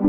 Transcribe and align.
Muy 0.00 0.06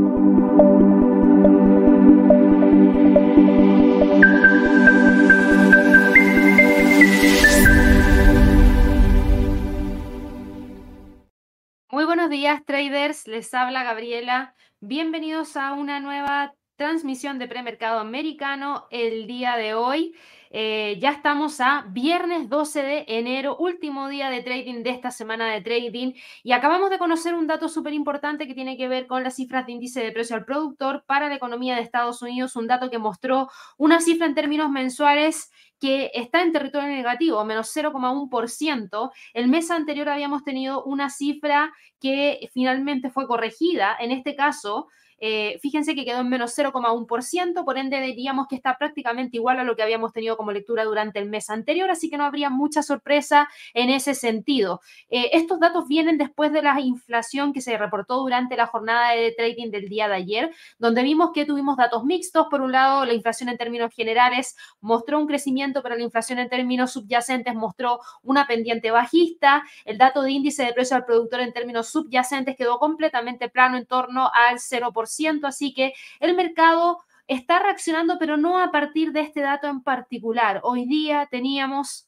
buenos 12.05 12.29
días, 12.29 12.63
traders. 12.65 13.27
Les 13.27 13.51
habla 13.55 13.83
Gabriela. 13.83 14.53
Bienvenidos 14.79 15.57
a 15.57 15.73
una 15.73 15.99
nueva 15.99 16.53
transmisión 16.75 17.39
de 17.39 17.47
premercado 17.47 17.99
americano 17.99 18.87
el 18.91 19.25
día 19.25 19.57
de 19.57 19.73
hoy. 19.73 20.15
Eh, 20.51 20.97
ya 20.99 21.11
estamos 21.11 21.61
a 21.61 21.85
viernes 21.89 22.49
12 22.49 22.81
de 22.81 23.05
enero, 23.07 23.55
último 23.57 24.07
día 24.09 24.31
de 24.31 24.41
trading 24.41 24.81
de 24.81 24.89
esta 24.89 25.11
semana 25.11 25.51
de 25.51 25.61
trading 25.61 26.13
y 26.43 26.53
acabamos 26.53 26.89
de 26.89 26.97
conocer 26.97 27.35
un 27.35 27.45
dato 27.45 27.69
súper 27.69 27.93
importante 27.93 28.47
que 28.47 28.55
tiene 28.55 28.75
que 28.75 28.87
ver 28.87 29.05
con 29.05 29.23
las 29.23 29.35
cifras 29.35 29.67
de 29.67 29.73
índice 29.73 30.01
de 30.01 30.11
precio 30.11 30.35
al 30.35 30.45
productor 30.45 31.03
para 31.05 31.29
la 31.29 31.35
economía 31.35 31.75
de 31.75 31.81
Estados 31.81 32.23
Unidos, 32.23 32.55
un 32.55 32.65
dato 32.65 32.89
que 32.89 32.97
mostró 32.97 33.47
una 33.77 34.01
cifra 34.01 34.25
en 34.25 34.33
términos 34.33 34.71
mensuales 34.71 35.51
que 35.79 36.09
está 36.15 36.41
en 36.41 36.51
territorio 36.51 36.89
negativo, 36.89 37.45
menos 37.45 37.69
0,1%. 37.75 39.11
El 39.33 39.47
mes 39.47 39.69
anterior 39.71 40.09
habíamos 40.09 40.43
tenido 40.43 40.83
una 40.83 41.09
cifra 41.09 41.71
que 42.01 42.49
finalmente 42.53 43.11
fue 43.11 43.27
corregida. 43.27 43.95
En 43.99 44.11
este 44.11 44.35
caso, 44.35 44.87
eh, 45.19 45.59
fíjense 45.61 45.95
que 45.95 46.05
quedó 46.05 46.21
en 46.21 46.29
menos 46.29 46.57
0,1%, 46.57 47.65
por 47.65 47.77
ende 47.77 47.99
diríamos 48.01 48.47
que 48.47 48.55
está 48.55 48.77
prácticamente 48.77 49.37
igual 49.37 49.59
a 49.59 49.63
lo 49.63 49.75
que 49.75 49.83
habíamos 49.83 50.13
tenido 50.13 50.37
como 50.37 50.51
lectura 50.51 50.85
durante 50.85 51.19
el 51.19 51.29
mes 51.29 51.49
anterior, 51.49 51.89
así 51.89 52.09
que 52.09 52.17
no 52.17 52.23
habría 52.23 52.49
mucha 52.49 52.83
sorpresa 52.83 53.49
en 53.73 53.89
ese 53.89 54.13
sentido. 54.13 54.81
Eh, 55.09 55.31
estos 55.33 55.59
datos 55.59 55.87
vienen 55.87 56.17
después 56.17 56.51
de 56.53 56.61
la 56.61 56.79
inflación 56.79 57.53
que 57.53 57.61
se 57.61 57.77
reportó 57.77 58.17
durante 58.17 58.55
la 58.55 58.67
jornada 58.67 59.11
de 59.11 59.31
trading 59.31 59.71
del 59.71 59.89
día 59.89 60.07
de 60.07 60.15
ayer, 60.15 60.51
donde 60.77 61.03
vimos 61.03 61.31
que 61.33 61.45
tuvimos 61.45 61.77
datos 61.77 62.03
mixtos. 62.05 62.47
Por 62.49 62.61
un 62.61 62.71
lado, 62.71 63.05
la 63.05 63.13
inflación 63.13 63.49
en 63.49 63.57
términos 63.57 63.93
generales 63.93 64.55
mostró 64.81 65.19
un 65.19 65.27
crecimiento, 65.27 65.83
pero 65.83 65.95
la 65.95 66.03
inflación 66.03 66.39
en 66.39 66.49
términos 66.49 66.91
subyacentes 66.91 67.55
mostró 67.55 67.99
una 68.23 68.47
pendiente 68.47 68.91
bajista. 68.91 69.63
El 69.85 69.97
dato 69.97 70.21
de 70.21 70.31
índice 70.31 70.63
de 70.63 70.73
precio 70.73 70.95
al 70.95 71.05
productor 71.05 71.41
en 71.41 71.53
términos 71.53 71.89
subyacentes 71.89 72.55
quedó 72.55 72.79
completamente 72.79 73.49
plano 73.49 73.77
en 73.77 73.85
torno 73.85 74.29
al 74.33 74.57
0% 74.57 75.08
así 75.43 75.73
que 75.73 75.93
el 76.19 76.35
mercado 76.35 76.99
está 77.27 77.59
reaccionando, 77.59 78.17
pero 78.19 78.37
no 78.37 78.59
a 78.59 78.71
partir 78.71 79.11
de 79.11 79.21
este 79.21 79.41
dato 79.41 79.67
en 79.67 79.81
particular. 79.81 80.61
Hoy 80.63 80.85
día 80.85 81.27
teníamos 81.29 82.07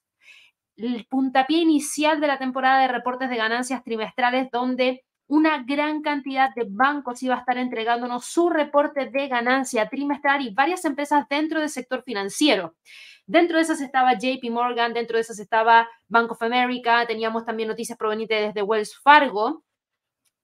el 0.77 1.05
puntapié 1.05 1.59
inicial 1.59 2.19
de 2.19 2.27
la 2.27 2.39
temporada 2.39 2.81
de 2.81 2.87
reportes 2.87 3.29
de 3.29 3.37
ganancias 3.37 3.83
trimestrales 3.83 4.49
donde 4.51 5.03
una 5.27 5.63
gran 5.63 6.01
cantidad 6.01 6.53
de 6.55 6.65
bancos 6.69 7.23
iba 7.23 7.35
a 7.35 7.39
estar 7.39 7.57
entregándonos 7.57 8.25
su 8.25 8.49
reporte 8.49 9.05
de 9.05 9.27
ganancia 9.27 9.87
trimestral 9.87 10.41
y 10.41 10.53
varias 10.53 10.83
empresas 10.83 11.25
dentro 11.29 11.59
del 11.59 11.69
sector 11.69 12.03
financiero. 12.03 12.75
Dentro 13.25 13.57
de 13.57 13.63
esas 13.63 13.79
estaba 13.79 14.17
JP 14.17 14.43
Morgan, 14.49 14.93
dentro 14.93 15.15
de 15.15 15.21
esas 15.21 15.39
estaba 15.39 15.87
Bank 16.09 16.31
of 16.31 16.41
America, 16.41 17.05
teníamos 17.07 17.45
también 17.45 17.69
noticias 17.69 17.97
provenientes 17.97 18.47
desde 18.47 18.61
Wells 18.61 18.97
Fargo 18.97 19.63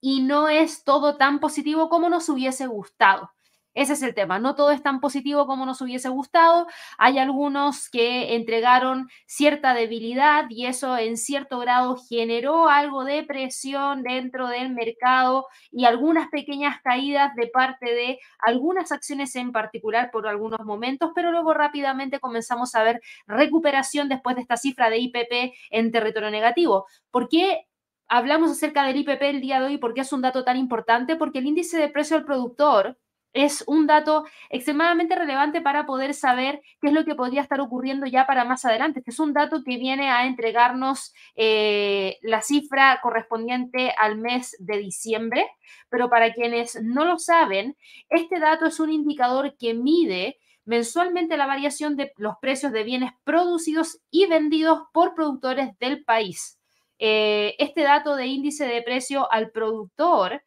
y 0.09 0.21
no 0.21 0.47
es 0.47 0.85
todo 0.85 1.17
tan 1.17 1.41
positivo 1.41 1.89
como 1.89 2.07
nos 2.07 2.29
hubiese 2.29 2.65
gustado. 2.65 3.29
Ese 3.73 3.91
es 3.91 4.01
el 4.03 4.15
tema, 4.15 4.39
no 4.39 4.55
todo 4.55 4.71
es 4.71 4.81
tan 4.81 5.01
positivo 5.01 5.45
como 5.45 5.65
nos 5.65 5.81
hubiese 5.81 6.07
gustado. 6.07 6.65
Hay 6.97 7.19
algunos 7.19 7.89
que 7.89 8.33
entregaron 8.35 9.09
cierta 9.25 9.73
debilidad 9.73 10.45
y 10.49 10.65
eso 10.65 10.97
en 10.97 11.17
cierto 11.17 11.59
grado 11.59 11.97
generó 12.07 12.69
algo 12.69 13.03
de 13.03 13.23
presión 13.23 14.01
dentro 14.01 14.47
del 14.47 14.69
mercado 14.73 15.47
y 15.71 15.83
algunas 15.83 16.29
pequeñas 16.29 16.79
caídas 16.81 17.35
de 17.35 17.47
parte 17.47 17.93
de 17.93 18.17
algunas 18.39 18.93
acciones 18.93 19.35
en 19.35 19.51
particular 19.51 20.09
por 20.09 20.25
algunos 20.25 20.61
momentos, 20.61 21.11
pero 21.13 21.33
luego 21.33 21.53
rápidamente 21.53 22.21
comenzamos 22.21 22.75
a 22.75 22.83
ver 22.83 23.01
recuperación 23.27 24.07
después 24.07 24.37
de 24.37 24.43
esta 24.43 24.55
cifra 24.55 24.89
de 24.89 24.99
IPP 24.99 25.53
en 25.69 25.91
territorio 25.91 26.31
negativo. 26.31 26.85
¿Por 27.11 27.27
qué 27.27 27.67
hablamos 28.07 28.51
acerca 28.51 28.85
del 28.85 28.97
IPP 28.97 29.21
el 29.21 29.41
día 29.41 29.59
de 29.59 29.65
hoy 29.67 29.77
porque 29.77 30.01
es 30.01 30.13
un 30.13 30.21
dato 30.21 30.43
tan 30.43 30.57
importante, 30.57 31.15
porque 31.15 31.39
el 31.39 31.47
índice 31.47 31.77
de 31.77 31.89
precio 31.89 32.17
al 32.17 32.25
productor 32.25 32.97
es 33.33 33.63
un 33.67 33.85
dato 33.85 34.25
extremadamente 34.49 35.15
relevante 35.15 35.61
para 35.61 35.85
poder 35.85 36.13
saber 36.13 36.61
qué 36.81 36.87
es 36.87 36.93
lo 36.93 37.05
que 37.05 37.13
podría 37.13 37.41
estar 37.41 37.61
ocurriendo 37.61 38.07
ya 38.07 38.25
para 38.25 38.45
más 38.45 38.65
adelante. 38.65 39.03
Es 39.05 39.19
un 39.19 39.33
dato 39.33 39.63
que 39.63 39.77
viene 39.77 40.09
a 40.09 40.25
entregarnos 40.25 41.13
eh, 41.35 42.17
la 42.21 42.41
cifra 42.41 42.99
correspondiente 43.01 43.93
al 43.99 44.17
mes 44.17 44.55
de 44.59 44.77
diciembre, 44.77 45.45
pero 45.89 46.09
para 46.09 46.33
quienes 46.33 46.81
no 46.81 47.05
lo 47.05 47.19
saben, 47.19 47.77
este 48.09 48.39
dato 48.39 48.65
es 48.65 48.79
un 48.79 48.91
indicador 48.91 49.55
que 49.57 49.73
mide 49.73 50.39
mensualmente 50.65 51.37
la 51.37 51.45
variación 51.45 51.95
de 51.95 52.11
los 52.17 52.35
precios 52.41 52.71
de 52.71 52.83
bienes 52.83 53.11
producidos 53.23 54.01
y 54.09 54.25
vendidos 54.25 54.81
por 54.93 55.13
productores 55.13 55.77
del 55.79 56.03
país. 56.03 56.57
Eh, 56.99 57.55
este 57.59 57.81
dato 57.81 58.15
de 58.15 58.25
índice 58.25 58.65
de 58.65 58.81
precio 58.81 59.31
al 59.31 59.51
productor 59.51 60.41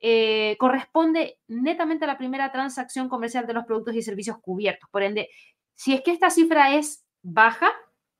eh, 0.00 0.56
corresponde 0.58 1.38
netamente 1.46 2.04
a 2.04 2.08
la 2.08 2.18
primera 2.18 2.52
transacción 2.52 3.08
comercial 3.08 3.46
de 3.46 3.54
los 3.54 3.64
productos 3.64 3.94
y 3.94 4.02
servicios 4.02 4.38
cubiertos. 4.40 4.88
Por 4.90 5.02
ende, 5.02 5.30
si 5.74 5.94
es 5.94 6.02
que 6.02 6.10
esta 6.10 6.30
cifra 6.30 6.74
es 6.74 7.04
baja, 7.22 7.70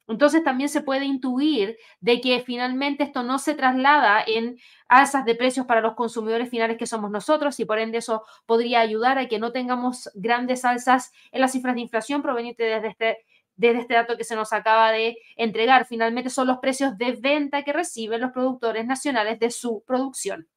entonces 0.07 0.45
también 0.45 0.69
se 0.69 0.83
puede 0.83 1.05
intuir 1.07 1.79
de 2.01 2.21
que 2.21 2.41
finalmente 2.41 3.05
esto 3.05 3.23
no 3.23 3.39
se 3.39 3.55
traslada 3.55 4.23
en 4.27 4.59
alzas 4.89 5.25
de 5.25 5.35
precios 5.35 5.67
para 5.67 5.81
los 5.81 5.95
consumidores 5.95 6.51
finales 6.51 6.77
que 6.77 6.87
somos 6.87 7.11
nosotros 7.11 7.59
y 7.59 7.65
por 7.65 7.79
ende 7.79 7.99
eso 7.99 8.23
podría 8.47 8.81
ayudar 8.81 9.19
a 9.19 9.29
que 9.29 9.39
no 9.39 9.51
tengamos 9.53 10.11
grandes 10.15 10.65
alzas 10.65 11.13
en 11.33 11.41
las 11.41 11.53
cifras 11.53 11.75
de 11.75 11.83
inflación 11.83 12.23
provenientes 12.23 12.67
desde 12.67 12.89
este 12.89 13.25
desde 13.57 13.81
este 13.81 13.95
dato 13.95 14.17
que 14.17 14.25
se 14.25 14.37
nos 14.37 14.53
acaba 14.53 14.93
de 14.93 15.17
entregar. 15.37 15.87
Finalmente 15.87 16.31
son 16.31 16.47
los 16.47 16.59
precios 16.59 16.97
de 16.99 17.13
venta 17.13 17.63
que 17.63 17.73
reciben 17.73 18.21
los 18.21 18.33
productores 18.33 18.87
nacionales 18.87 19.39
de 19.39 19.51
su 19.51 19.83
producción. 19.87 20.49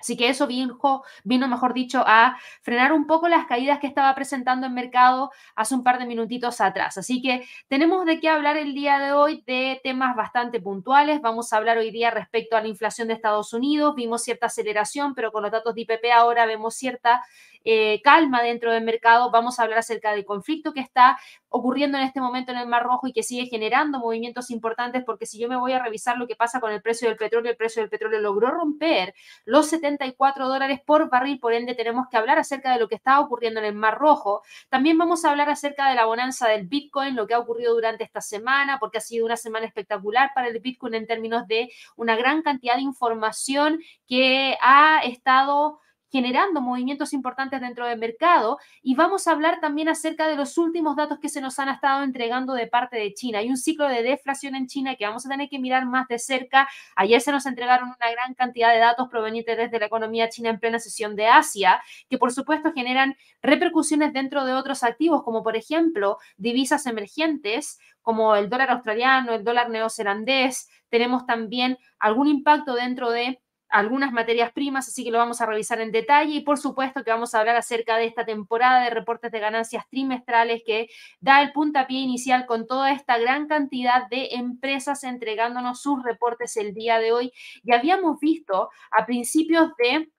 Así 0.00 0.16
que 0.16 0.30
eso 0.30 0.46
vino, 0.46 0.78
vino, 1.24 1.46
mejor 1.46 1.74
dicho, 1.74 2.02
a 2.06 2.38
frenar 2.62 2.92
un 2.92 3.06
poco 3.06 3.28
las 3.28 3.46
caídas 3.46 3.78
que 3.80 3.86
estaba 3.86 4.14
presentando 4.14 4.66
el 4.66 4.72
mercado 4.72 5.30
hace 5.54 5.74
un 5.74 5.84
par 5.84 5.98
de 5.98 6.06
minutitos 6.06 6.60
atrás. 6.60 6.96
Así 6.96 7.20
que 7.20 7.44
tenemos 7.68 8.06
de 8.06 8.18
qué 8.18 8.30
hablar 8.30 8.56
el 8.56 8.74
día 8.74 8.98
de 8.98 9.12
hoy 9.12 9.42
de 9.46 9.78
temas 9.84 10.16
bastante 10.16 10.60
puntuales. 10.60 11.20
Vamos 11.20 11.52
a 11.52 11.58
hablar 11.58 11.76
hoy 11.76 11.90
día 11.90 12.10
respecto 12.10 12.56
a 12.56 12.62
la 12.62 12.68
inflación 12.68 13.08
de 13.08 13.14
Estados 13.14 13.52
Unidos. 13.52 13.94
Vimos 13.94 14.22
cierta 14.22 14.46
aceleración, 14.46 15.14
pero 15.14 15.32
con 15.32 15.42
los 15.42 15.52
datos 15.52 15.74
de 15.74 15.82
IPP 15.82 16.12
ahora 16.14 16.46
vemos 16.46 16.74
cierta 16.74 17.22
eh, 17.64 18.00
calma 18.02 18.42
dentro 18.42 18.72
del 18.72 18.84
mercado. 18.84 19.30
Vamos 19.30 19.58
a 19.58 19.64
hablar 19.64 19.78
acerca 19.78 20.12
del 20.12 20.24
conflicto 20.24 20.72
que 20.72 20.80
está 20.80 21.18
ocurriendo 21.48 21.98
en 21.98 22.04
este 22.04 22.20
momento 22.20 22.52
en 22.52 22.58
el 22.58 22.68
Mar 22.68 22.84
Rojo 22.84 23.08
y 23.08 23.12
que 23.12 23.22
sigue 23.22 23.46
generando 23.46 23.98
movimientos 23.98 24.50
importantes, 24.50 25.02
porque 25.04 25.26
si 25.26 25.38
yo 25.38 25.48
me 25.48 25.56
voy 25.56 25.72
a 25.72 25.82
revisar 25.82 26.16
lo 26.16 26.26
que 26.26 26.36
pasa 26.36 26.60
con 26.60 26.72
el 26.72 26.80
precio 26.80 27.08
del 27.08 27.16
petróleo, 27.16 27.50
el 27.50 27.56
precio 27.56 27.82
del 27.82 27.90
petróleo 27.90 28.20
logró 28.20 28.50
romper 28.50 29.14
los 29.44 29.66
74 29.68 30.48
dólares 30.48 30.80
por 30.84 31.10
barril, 31.10 31.40
por 31.40 31.52
ende 31.52 31.74
tenemos 31.74 32.06
que 32.08 32.16
hablar 32.16 32.38
acerca 32.38 32.72
de 32.72 32.78
lo 32.78 32.88
que 32.88 32.94
está 32.94 33.20
ocurriendo 33.20 33.60
en 33.60 33.66
el 33.66 33.74
Mar 33.74 33.98
Rojo. 33.98 34.42
También 34.68 34.96
vamos 34.96 35.24
a 35.24 35.30
hablar 35.30 35.50
acerca 35.50 35.88
de 35.88 35.96
la 35.96 36.04
bonanza 36.04 36.48
del 36.48 36.66
Bitcoin, 36.66 37.16
lo 37.16 37.26
que 37.26 37.34
ha 37.34 37.38
ocurrido 37.38 37.74
durante 37.74 38.04
esta 38.04 38.20
semana, 38.20 38.78
porque 38.78 38.98
ha 38.98 39.00
sido 39.00 39.26
una 39.26 39.36
semana 39.36 39.66
espectacular 39.66 40.30
para 40.34 40.48
el 40.48 40.60
Bitcoin 40.60 40.94
en 40.94 41.06
términos 41.06 41.46
de 41.48 41.70
una 41.96 42.16
gran 42.16 42.42
cantidad 42.42 42.76
de 42.76 42.82
información 42.82 43.80
que 44.06 44.56
ha 44.60 45.00
estado 45.02 45.80
generando 46.10 46.60
movimientos 46.60 47.12
importantes 47.12 47.60
dentro 47.60 47.86
del 47.86 47.98
mercado 47.98 48.58
y 48.82 48.94
vamos 48.94 49.26
a 49.26 49.32
hablar 49.32 49.60
también 49.60 49.88
acerca 49.88 50.28
de 50.28 50.36
los 50.36 50.58
últimos 50.58 50.96
datos 50.96 51.18
que 51.20 51.28
se 51.28 51.40
nos 51.40 51.58
han 51.58 51.68
estado 51.68 52.02
entregando 52.02 52.54
de 52.54 52.66
parte 52.66 52.96
de 52.96 53.14
China. 53.14 53.38
Hay 53.38 53.48
un 53.48 53.56
ciclo 53.56 53.88
de 53.88 54.02
deflación 54.02 54.54
en 54.54 54.66
China 54.66 54.96
que 54.96 55.06
vamos 55.06 55.24
a 55.24 55.28
tener 55.28 55.48
que 55.48 55.58
mirar 55.58 55.86
más 55.86 56.08
de 56.08 56.18
cerca. 56.18 56.68
Ayer 56.96 57.20
se 57.20 57.32
nos 57.32 57.46
entregaron 57.46 57.88
una 57.88 58.10
gran 58.10 58.34
cantidad 58.34 58.72
de 58.72 58.78
datos 58.78 59.08
provenientes 59.08 59.56
desde 59.56 59.78
la 59.78 59.86
economía 59.86 60.28
china 60.28 60.50
en 60.50 60.58
plena 60.58 60.78
sesión 60.78 61.16
de 61.16 61.26
Asia, 61.26 61.80
que 62.08 62.18
por 62.18 62.32
supuesto 62.32 62.72
generan 62.72 63.16
repercusiones 63.42 64.12
dentro 64.12 64.44
de 64.44 64.52
otros 64.52 64.82
activos, 64.82 65.22
como 65.22 65.42
por 65.42 65.56
ejemplo 65.56 66.18
divisas 66.36 66.86
emergentes, 66.86 67.78
como 68.02 68.34
el 68.34 68.48
dólar 68.48 68.70
australiano, 68.70 69.32
el 69.32 69.44
dólar 69.44 69.70
neozelandés. 69.70 70.68
Tenemos 70.88 71.26
también 71.26 71.78
algún 71.98 72.26
impacto 72.26 72.74
dentro 72.74 73.10
de 73.10 73.40
algunas 73.70 74.12
materias 74.12 74.52
primas, 74.52 74.88
así 74.88 75.04
que 75.04 75.10
lo 75.10 75.18
vamos 75.18 75.40
a 75.40 75.46
revisar 75.46 75.80
en 75.80 75.92
detalle 75.92 76.34
y 76.34 76.40
por 76.40 76.58
supuesto 76.58 77.04
que 77.04 77.10
vamos 77.10 77.34
a 77.34 77.40
hablar 77.40 77.56
acerca 77.56 77.96
de 77.96 78.06
esta 78.06 78.24
temporada 78.24 78.82
de 78.82 78.90
reportes 78.90 79.30
de 79.30 79.38
ganancias 79.38 79.88
trimestrales 79.88 80.62
que 80.66 80.88
da 81.20 81.40
el 81.42 81.52
puntapié 81.52 82.00
inicial 82.00 82.46
con 82.46 82.66
toda 82.66 82.92
esta 82.92 83.18
gran 83.18 83.46
cantidad 83.46 84.08
de 84.08 84.30
empresas 84.32 85.04
entregándonos 85.04 85.80
sus 85.80 86.02
reportes 86.02 86.56
el 86.56 86.74
día 86.74 86.98
de 86.98 87.12
hoy. 87.12 87.32
Y 87.62 87.72
habíamos 87.72 88.18
visto 88.20 88.70
a 88.90 89.06
principios 89.06 89.70
de 89.78 90.10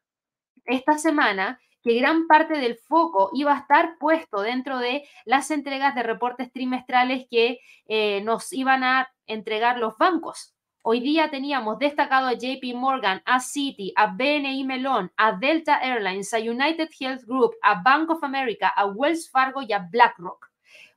esta 0.65 0.97
semana 0.97 1.59
que 1.83 1.95
gran 1.95 2.27
parte 2.27 2.57
del 2.59 2.77
foco 2.77 3.31
iba 3.33 3.53
a 3.53 3.59
estar 3.59 3.97
puesto 3.99 4.41
dentro 4.41 4.79
de 4.79 5.03
las 5.25 5.51
entregas 5.51 5.95
de 5.95 6.03
reportes 6.03 6.51
trimestrales 6.51 7.25
que 7.29 7.59
eh, 7.87 8.21
nos 8.21 8.53
iban 8.53 8.83
a 8.83 9.11
entregar 9.25 9.77
los 9.77 9.97
bancos. 9.97 10.53
Hoy 10.83 10.99
día 10.99 11.29
teníamos 11.29 11.77
destacado 11.77 12.25
a 12.25 12.33
JP 12.33 12.73
Morgan, 12.73 13.21
a 13.25 13.39
Citi, 13.39 13.93
a 13.95 14.07
BNI 14.07 14.63
Melon, 14.63 15.11
a 15.15 15.33
Delta 15.33 15.77
Airlines, 15.77 16.33
a 16.33 16.39
United 16.39 16.89
Health 16.99 17.23
Group, 17.27 17.51
a 17.61 17.83
Bank 17.83 18.09
of 18.09 18.23
America, 18.23 18.67
a 18.67 18.87
Wells 18.87 19.29
Fargo 19.29 19.61
y 19.61 19.73
a 19.73 19.87
BlackRock. 19.91 20.49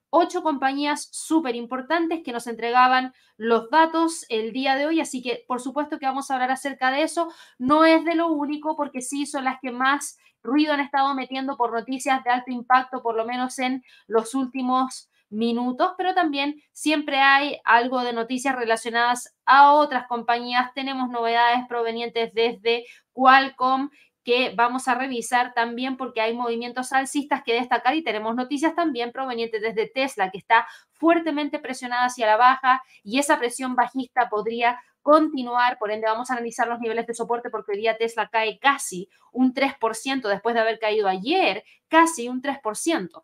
Ocho 0.09 0.43
compañías 0.43 1.11
súper 1.13 1.55
importantes 1.55 2.23
que 2.25 2.33
nos 2.33 2.47
entregaban 2.47 3.13
los 3.37 3.69
datos 3.69 4.25
el 4.31 4.55
día 4.55 4.75
de 4.75 4.87
hoy, 4.87 5.01
así 5.01 5.21
que 5.21 5.45
por 5.47 5.61
supuesto 5.61 5.99
que 5.99 6.07
vamos 6.07 6.31
a 6.31 6.35
hablar 6.35 6.51
acerca 6.51 6.91
de 6.91 7.03
eso. 7.03 7.29
No 7.59 7.85
es 7.85 8.07
de 8.07 8.15
lo 8.15 8.29
único 8.29 8.77
porque 8.77 9.03
sí 9.03 9.27
son 9.27 9.45
las 9.45 9.61
que 9.61 9.71
más 9.71 10.17
ruido 10.43 10.73
han 10.73 10.81
estado 10.81 11.15
metiendo 11.15 11.59
por 11.59 11.75
noticias 11.75 12.25
de 12.25 12.31
alto 12.31 12.51
impacto, 12.51 13.03
por 13.03 13.17
lo 13.17 13.27
menos 13.27 13.59
en 13.59 13.85
los 14.07 14.35
últimos 14.35 15.11
minutos, 15.31 15.93
pero 15.97 16.15
también 16.15 16.62
siempre 16.73 17.19
hay 17.19 17.59
algo 17.65 18.03
de 18.03 18.12
noticias 18.12 18.55
relacionadas 18.55 19.37
a 19.44 19.73
otras 19.73 20.06
compañías. 20.06 20.73
Tenemos 20.75 21.09
novedades 21.11 21.67
provenientes 21.69 22.32
desde 22.35 22.85
Qualcomm 23.12 23.91
que 24.25 24.55
vamos 24.56 24.88
a 24.88 24.94
revisar 24.94 25.53
también 25.55 25.97
porque 25.97 26.21
hay 26.21 26.35
movimientos 26.35 26.93
alcistas 26.93 27.43
que 27.44 27.55
destacar 27.55 27.94
y 27.94 28.03
tenemos 28.03 28.35
noticias 28.35 28.75
también 28.75 29.12
provenientes 29.12 29.61
desde 29.61 29.88
Tesla 29.88 30.31
que 30.31 30.38
está 30.38 30.67
fuertemente 30.93 31.59
presionada 31.59 32.06
hacia 32.06 32.27
la 32.27 32.37
baja 32.37 32.82
y 33.03 33.19
esa 33.19 33.38
presión 33.38 33.77
bajista 33.77 34.31
podría 34.31 34.81
continuar, 35.03 35.79
por 35.79 35.91
ende 35.91 36.06
vamos 36.06 36.31
a 36.31 36.32
analizar 36.32 36.67
los 36.67 36.81
niveles 36.81 37.06
de 37.06 37.12
soporte 37.12 37.50
porque 37.50 37.73
hoy 37.73 37.79
día 37.79 37.99
Tesla 37.99 38.31
cae 38.32 38.59
casi 38.59 39.11
un 39.32 39.53
3% 39.53 40.27
después 40.29 40.55
de 40.55 40.62
haber 40.62 40.79
caído 40.79 41.09
ayer, 41.09 41.62
casi 41.88 42.31
un 42.31 42.41
3%. 42.41 43.23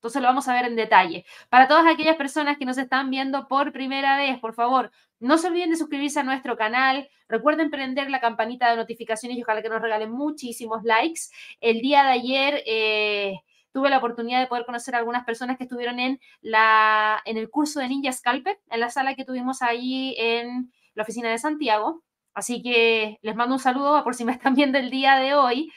Entonces 0.00 0.22
lo 0.22 0.28
vamos 0.28 0.48
a 0.48 0.54
ver 0.54 0.64
en 0.64 0.76
detalle. 0.76 1.26
Para 1.50 1.68
todas 1.68 1.86
aquellas 1.86 2.16
personas 2.16 2.56
que 2.56 2.64
nos 2.64 2.78
están 2.78 3.10
viendo 3.10 3.46
por 3.48 3.70
primera 3.70 4.16
vez, 4.16 4.38
por 4.40 4.54
favor, 4.54 4.90
no 5.18 5.36
se 5.36 5.48
olviden 5.48 5.68
de 5.68 5.76
suscribirse 5.76 6.18
a 6.20 6.22
nuestro 6.22 6.56
canal. 6.56 7.10
Recuerden 7.28 7.70
prender 7.70 8.08
la 8.08 8.18
campanita 8.18 8.70
de 8.70 8.76
notificaciones 8.76 9.36
y 9.36 9.42
ojalá 9.42 9.60
que 9.60 9.68
nos 9.68 9.82
regalen 9.82 10.10
muchísimos 10.10 10.84
likes. 10.84 11.20
El 11.60 11.82
día 11.82 12.02
de 12.04 12.08
ayer 12.12 12.62
eh, 12.64 13.40
tuve 13.72 13.90
la 13.90 13.98
oportunidad 13.98 14.40
de 14.40 14.46
poder 14.46 14.64
conocer 14.64 14.94
a 14.94 14.98
algunas 14.98 15.26
personas 15.26 15.58
que 15.58 15.64
estuvieron 15.64 16.00
en, 16.00 16.18
la, 16.40 17.20
en 17.26 17.36
el 17.36 17.50
curso 17.50 17.80
de 17.80 17.88
Ninja 17.88 18.10
Scalper, 18.10 18.58
en 18.70 18.80
la 18.80 18.88
sala 18.88 19.14
que 19.14 19.26
tuvimos 19.26 19.60
ahí 19.60 20.14
en 20.16 20.72
la 20.94 21.02
oficina 21.02 21.28
de 21.28 21.36
Santiago. 21.36 22.02
Así 22.32 22.62
que 22.62 23.18
les 23.20 23.36
mando 23.36 23.56
un 23.56 23.60
saludo 23.60 24.02
por 24.02 24.14
si 24.14 24.24
me 24.24 24.32
están 24.32 24.54
viendo 24.54 24.78
el 24.78 24.88
día 24.88 25.16
de 25.16 25.34
hoy. 25.34 25.70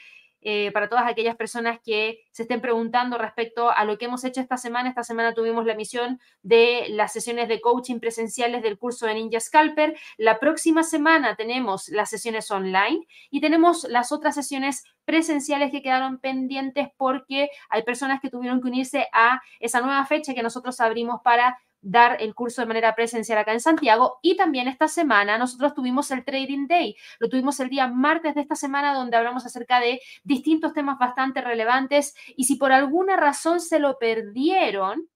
Eh, 0.46 0.70
para 0.72 0.90
todas 0.90 1.06
aquellas 1.06 1.36
personas 1.36 1.80
que 1.82 2.20
se 2.30 2.42
estén 2.42 2.60
preguntando 2.60 3.16
respecto 3.16 3.70
a 3.70 3.82
lo 3.86 3.96
que 3.96 4.04
hemos 4.04 4.24
hecho 4.24 4.42
esta 4.42 4.58
semana. 4.58 4.90
Esta 4.90 5.02
semana 5.02 5.32
tuvimos 5.32 5.64
la 5.64 5.72
emisión 5.72 6.20
de 6.42 6.86
las 6.90 7.14
sesiones 7.14 7.48
de 7.48 7.62
coaching 7.62 7.98
presenciales 7.98 8.62
del 8.62 8.78
curso 8.78 9.06
de 9.06 9.14
Ninja 9.14 9.40
Scalper. 9.40 9.96
La 10.18 10.38
próxima 10.38 10.82
semana 10.82 11.34
tenemos 11.34 11.88
las 11.88 12.10
sesiones 12.10 12.50
online 12.50 13.06
y 13.30 13.40
tenemos 13.40 13.84
las 13.84 14.12
otras 14.12 14.34
sesiones 14.34 14.84
presenciales 15.06 15.70
que 15.70 15.80
quedaron 15.80 16.18
pendientes 16.18 16.88
porque 16.98 17.48
hay 17.70 17.82
personas 17.82 18.20
que 18.20 18.28
tuvieron 18.28 18.60
que 18.60 18.68
unirse 18.68 19.06
a 19.14 19.40
esa 19.60 19.80
nueva 19.80 20.04
fecha 20.04 20.34
que 20.34 20.42
nosotros 20.42 20.78
abrimos 20.78 21.22
para 21.24 21.58
dar 21.84 22.16
el 22.20 22.34
curso 22.34 22.62
de 22.62 22.66
manera 22.66 22.94
presencial 22.94 23.38
acá 23.38 23.52
en 23.52 23.60
Santiago. 23.60 24.18
Y 24.22 24.36
también 24.36 24.66
esta 24.68 24.88
semana 24.88 25.38
nosotros 25.38 25.74
tuvimos 25.74 26.10
el 26.10 26.24
Trading 26.24 26.66
Day. 26.66 26.96
Lo 27.18 27.28
tuvimos 27.28 27.60
el 27.60 27.68
día 27.68 27.86
martes 27.86 28.34
de 28.34 28.40
esta 28.40 28.56
semana 28.56 28.94
donde 28.94 29.16
hablamos 29.16 29.46
acerca 29.46 29.80
de 29.80 30.00
distintos 30.24 30.72
temas 30.72 30.98
bastante 30.98 31.40
relevantes. 31.40 32.14
Y 32.36 32.44
si 32.44 32.56
por 32.56 32.72
alguna 32.72 33.16
razón 33.16 33.60
se 33.60 33.78
lo 33.78 33.98
perdieron, 33.98 35.08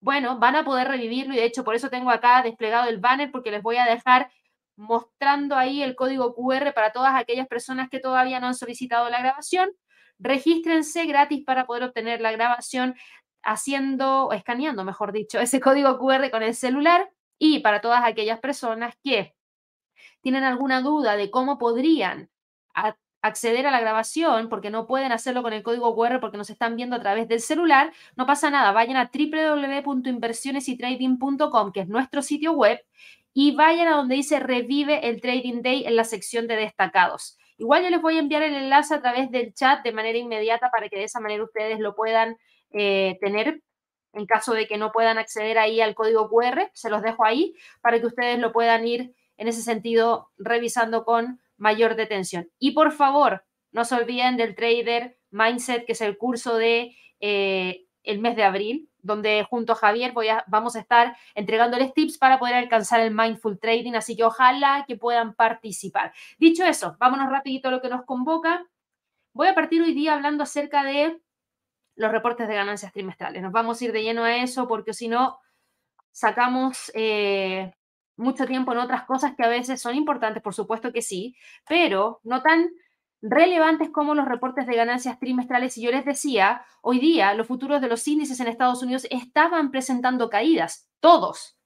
bueno, 0.00 0.38
van 0.38 0.56
a 0.56 0.64
poder 0.64 0.88
revivirlo 0.88 1.34
y 1.34 1.36
de 1.36 1.44
hecho 1.44 1.64
por 1.64 1.74
eso 1.74 1.90
tengo 1.90 2.10
acá 2.10 2.42
desplegado 2.42 2.88
el 2.88 2.98
banner 2.98 3.30
porque 3.30 3.50
les 3.50 3.62
voy 3.62 3.76
a 3.76 3.86
dejar 3.86 4.30
mostrando 4.76 5.56
ahí 5.56 5.82
el 5.82 5.94
código 5.96 6.34
QR 6.34 6.72
para 6.74 6.92
todas 6.92 7.14
aquellas 7.14 7.48
personas 7.48 7.88
que 7.88 8.00
todavía 8.00 8.40
no 8.40 8.48
han 8.48 8.54
solicitado 8.54 9.08
la 9.10 9.20
grabación. 9.20 9.70
Regístrense 10.18 11.06
gratis 11.06 11.42
para 11.44 11.66
poder 11.66 11.84
obtener 11.84 12.20
la 12.20 12.32
grabación 12.32 12.94
haciendo, 13.44 14.26
o 14.26 14.32
escaneando, 14.32 14.84
mejor 14.84 15.12
dicho, 15.12 15.38
ese 15.40 15.60
código 15.60 15.98
QR 15.98 16.30
con 16.30 16.42
el 16.42 16.54
celular 16.54 17.10
y 17.38 17.60
para 17.60 17.80
todas 17.80 18.04
aquellas 18.04 18.40
personas 18.40 18.94
que 19.02 19.34
tienen 20.20 20.44
alguna 20.44 20.80
duda 20.80 21.16
de 21.16 21.30
cómo 21.30 21.58
podrían 21.58 22.30
acceder 23.22 23.66
a 23.66 23.70
la 23.70 23.80
grabación 23.80 24.48
porque 24.48 24.70
no 24.70 24.86
pueden 24.86 25.12
hacerlo 25.12 25.42
con 25.42 25.52
el 25.52 25.62
código 25.62 25.94
QR 25.96 26.20
porque 26.20 26.36
nos 26.36 26.50
están 26.50 26.76
viendo 26.76 26.96
a 26.96 27.00
través 27.00 27.26
del 27.26 27.40
celular, 27.40 27.92
no 28.16 28.26
pasa 28.26 28.50
nada, 28.50 28.72
vayan 28.72 28.96
a 28.96 29.10
www.inversionesytrading.com, 29.12 31.72
que 31.72 31.80
es 31.80 31.88
nuestro 31.88 32.22
sitio 32.22 32.52
web, 32.52 32.80
y 33.32 33.56
vayan 33.56 33.88
a 33.88 33.96
donde 33.96 34.16
dice 34.16 34.40
revive 34.40 35.08
el 35.08 35.20
Trading 35.20 35.62
Day 35.62 35.84
en 35.86 35.96
la 35.96 36.04
sección 36.04 36.46
de 36.46 36.56
destacados. 36.56 37.38
Igual 37.56 37.84
yo 37.84 37.90
les 37.90 38.02
voy 38.02 38.16
a 38.16 38.20
enviar 38.20 38.42
el 38.42 38.54
enlace 38.54 38.94
a 38.94 39.00
través 39.00 39.30
del 39.30 39.54
chat 39.54 39.82
de 39.82 39.92
manera 39.92 40.18
inmediata 40.18 40.70
para 40.70 40.88
que 40.88 40.96
de 40.96 41.04
esa 41.04 41.20
manera 41.20 41.44
ustedes 41.44 41.78
lo 41.80 41.94
puedan 41.94 42.36
eh, 42.74 43.18
tener 43.20 43.62
en 44.14 44.26
caso 44.26 44.54
de 44.54 44.66
que 44.66 44.78
no 44.78 44.92
puedan 44.92 45.18
acceder 45.18 45.58
ahí 45.58 45.80
al 45.80 45.94
código 45.94 46.28
QR, 46.28 46.70
se 46.72 46.90
los 46.90 47.02
dejo 47.02 47.24
ahí 47.24 47.54
para 47.80 48.00
que 48.00 48.06
ustedes 48.06 48.38
lo 48.38 48.52
puedan 48.52 48.86
ir 48.86 49.14
en 49.36 49.48
ese 49.48 49.62
sentido 49.62 50.30
revisando 50.38 51.04
con 51.04 51.40
mayor 51.56 51.96
detención. 51.96 52.50
Y 52.58 52.72
por 52.72 52.92
favor, 52.92 53.44
no 53.72 53.84
se 53.84 53.96
olviden 53.96 54.36
del 54.36 54.54
Trader 54.54 55.18
Mindset, 55.30 55.84
que 55.84 55.92
es 55.92 56.00
el 56.00 56.16
curso 56.16 56.56
de 56.56 56.96
eh, 57.20 57.86
el 58.04 58.20
mes 58.20 58.36
de 58.36 58.44
abril, 58.44 58.88
donde 58.98 59.44
junto 59.48 59.72
a 59.72 59.76
Javier 59.76 60.12
voy 60.12 60.28
a, 60.28 60.44
vamos 60.46 60.76
a 60.76 60.80
estar 60.80 61.16
entregándoles 61.34 61.92
tips 61.92 62.18
para 62.18 62.38
poder 62.38 62.54
alcanzar 62.54 63.00
el 63.00 63.14
mindful 63.14 63.58
trading, 63.58 63.94
así 63.94 64.16
que 64.16 64.24
ojalá 64.24 64.84
que 64.86 64.96
puedan 64.96 65.34
participar. 65.34 66.12
Dicho 66.38 66.64
eso, 66.64 66.96
vámonos 66.98 67.30
rapidito 67.30 67.68
a 67.68 67.70
lo 67.72 67.80
que 67.80 67.88
nos 67.88 68.04
convoca. 68.04 68.64
Voy 69.32 69.48
a 69.48 69.54
partir 69.54 69.82
hoy 69.82 69.92
día 69.92 70.14
hablando 70.14 70.44
acerca 70.44 70.84
de 70.84 71.20
los 71.96 72.10
reportes 72.10 72.48
de 72.48 72.54
ganancias 72.54 72.92
trimestrales. 72.92 73.42
Nos 73.42 73.52
vamos 73.52 73.80
a 73.80 73.84
ir 73.84 73.92
de 73.92 74.02
lleno 74.02 74.24
a 74.24 74.36
eso 74.36 74.66
porque 74.66 74.92
si 74.92 75.08
no, 75.08 75.38
sacamos 76.10 76.90
eh, 76.94 77.74
mucho 78.16 78.46
tiempo 78.46 78.72
en 78.72 78.78
otras 78.78 79.04
cosas 79.04 79.34
que 79.36 79.44
a 79.44 79.48
veces 79.48 79.80
son 79.80 79.94
importantes, 79.96 80.42
por 80.42 80.54
supuesto 80.54 80.92
que 80.92 81.02
sí, 81.02 81.36
pero 81.68 82.20
no 82.22 82.42
tan 82.42 82.70
relevantes 83.20 83.90
como 83.90 84.14
los 84.14 84.26
reportes 84.26 84.66
de 84.66 84.76
ganancias 84.76 85.18
trimestrales. 85.18 85.76
Y 85.78 85.82
yo 85.82 85.90
les 85.90 86.04
decía, 86.04 86.64
hoy 86.82 87.00
día 87.00 87.34
los 87.34 87.46
futuros 87.46 87.80
de 87.80 87.88
los 87.88 88.06
índices 88.06 88.38
en 88.40 88.48
Estados 88.48 88.82
Unidos 88.82 89.06
estaban 89.10 89.70
presentando 89.70 90.30
caídas, 90.30 90.88
todos, 91.00 91.56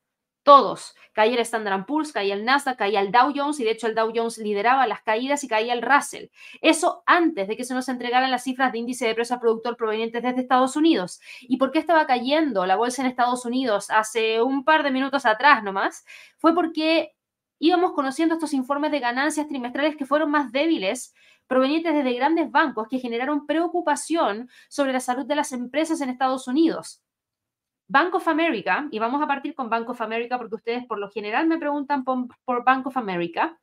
todos. 0.49 0.95
Caía 1.13 1.35
el 1.35 1.41
Standard 1.41 1.85
Poor's, 1.85 2.11
caía 2.11 2.33
el 2.33 2.47
Nasdaq, 2.47 2.79
caía 2.79 3.03
el 3.03 3.13
Dow 3.13 3.35
Jones 3.37 3.61
y 3.61 3.65
de 3.65 3.73
hecho 3.73 3.87
el 3.87 3.95
Dow 3.95 4.11
Jones 4.15 4.39
lideraba 4.39 4.87
las 4.87 5.03
caídas 5.03 5.45
y 5.45 5.49
caía 5.49 5.75
el 5.75 5.83
Russell. 5.83 6.29
Eso 6.63 7.03
antes 7.05 7.49
de 7.49 7.55
que 7.55 7.65
se 7.65 7.75
nos 7.75 7.91
entregaran 7.91 8.31
las 8.31 8.45
cifras 8.45 8.73
de 8.73 8.79
índice 8.79 9.07
de 9.07 9.15
presa 9.15 9.41
productor 9.41 9.77
provenientes 9.77 10.23
desde 10.23 10.41
Estados 10.41 10.75
Unidos. 10.75 11.21
¿Y 11.43 11.59
por 11.59 11.71
qué 11.71 11.79
estaba 11.81 12.07
cayendo 12.07 12.65
la 12.65 12.77
bolsa 12.77 13.03
en 13.03 13.09
Estados 13.09 13.45
Unidos 13.45 13.91
hace 13.91 14.41
un 14.41 14.65
par 14.65 14.85
de 14.85 14.91
minutos 14.91 15.27
atrás 15.27 15.63
nomás? 15.63 16.07
Fue 16.39 16.55
porque 16.55 17.15
íbamos 17.59 17.93
conociendo 17.93 18.37
estos 18.37 18.55
informes 18.55 18.91
de 18.91 19.01
ganancias 19.01 19.49
trimestrales 19.49 19.97
que 19.97 20.07
fueron 20.07 20.31
más 20.31 20.51
débiles 20.51 21.13
provenientes 21.47 21.93
desde 21.93 22.15
grandes 22.15 22.51
bancos 22.51 22.89
que 22.89 23.01
generaron 23.01 23.47
preocupación 23.47 24.49
sobre 24.71 24.95
la 24.95 25.01
salud 25.01 25.27
de 25.27 25.37
las 25.37 25.53
empresas 25.53 26.01
en 26.01 26.09
Estados 26.09 26.49
Unidos. 26.49 27.03
Bank 27.89 28.15
of 28.15 28.29
America, 28.29 28.87
y 28.91 28.99
vamos 28.99 29.23
a 29.23 29.27
partir 29.27 29.55
con 29.55 29.71
Bank 29.71 29.89
of 29.89 30.01
America 30.03 30.37
porque 30.37 30.57
ustedes 30.57 30.87
por 30.87 30.99
lo 30.99 31.11
general 31.11 31.47
me 31.47 31.57
preguntan 31.57 32.05
por, 32.05 32.65
Bank 32.65 32.87
of 32.87 32.97
America. 32.99 33.59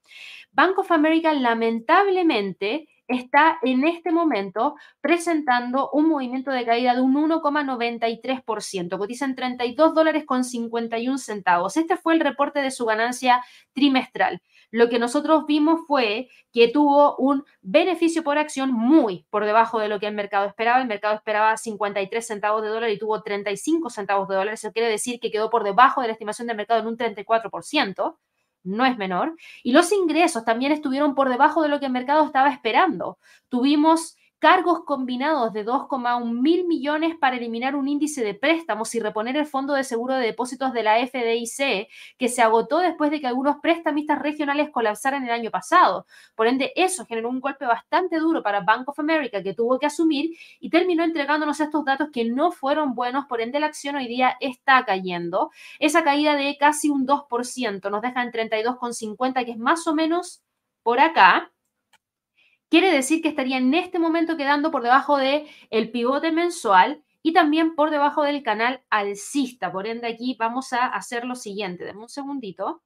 Bank 0.52 0.80
of 0.80 0.92
America 0.92 1.32
lamentablemente 1.32 2.90
está 3.08 3.60
en 3.62 3.86
este 3.86 4.12
momento 4.12 4.76
presentando 5.02 5.90
un 5.92 6.10
movimiento 6.10 6.52
de 6.52 6.66
caída 6.66 6.96
de 6.96 7.02
un 7.02 7.16
1,93%, 7.16 8.98
cotiza 8.98 9.26
en 9.26 9.36
32 9.36 9.94
dólares 9.94 10.26
con 10.26 10.44
51 10.44 11.18
centavos. 11.18 11.78
Este 11.78 11.98
fue 11.98 12.14
el 12.14 12.20
reporte 12.20 12.60
de 12.62 12.72
su 12.72 12.86
ganancia 12.86 13.44
trimestral 13.74 14.42
lo 14.76 14.90
que 14.90 15.00
nosotros 15.00 15.46
vimos 15.48 15.82
fue 15.88 16.28
que 16.52 16.68
tuvo 16.68 17.16
un 17.16 17.46
beneficio 17.62 18.24
por 18.24 18.38
acción 18.38 18.74
muy 18.74 19.26
por 19.30 19.46
debajo 19.46 19.80
de 19.80 19.88
lo 19.88 20.02
que 20.02 20.08
el 20.08 20.14
mercado 20.14 20.46
esperaba. 20.48 20.82
El 20.82 20.88
mercado 20.88 21.16
esperaba 21.16 21.56
53 21.56 22.28
centavos 22.28 22.62
de 22.62 22.68
dólar 22.68 22.90
y 22.90 23.00
tuvo 23.00 23.24
35 23.24 23.90
centavos 23.90 24.28
de 24.28 24.36
dólar. 24.36 24.56
Eso 24.56 24.74
quiere 24.74 24.90
decir 24.90 25.22
que 25.22 25.32
quedó 25.32 25.50
por 25.50 25.64
debajo 25.64 26.02
de 26.02 26.08
la 26.08 26.14
estimación 26.14 26.48
del 26.48 26.58
mercado 26.58 26.82
en 26.82 26.88
un 26.88 26.98
34%. 26.98 28.18
No 28.66 28.86
es 28.86 28.98
menor. 28.98 29.36
Y 29.64 29.72
los 29.72 29.92
ingresos 29.92 30.44
también 30.44 30.72
estuvieron 30.72 31.16
por 31.16 31.30
debajo 31.30 31.62
de 31.62 31.70
lo 31.70 31.80
que 31.80 31.86
el 31.86 31.92
mercado 31.92 32.26
estaba 32.26 32.50
esperando. 32.50 33.20
Tuvimos 33.48 34.18
cargos 34.46 34.84
combinados 34.86 35.54
de 35.54 35.66
2,1 35.66 36.32
mil 36.32 36.68
millones 36.68 37.16
para 37.20 37.36
eliminar 37.36 37.76
un 37.76 37.88
índice 37.88 38.24
de 38.24 38.36
préstamos 38.36 38.94
y 38.94 39.00
reponer 39.00 39.36
el 39.38 39.48
Fondo 39.48 39.74
de 39.74 39.84
Seguro 39.84 40.14
de 40.14 40.24
Depósitos 40.24 40.72
de 40.72 40.84
la 40.84 41.00
FDIC, 41.00 41.88
que 42.20 42.30
se 42.30 42.44
agotó 42.44 42.78
después 42.78 43.10
de 43.10 43.20
que 43.20 43.26
algunos 43.26 43.56
prestamistas 43.60 44.20
regionales 44.20 44.70
colapsaran 44.70 45.24
el 45.24 45.32
año 45.32 45.50
pasado. 45.50 46.06
Por 46.36 46.46
ende, 46.46 46.72
eso 46.76 47.08
generó 47.08 47.30
un 47.30 47.40
golpe 47.40 47.66
bastante 47.66 48.20
duro 48.20 48.44
para 48.44 48.62
Bank 48.62 48.88
of 48.88 49.00
America 49.00 49.42
que 49.42 49.56
tuvo 49.56 49.80
que 49.80 49.88
asumir 49.88 50.38
y 50.60 50.70
terminó 50.70 51.04
entregándonos 51.04 51.60
estos 51.60 51.84
datos 51.84 52.10
que 52.14 52.26
no 52.26 52.52
fueron 52.52 52.94
buenos, 52.94 53.26
por 53.26 53.42
ende 53.42 53.60
la 53.60 53.66
acción 53.66 53.96
hoy 53.96 54.06
día 54.08 54.38
está 54.40 54.86
cayendo. 54.86 55.50
Esa 55.80 56.04
caída 56.04 56.36
de 56.36 56.56
casi 56.60 56.92
un 56.92 57.08
2% 57.08 57.90
nos 57.90 58.02
deja 58.04 58.22
en 58.22 58.32
32,50, 58.32 59.44
que 59.44 59.54
es 59.54 59.58
más 59.58 59.88
o 59.88 59.96
menos 59.96 60.44
por 60.84 61.00
acá 61.00 61.52
quiere 62.70 62.92
decir 62.92 63.22
que 63.22 63.30
estaría 63.30 63.58
en 63.58 63.74
este 63.74 64.00
momento 64.00 64.38
quedando 64.38 64.72
por 64.72 64.84
debajo 64.84 65.18
del 65.18 65.48
el 65.70 65.92
pivote 65.92 66.32
mensual 66.32 67.04
y 67.22 67.34
también 67.34 67.76
por 67.76 67.90
debajo 67.90 68.24
del 68.24 68.44
canal 68.44 68.84
alcista. 68.90 69.72
Por 69.72 69.88
ende, 69.88 70.08
aquí 70.08 70.36
vamos 70.40 70.74
a 70.74 70.86
hacer 70.86 71.26
lo 71.26 71.36
siguiente. 71.36 71.84
Denme 71.84 72.04
un 72.04 72.10
segundito. 72.10 72.84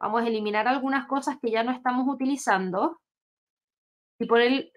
Vamos 0.00 0.22
a 0.22 0.26
eliminar 0.26 0.66
algunas 0.66 1.06
cosas 1.06 1.38
que 1.40 1.50
ya 1.50 1.62
no 1.62 1.72
estamos 1.72 2.06
utilizando. 2.08 3.00
Y 4.18 4.26
por 4.26 4.40
el, 4.40 4.72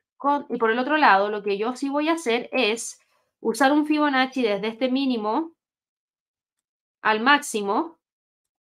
y 0.49 0.57
por 0.57 0.71
el 0.71 0.79
otro 0.79 0.97
lado, 0.97 1.29
lo 1.29 1.41
que 1.41 1.57
yo 1.57 1.75
sí 1.75 1.89
voy 1.89 2.09
a 2.09 2.13
hacer 2.13 2.47
es 2.51 2.99
usar 3.39 3.71
un 3.71 3.87
Fibonacci 3.87 4.43
desde 4.43 4.67
este 4.67 4.89
mínimo 4.89 5.53
al 7.01 7.21
máximo 7.21 8.00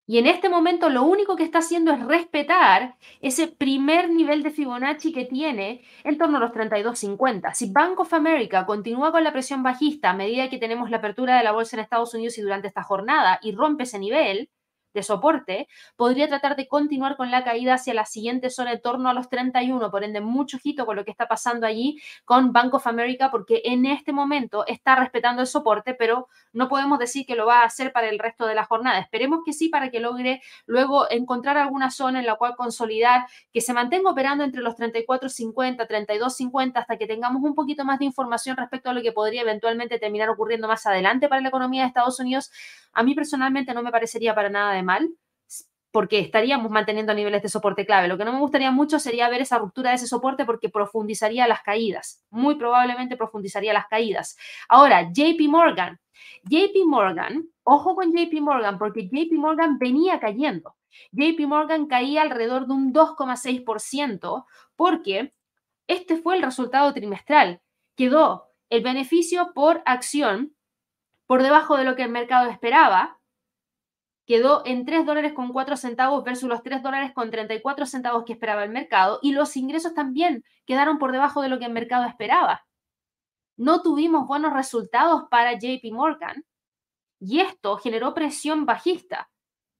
y 0.09 0.17
en 0.17 0.25
este 0.25 0.49
momento 0.49 0.89
lo 0.89 1.03
único 1.03 1.35
que 1.35 1.43
está 1.43 1.59
haciendo 1.59 1.91
es 1.91 2.03
respetar 2.03 2.95
ese 3.21 3.47
primer 3.47 4.09
nivel 4.09 4.41
de 4.41 4.49
Fibonacci 4.49 5.13
que 5.13 5.25
tiene 5.25 5.83
en 6.03 6.17
torno 6.17 6.37
a 6.37 6.39
los 6.39 6.49
32.50. 6.49 7.53
Si 7.53 7.71
Bank 7.71 7.99
of 7.99 8.11
America 8.15 8.65
continúa 8.65 9.11
con 9.11 9.23
la 9.23 9.31
presión 9.31 9.61
bajista 9.61 10.09
a 10.09 10.15
medida 10.15 10.49
que 10.49 10.57
tenemos 10.57 10.89
la 10.89 10.97
apertura 10.97 11.37
de 11.37 11.43
la 11.43 11.51
bolsa 11.51 11.75
en 11.75 11.81
Estados 11.81 12.11
Unidos 12.15 12.39
y 12.39 12.41
durante 12.41 12.67
esta 12.67 12.81
jornada 12.81 13.37
y 13.43 13.51
rompe 13.51 13.83
ese 13.83 13.99
nivel, 13.99 14.49
de 14.93 15.03
soporte, 15.03 15.67
podría 15.95 16.27
tratar 16.27 16.55
de 16.55 16.67
continuar 16.67 17.17
con 17.17 17.31
la 17.31 17.43
caída 17.43 17.75
hacia 17.75 17.93
la 17.93 18.05
siguiente 18.05 18.49
zona 18.49 18.73
en 18.73 18.81
torno 18.81 19.09
a 19.09 19.13
los 19.13 19.29
31, 19.29 19.91
por 19.91 20.03
ende 20.03 20.21
mucho 20.21 20.57
ojito 20.57 20.85
con 20.85 20.95
lo 20.95 21.05
que 21.05 21.11
está 21.11 21.27
pasando 21.27 21.65
allí 21.65 21.99
con 22.25 22.51
Bank 22.53 22.73
of 22.73 22.87
America 22.87 23.31
porque 23.31 23.61
en 23.65 23.85
este 23.85 24.11
momento 24.11 24.65
está 24.67 24.95
respetando 24.95 25.41
el 25.41 25.47
soporte, 25.47 25.93
pero 25.93 26.27
no 26.53 26.67
podemos 26.67 26.99
decir 26.99 27.25
que 27.25 27.35
lo 27.35 27.45
va 27.45 27.61
a 27.61 27.65
hacer 27.65 27.91
para 27.91 28.09
el 28.09 28.19
resto 28.19 28.45
de 28.45 28.55
la 28.55 28.65
jornada. 28.65 28.99
Esperemos 28.99 29.39
que 29.45 29.53
sí 29.53 29.69
para 29.69 29.89
que 29.89 29.99
logre 29.99 30.41
luego 30.65 31.09
encontrar 31.09 31.57
alguna 31.57 31.91
zona 31.91 32.19
en 32.19 32.25
la 32.25 32.35
cual 32.35 32.55
consolidar, 32.55 33.27
que 33.53 33.61
se 33.61 33.73
mantenga 33.73 34.11
operando 34.11 34.43
entre 34.43 34.61
los 34.61 34.75
34.50, 34.75 35.87
32.50 35.87 36.73
hasta 36.75 36.97
que 36.97 37.07
tengamos 37.07 37.43
un 37.43 37.55
poquito 37.55 37.85
más 37.85 37.99
de 37.99 38.05
información 38.05 38.57
respecto 38.57 38.89
a 38.89 38.93
lo 38.93 39.01
que 39.01 39.11
podría 39.11 39.41
eventualmente 39.41 39.99
terminar 39.99 40.29
ocurriendo 40.29 40.67
más 40.67 40.85
adelante 40.85 41.27
para 41.27 41.41
la 41.41 41.49
economía 41.49 41.83
de 41.83 41.87
Estados 41.87 42.19
Unidos. 42.19 42.51
A 42.93 43.03
mí 43.03 43.15
personalmente 43.15 43.73
no 43.73 43.83
me 43.83 43.91
parecería 43.91 44.35
para 44.35 44.49
nada 44.49 44.81
mal, 44.83 45.09
porque 45.91 46.19
estaríamos 46.19 46.71
manteniendo 46.71 47.13
niveles 47.13 47.41
de 47.41 47.49
soporte 47.49 47.85
clave. 47.85 48.07
Lo 48.07 48.17
que 48.17 48.25
no 48.25 48.33
me 48.33 48.39
gustaría 48.39 48.71
mucho 48.71 48.99
sería 48.99 49.29
ver 49.29 49.41
esa 49.41 49.57
ruptura 49.57 49.89
de 49.89 49.95
ese 49.95 50.07
soporte 50.07 50.45
porque 50.45 50.69
profundizaría 50.69 51.47
las 51.47 51.61
caídas. 51.61 52.23
Muy 52.29 52.55
probablemente 52.55 53.17
profundizaría 53.17 53.73
las 53.73 53.87
caídas. 53.87 54.37
Ahora, 54.67 55.09
JP 55.11 55.41
Morgan. 55.47 55.99
JP 56.43 56.85
Morgan, 56.85 57.45
ojo 57.63 57.95
con 57.95 58.11
JP 58.11 58.41
Morgan, 58.41 58.77
porque 58.77 59.07
JP 59.07 59.33
Morgan 59.33 59.79
venía 59.79 60.19
cayendo. 60.19 60.75
JP 61.11 61.47
Morgan 61.47 61.87
caía 61.87 62.21
alrededor 62.21 62.67
de 62.67 62.73
un 62.73 62.93
2,6% 62.93 64.45
porque 64.75 65.33
este 65.87 66.17
fue 66.17 66.35
el 66.35 66.43
resultado 66.43 66.93
trimestral. 66.93 67.61
Quedó 67.95 68.49
el 68.69 68.83
beneficio 68.83 69.53
por 69.53 69.81
acción 69.85 70.55
por 71.29 71.43
debajo 71.43 71.77
de 71.77 71.83
lo 71.83 71.95
que 71.95 72.01
el 72.01 72.09
mercado 72.09 72.49
esperaba 72.49 73.19
quedó 74.25 74.63
en 74.65 74.83
3 74.83 75.05
dólares 75.05 75.33
con 75.33 75.53
4 75.53 75.77
centavos 75.77 76.23
versus 76.23 76.49
los 76.49 76.63
3 76.63 76.81
dólares 76.81 77.11
con 77.13 77.29
34 77.29 77.85
centavos 77.85 78.23
que 78.25 78.33
esperaba 78.33 78.63
el 78.63 78.71
mercado 78.71 79.19
y 79.21 79.31
los 79.33 79.55
ingresos 79.55 79.93
también 79.93 80.43
quedaron 80.65 80.97
por 80.97 81.11
debajo 81.11 81.43
de 81.43 81.49
lo 81.49 81.59
que 81.59 81.65
el 81.65 81.71
mercado 81.71 82.05
esperaba. 82.05 82.65
No 83.57 83.83
tuvimos 83.83 84.25
buenos 84.25 84.53
resultados 84.53 85.25
para 85.29 85.53
JP 85.53 85.83
Morgan 85.91 86.47
y 87.19 87.41
esto 87.41 87.77
generó 87.77 88.15
presión 88.15 88.65
bajista. 88.65 89.29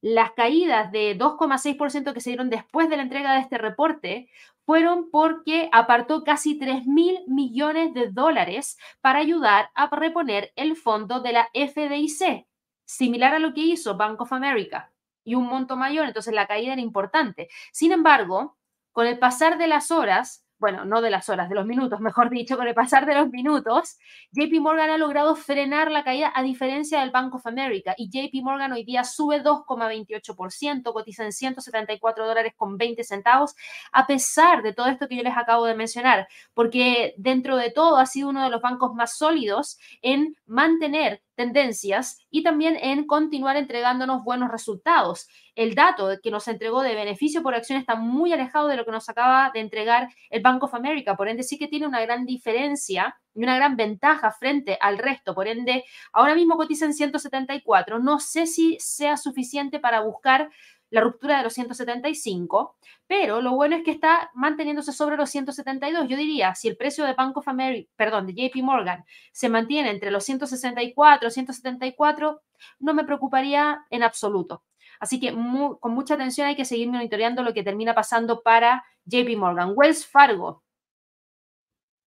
Las 0.02 0.34
caídas 0.34 0.92
de 0.92 1.18
2,6% 1.18 2.14
que 2.14 2.22
se 2.22 2.30
dieron 2.30 2.52
después 2.52 2.92
de 2.92 2.98
la 2.98 3.02
entrega 3.02 3.34
de 3.34 3.40
este 3.40 3.58
reporte 3.58 4.30
fueron 4.70 5.10
porque 5.10 5.68
apartó 5.72 6.24
casi 6.24 6.60
3 6.60 6.86
mil 6.86 7.22
millones 7.26 7.92
de 7.96 8.12
dólares 8.12 8.78
para 9.02 9.18
ayudar 9.18 9.72
a 9.74 9.90
reponer 9.90 10.54
el 10.56 10.76
fondo 10.76 11.22
de 11.22 11.34
la 11.34 11.50
FDIC 11.56 12.46
similar 12.86 13.34
a 13.34 13.40
lo 13.40 13.56
que 13.56 13.62
hizo 13.62 13.98
Bank 13.98 14.22
of 14.22 14.32
America 14.32 14.94
y 15.24 15.34
un 15.34 15.48
monto 15.48 15.76
mayor, 15.76 16.06
entonces 16.06 16.36
la 16.36 16.46
caída 16.46 16.74
era 16.74 16.84
importante. 16.84 17.50
Sin 17.72 17.92
embargo, 17.92 18.60
con 18.92 19.08
el 19.08 19.18
pasar 19.18 19.58
de 19.58 19.66
las 19.66 19.90
horas, 19.90 20.46
bueno, 20.60 20.86
no 20.86 21.02
de 21.02 21.10
las 21.10 21.30
horas, 21.30 21.50
de 21.50 21.56
los 21.56 21.66
minutos, 21.66 22.00
mejor 22.02 22.30
dicho, 22.30 22.58
con 22.58 22.68
el 22.68 22.74
pasar 22.74 23.06
de 23.06 23.16
los 23.16 23.30
minutos, 23.30 23.98
JP 24.32 24.60
Morgan 24.60 24.90
ha 24.90 24.98
logrado 24.98 25.36
frenar 25.36 25.92
la 25.92 26.04
caída 26.04 26.32
a 26.36 26.44
diferencia 26.44 27.00
del 27.00 27.12
Bank 27.12 27.34
of 27.36 27.48
America 27.48 27.96
y 27.98 28.10
JP 28.10 28.44
Morgan 28.44 28.74
hoy 28.74 28.84
día 28.84 29.04
sube 29.04 29.42
2,28%, 29.44 30.94
cotiza 30.94 31.24
en 31.24 31.32
174 31.32 32.28
dólares 32.28 32.54
con 32.56 32.78
20 32.78 33.04
centavos, 33.04 33.56
a 33.92 34.06
pesar 34.06 34.62
de 34.62 34.74
todo 34.74 34.88
esto 34.88 35.08
que 35.08 35.16
yo 35.16 35.24
les 35.24 35.38
acabo 35.38 35.66
de 35.66 35.76
mencionar, 35.76 36.28
porque 36.54 37.14
dentro 37.18 37.58
de 37.58 37.72
todo 37.72 37.98
ha 37.98 38.06
sido 38.06 38.30
uno 38.30 38.44
de 38.44 38.50
los 38.50 38.62
bancos 38.62 38.94
más 38.94 39.18
sólidos 39.18 39.80
en 40.02 40.36
mantener 40.46 41.22
tendencias 41.40 42.28
y 42.30 42.44
también 42.44 42.76
en 42.76 43.08
continuar 43.08 43.56
entregándonos 43.56 44.26
buenos 44.26 44.52
resultados. 44.52 45.30
El 45.56 45.74
dato 45.74 46.10
que 46.22 46.32
nos 46.32 46.50
entregó 46.50 46.82
de 46.82 46.96
beneficio 46.96 47.42
por 47.42 47.56
acción 47.56 47.80
está 47.80 47.96
muy 47.96 48.34
alejado 48.34 48.68
de 48.68 48.76
lo 48.76 48.84
que 48.84 48.92
nos 48.92 49.08
acaba 49.08 49.50
de 49.54 49.62
entregar 49.62 50.10
el 50.30 50.42
Bank 50.42 50.62
of 50.64 50.74
America, 50.74 51.16
por 51.16 51.30
ende 51.30 51.44
sí 51.44 51.58
que 51.58 51.70
tiene 51.70 51.88
una 51.88 52.02
gran 52.02 52.26
diferencia 52.26 53.16
y 53.34 53.44
una 53.44 53.56
gran 53.56 53.78
ventaja 53.78 54.32
frente 54.32 54.78
al 54.82 54.98
resto, 54.98 55.34
por 55.34 55.48
ende 55.48 55.86
ahora 56.12 56.36
mismo 56.36 56.58
cotiza 56.58 56.84
en 56.84 56.94
174, 56.94 58.00
no 58.00 58.20
sé 58.20 58.46
si 58.46 58.76
sea 58.82 59.16
suficiente 59.16 59.80
para 59.80 60.02
buscar 60.02 60.50
la 60.90 61.02
ruptura 61.02 61.38
de 61.38 61.44
los 61.44 61.54
175, 61.54 62.78
pero 63.08 63.42
lo 63.42 63.54
bueno 63.54 63.76
es 63.76 63.84
que 63.84 63.92
está 63.92 64.32
manteniéndose 64.34 64.92
sobre 64.92 65.18
los 65.18 65.30
172. 65.30 66.08
Yo 66.08 66.18
diría, 66.18 66.56
si 66.56 66.68
el 66.68 66.78
precio 66.78 67.06
de 67.06 67.14
Bank 67.14 67.38
of 67.38 67.48
America, 67.48 67.90
perdón, 67.96 68.28
de 68.28 68.34
JP 68.34 68.64
Morgan 68.64 69.06
se 69.32 69.50
mantiene 69.50 69.92
entre 69.92 70.12
los 70.12 70.24
164, 70.24 71.30
174, 71.30 72.42
no 72.80 72.94
me 72.94 73.04
preocuparía 73.04 73.86
en 73.90 74.04
absoluto. 74.04 74.64
Así 75.00 75.20
que 75.20 75.34
con 75.34 75.94
mucha 75.94 76.16
atención 76.16 76.48
hay 76.48 76.56
que 76.56 76.66
seguir 76.66 76.90
monitoreando 76.90 77.44
lo 77.44 77.54
que 77.54 77.64
termina 77.64 77.96
pasando 77.96 78.42
para 78.42 78.84
JP 79.06 79.38
Morgan. 79.38 79.74
Wells 79.76 80.06
Fargo. 80.06 80.64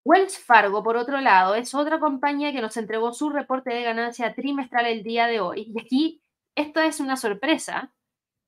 Wells 0.04 0.38
Fargo, 0.38 0.82
por 0.82 0.96
otro 0.96 1.20
lado, 1.20 1.54
es 1.54 1.74
otra 1.74 2.00
compañía 2.00 2.52
que 2.52 2.60
nos 2.60 2.76
entregó 2.76 3.12
su 3.12 3.30
reporte 3.30 3.72
de 3.72 3.84
ganancia 3.84 4.34
trimestral 4.34 4.86
el 4.86 5.02
día 5.04 5.26
de 5.26 5.40
hoy. 5.40 5.72
Y 5.74 5.80
aquí, 5.80 6.22
esto 6.56 6.80
es 6.80 7.00
una 7.00 7.16
sorpresa, 7.16 7.92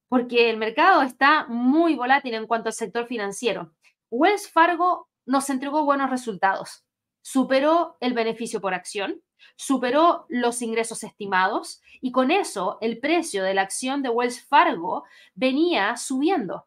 porque 0.08 0.50
el 0.50 0.56
mercado 0.56 1.02
está 1.02 1.46
muy 1.46 1.94
volátil 1.94 2.34
en 2.34 2.46
cuanto 2.46 2.68
al 2.68 2.74
sector 2.74 3.06
financiero. 3.06 3.74
Wells 4.10 4.50
Fargo 4.50 5.08
nos 5.26 5.50
entregó 5.50 5.84
buenos 5.84 6.10
resultados. 6.10 6.84
Superó 7.22 7.96
el 8.00 8.12
beneficio 8.12 8.60
por 8.60 8.74
acción, 8.74 9.22
superó 9.56 10.26
los 10.28 10.62
ingresos 10.62 11.02
estimados 11.04 11.80
y 12.00 12.12
con 12.12 12.30
eso 12.30 12.78
el 12.80 12.98
precio 12.98 13.42
de 13.42 13.54
la 13.54 13.62
acción 13.62 14.02
de 14.02 14.10
Wells 14.10 14.46
Fargo 14.46 15.04
venía 15.34 15.96
subiendo. 15.96 16.66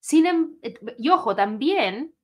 Sin, 0.00 0.26
em, 0.26 0.56
y 0.98 1.08
ojo, 1.10 1.36
también 1.36 2.15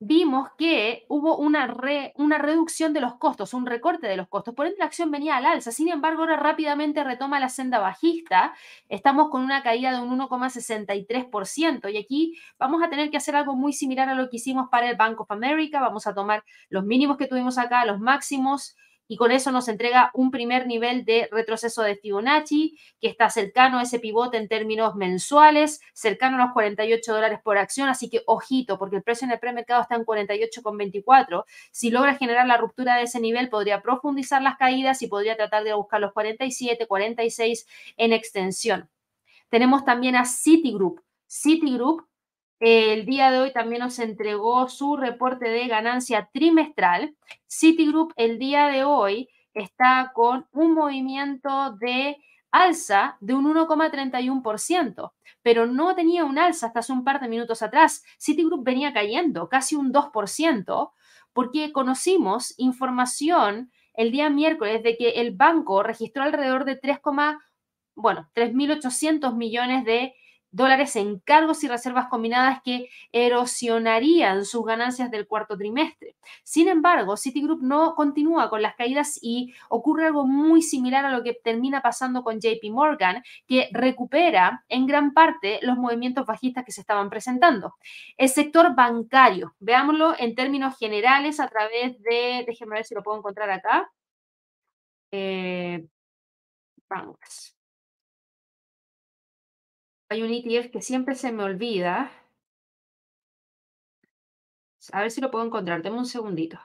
vimos 0.00 0.50
que 0.56 1.04
hubo 1.08 1.36
una, 1.36 1.76
una 2.16 2.38
reducción 2.38 2.92
de 2.92 3.00
los 3.00 3.14
costos, 3.14 3.52
un 3.52 3.66
recorte 3.66 4.06
de 4.06 4.16
los 4.16 4.28
costos. 4.28 4.54
Por 4.54 4.66
ende, 4.66 4.78
la 4.78 4.84
acción 4.84 5.10
venía 5.10 5.36
al 5.36 5.46
alza. 5.46 5.72
Sin 5.72 5.88
embargo, 5.88 6.22
ahora 6.22 6.36
rápidamente 6.36 7.02
retoma 7.02 7.40
la 7.40 7.48
senda 7.48 7.78
bajista. 7.78 8.54
Estamos 8.88 9.28
con 9.30 9.42
una 9.42 9.62
caída 9.62 9.92
de 9.92 10.00
un 10.00 10.18
1,63%. 10.18 11.92
Y 11.92 11.96
aquí 11.96 12.38
vamos 12.58 12.82
a 12.82 12.90
tener 12.90 13.10
que 13.10 13.16
hacer 13.16 13.34
algo 13.34 13.56
muy 13.56 13.72
similar 13.72 14.08
a 14.08 14.14
lo 14.14 14.30
que 14.30 14.36
hicimos 14.36 14.68
para 14.70 14.88
el 14.88 14.96
Bank 14.96 15.20
of 15.20 15.30
America. 15.30 15.80
Vamos 15.80 16.06
a 16.06 16.14
tomar 16.14 16.44
los 16.68 16.84
mínimos 16.84 17.16
que 17.16 17.26
tuvimos 17.26 17.58
acá, 17.58 17.84
los 17.84 17.98
máximos 17.98 18.76
y 19.08 19.16
con 19.16 19.32
eso 19.32 19.50
nos 19.50 19.68
entrega 19.68 20.10
un 20.14 20.30
primer 20.30 20.66
nivel 20.66 21.04
de 21.04 21.28
retroceso 21.32 21.82
de 21.82 21.96
Fibonacci 21.96 22.78
que 23.00 23.08
está 23.08 23.30
cercano 23.30 23.78
a 23.78 23.82
ese 23.82 23.98
pivote 23.98 24.36
en 24.36 24.48
términos 24.48 24.94
mensuales, 24.94 25.80
cercano 25.94 26.36
a 26.36 26.44
los 26.44 26.52
48 26.52 27.12
dólares 27.12 27.40
por 27.42 27.58
acción, 27.58 27.88
así 27.88 28.10
que 28.10 28.22
ojito, 28.26 28.78
porque 28.78 28.96
el 28.96 29.02
precio 29.02 29.24
en 29.24 29.32
el 29.32 29.38
premercado 29.38 29.82
está 29.82 29.96
en 29.96 30.04
48,24. 30.04 31.44
Si 31.72 31.90
logra 31.90 32.14
generar 32.14 32.46
la 32.46 32.58
ruptura 32.58 32.96
de 32.96 33.04
ese 33.04 33.18
nivel, 33.18 33.48
podría 33.48 33.82
profundizar 33.82 34.42
las 34.42 34.56
caídas 34.56 35.02
y 35.02 35.08
podría 35.08 35.36
tratar 35.36 35.64
de 35.64 35.72
buscar 35.72 36.00
los 36.00 36.12
47, 36.12 36.86
46 36.86 37.66
en 37.96 38.12
extensión. 38.12 38.90
Tenemos 39.48 39.84
también 39.84 40.16
a 40.16 40.26
Citigroup. 40.26 41.00
Citigroup 41.26 42.07
El 42.60 43.06
día 43.06 43.30
de 43.30 43.38
hoy 43.38 43.52
también 43.52 43.82
nos 43.82 44.00
entregó 44.00 44.68
su 44.68 44.96
reporte 44.96 45.48
de 45.48 45.68
ganancia 45.68 46.28
trimestral. 46.32 47.14
Citigroup 47.46 48.12
el 48.16 48.38
día 48.38 48.66
de 48.66 48.82
hoy 48.82 49.28
está 49.54 50.10
con 50.12 50.48
un 50.52 50.74
movimiento 50.74 51.76
de 51.78 52.16
alza 52.50 53.16
de 53.20 53.34
un 53.34 53.54
1,31%, 53.54 55.12
pero 55.42 55.66
no 55.66 55.94
tenía 55.94 56.24
un 56.24 56.38
alza 56.38 56.66
hasta 56.66 56.80
hace 56.80 56.92
un 56.92 57.04
par 57.04 57.20
de 57.20 57.28
minutos 57.28 57.62
atrás. 57.62 58.02
Citigroup 58.18 58.64
venía 58.64 58.92
cayendo 58.92 59.48
casi 59.48 59.76
un 59.76 59.92
2%, 59.92 60.90
porque 61.32 61.70
conocimos 61.72 62.54
información 62.56 63.70
el 63.94 64.10
día 64.10 64.30
miércoles 64.30 64.82
de 64.82 64.96
que 64.96 65.10
el 65.20 65.36
banco 65.36 65.84
registró 65.84 66.24
alrededor 66.24 66.64
de 66.64 66.74
3, 66.74 66.98
bueno, 67.94 68.28
3.800 68.34 69.36
millones 69.36 69.84
de 69.84 70.14
dólares 70.50 70.96
en 70.96 71.18
cargos 71.20 71.62
y 71.62 71.68
reservas 71.68 72.06
combinadas 72.08 72.60
que 72.64 72.88
erosionarían 73.12 74.44
sus 74.44 74.64
ganancias 74.64 75.10
del 75.10 75.26
cuarto 75.26 75.56
trimestre. 75.56 76.16
Sin 76.42 76.68
embargo, 76.68 77.16
Citigroup 77.16 77.62
no 77.62 77.94
continúa 77.94 78.48
con 78.50 78.62
las 78.62 78.74
caídas 78.74 79.18
y 79.20 79.54
ocurre 79.68 80.06
algo 80.06 80.26
muy 80.26 80.62
similar 80.62 81.04
a 81.04 81.10
lo 81.10 81.22
que 81.22 81.34
termina 81.34 81.82
pasando 81.82 82.22
con 82.22 82.40
JP 82.40 82.70
Morgan, 82.70 83.22
que 83.46 83.68
recupera 83.72 84.64
en 84.68 84.86
gran 84.86 85.12
parte 85.12 85.58
los 85.62 85.76
movimientos 85.76 86.26
bajistas 86.26 86.64
que 86.64 86.72
se 86.72 86.80
estaban 86.80 87.10
presentando. 87.10 87.74
El 88.16 88.28
sector 88.28 88.74
bancario, 88.74 89.54
veámoslo 89.60 90.14
en 90.18 90.34
términos 90.34 90.76
generales 90.78 91.40
a 91.40 91.48
través 91.48 92.00
de, 92.02 92.44
déjenme 92.46 92.76
ver 92.76 92.84
si 92.84 92.94
lo 92.94 93.02
puedo 93.02 93.18
encontrar 93.18 93.50
acá. 93.50 93.90
Eh, 95.10 95.86
banks 96.88 97.57
hay 100.08 100.22
un 100.22 100.30
ETF 100.32 100.70
que 100.70 100.82
siempre 100.82 101.14
se 101.14 101.32
me 101.32 101.44
olvida. 101.44 102.10
A 104.92 105.00
ver 105.02 105.10
si 105.10 105.20
lo 105.20 105.30
puedo 105.30 105.44
encontrar. 105.44 105.82
Deme 105.82 105.98
un 105.98 106.06
segundito. 106.06 106.58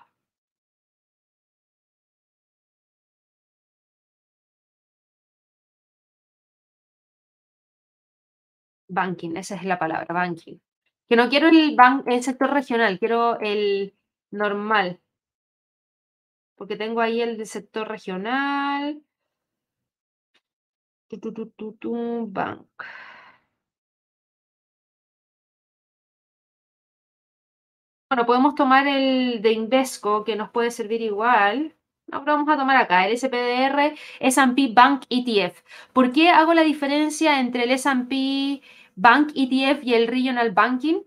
Banking, 8.88 9.36
esa 9.38 9.56
es 9.56 9.64
la 9.66 9.78
palabra, 9.80 10.14
banking. 10.14 10.58
Que 11.10 11.16
no 11.16 11.30
quiero 11.30 11.48
el, 11.50 11.76
el 12.06 12.24
sector 12.24 12.52
regional, 12.52 13.00
quiero 13.00 13.40
el 13.40 13.94
normal. 14.32 15.02
Porque 16.56 16.76
tengo 16.78 17.02
ahí 17.02 17.22
el 17.22 17.38
del 17.38 17.48
sector 17.48 17.88
regional. 17.88 19.04
Tu, 21.10 22.28
bank. 22.28 22.70
Bueno, 28.14 28.28
podemos 28.28 28.54
tomar 28.54 28.86
el 28.86 29.42
de 29.42 29.54
Invesco, 29.54 30.24
que 30.24 30.36
nos 30.36 30.52
puede 30.52 30.70
servir 30.70 31.02
igual. 31.02 31.76
No, 32.06 32.24
vamos 32.24 32.48
a 32.48 32.58
tomar 32.58 32.76
acá, 32.78 33.08
el 33.08 33.18
SPDR 33.18 33.96
S&P 34.20 34.68
Bank 34.72 35.06
ETF. 35.10 35.64
¿Por 35.94 36.12
qué 36.12 36.30
hago 36.30 36.54
la 36.54 36.62
diferencia 36.62 37.40
entre 37.40 37.64
el 37.64 37.72
S&P 37.72 38.62
Bank 38.96 39.32
ETF 39.34 39.84
y 39.84 39.96
el 39.96 40.08
Regional 40.08 40.52
Banking? 40.52 41.02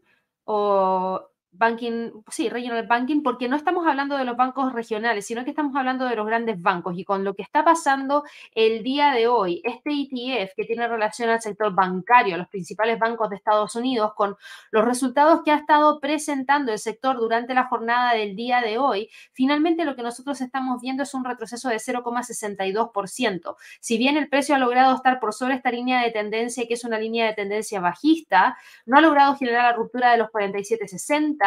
O 0.47 1.31
banking, 1.57 2.13
sí, 2.31 2.49
regional 2.49 2.87
banking, 2.87 3.23
porque 3.23 3.49
no 3.49 3.57
estamos 3.57 3.87
hablando 3.87 4.17
de 4.17 4.25
los 4.25 4.37
bancos 4.37 4.73
regionales, 4.73 5.27
sino 5.27 5.45
que 5.45 5.51
estamos 5.51 5.75
hablando 5.77 6.05
de 6.07 6.17
los 6.17 6.27
grandes 6.27 6.61
bancos. 6.61 6.97
Y 6.97 7.05
con 7.05 7.25
lo 7.25 7.35
que 7.35 7.43
está 7.43 7.65
pasando 7.65 8.25
el 8.55 8.83
día 8.83 9.13
de 9.13 9.29
hoy, 9.29 9.63
este 9.65 9.91
ETF 9.91 10.55
que 10.57 10.65
tiene 10.65 10.89
relación 10.89 11.31
al 11.31 11.41
sector 11.41 11.75
bancario, 11.75 12.35
a 12.35 12.39
los 12.39 12.49
principales 12.49 12.99
bancos 12.99 13.31
de 13.31 13.37
Estados 13.37 13.75
Unidos, 13.75 14.13
con 14.15 14.37
los 14.71 14.85
resultados 14.85 15.43
que 15.45 15.51
ha 15.51 15.57
estado 15.57 16.01
presentando 16.01 16.73
el 16.73 16.79
sector 16.79 17.17
durante 17.17 17.55
la 17.55 17.65
jornada 17.65 18.15
del 18.15 18.37
día 18.37 18.61
de 18.61 18.79
hoy, 18.79 19.11
finalmente 19.33 19.85
lo 19.85 19.97
que 19.97 20.03
nosotros 20.03 20.41
estamos 20.41 20.81
viendo 20.81 21.03
es 21.03 21.15
un 21.15 21.25
retroceso 21.25 21.69
de 21.69 21.77
0,62%. 21.77 23.57
Si 23.81 23.99
bien 23.99 24.17
el 24.17 24.29
precio 24.29 24.55
ha 24.55 24.59
logrado 24.59 24.95
estar 24.95 25.21
por 25.21 25.33
sobre 25.33 25.55
esta 25.55 25.71
línea 25.71 26.03
de 26.03 26.11
tendencia, 26.11 26.67
que 26.67 26.75
es 26.75 26.85
una 26.85 26.99
línea 26.99 27.27
de 27.27 27.35
tendencia 27.35 27.81
bajista, 27.81 28.57
no 28.85 28.99
ha 28.99 29.01
logrado 29.01 29.37
generar 29.37 29.65
la 29.65 29.73
ruptura 29.73 30.13
de 30.13 30.19
los 30.19 30.29
47,60 30.29 31.46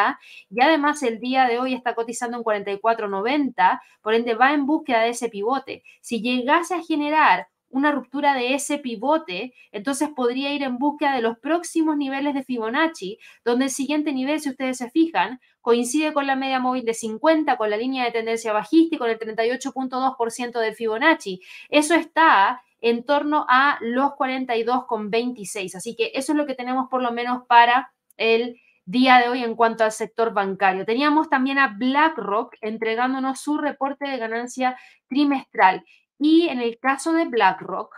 y 0.50 0.62
además 0.62 1.04
el 1.04 1.20
día 1.20 1.48
de 1.48 1.60
hoy 1.60 1.74
está 1.74 1.96
cotizando 1.96 2.38
en 2.38 2.44
44.90, 2.44 3.80
por 4.02 4.14
ende 4.14 4.34
va 4.36 4.54
en 4.54 4.66
búsqueda 4.66 5.02
de 5.02 5.10
ese 5.10 5.30
pivote. 5.30 5.84
Si 6.02 6.22
llegase 6.22 6.76
a 6.76 6.82
generar 6.82 7.48
una 7.72 7.92
ruptura 7.92 8.34
de 8.34 8.56
ese 8.56 8.80
pivote, 8.80 9.54
entonces 9.72 10.10
podría 10.16 10.54
ir 10.54 10.64
en 10.64 10.78
búsqueda 10.78 11.14
de 11.16 11.22
los 11.22 11.38
próximos 11.38 11.98
niveles 11.98 12.34
de 12.34 12.44
Fibonacci, 12.44 13.20
donde 13.46 13.66
el 13.66 13.72
siguiente 13.72 14.12
nivel, 14.12 14.40
si 14.40 14.50
ustedes 14.50 14.78
se 14.78 14.90
fijan, 14.90 15.40
coincide 15.62 16.14
con 16.14 16.26
la 16.26 16.36
media 16.36 16.60
móvil 16.60 16.86
de 16.86 16.94
50, 16.94 17.58
con 17.58 17.70
la 17.70 17.78
línea 17.78 18.06
de 18.06 18.12
tendencia 18.12 18.54
bajista 18.54 18.96
y 18.96 19.00
con 19.00 19.10
el 19.10 19.20
38.2% 19.20 20.60
de 20.60 20.74
Fibonacci. 20.74 21.42
Eso 21.70 21.94
está 21.94 22.62
en 22.82 23.04
torno 23.04 23.46
a 23.48 23.78
los 23.82 24.12
42,26. 24.14 25.76
Así 25.76 25.96
que 25.96 26.12
eso 26.16 26.32
es 26.32 26.38
lo 26.38 26.46
que 26.46 26.56
tenemos 26.56 26.88
por 26.90 27.02
lo 27.02 27.12
menos 27.12 27.44
para 27.48 27.92
el 28.18 28.60
día 28.90 29.20
de 29.20 29.30
hoy 29.30 29.44
en 29.44 29.56
cuanto 29.56 29.84
al 29.84 29.92
sector 29.92 30.34
bancario. 30.34 30.84
Teníamos 30.84 31.30
también 31.30 31.60
a 31.60 31.76
BlackRock 31.78 32.56
entregándonos 32.62 33.40
su 33.40 33.60
reporte 33.60 34.10
de 34.10 34.18
ganancia 34.18 34.80
trimestral. 35.08 35.86
Y 36.18 36.50
en 36.50 36.60
el 36.60 36.80
caso 36.80 37.14
de 37.14 37.26
BlackRock, 37.26 37.96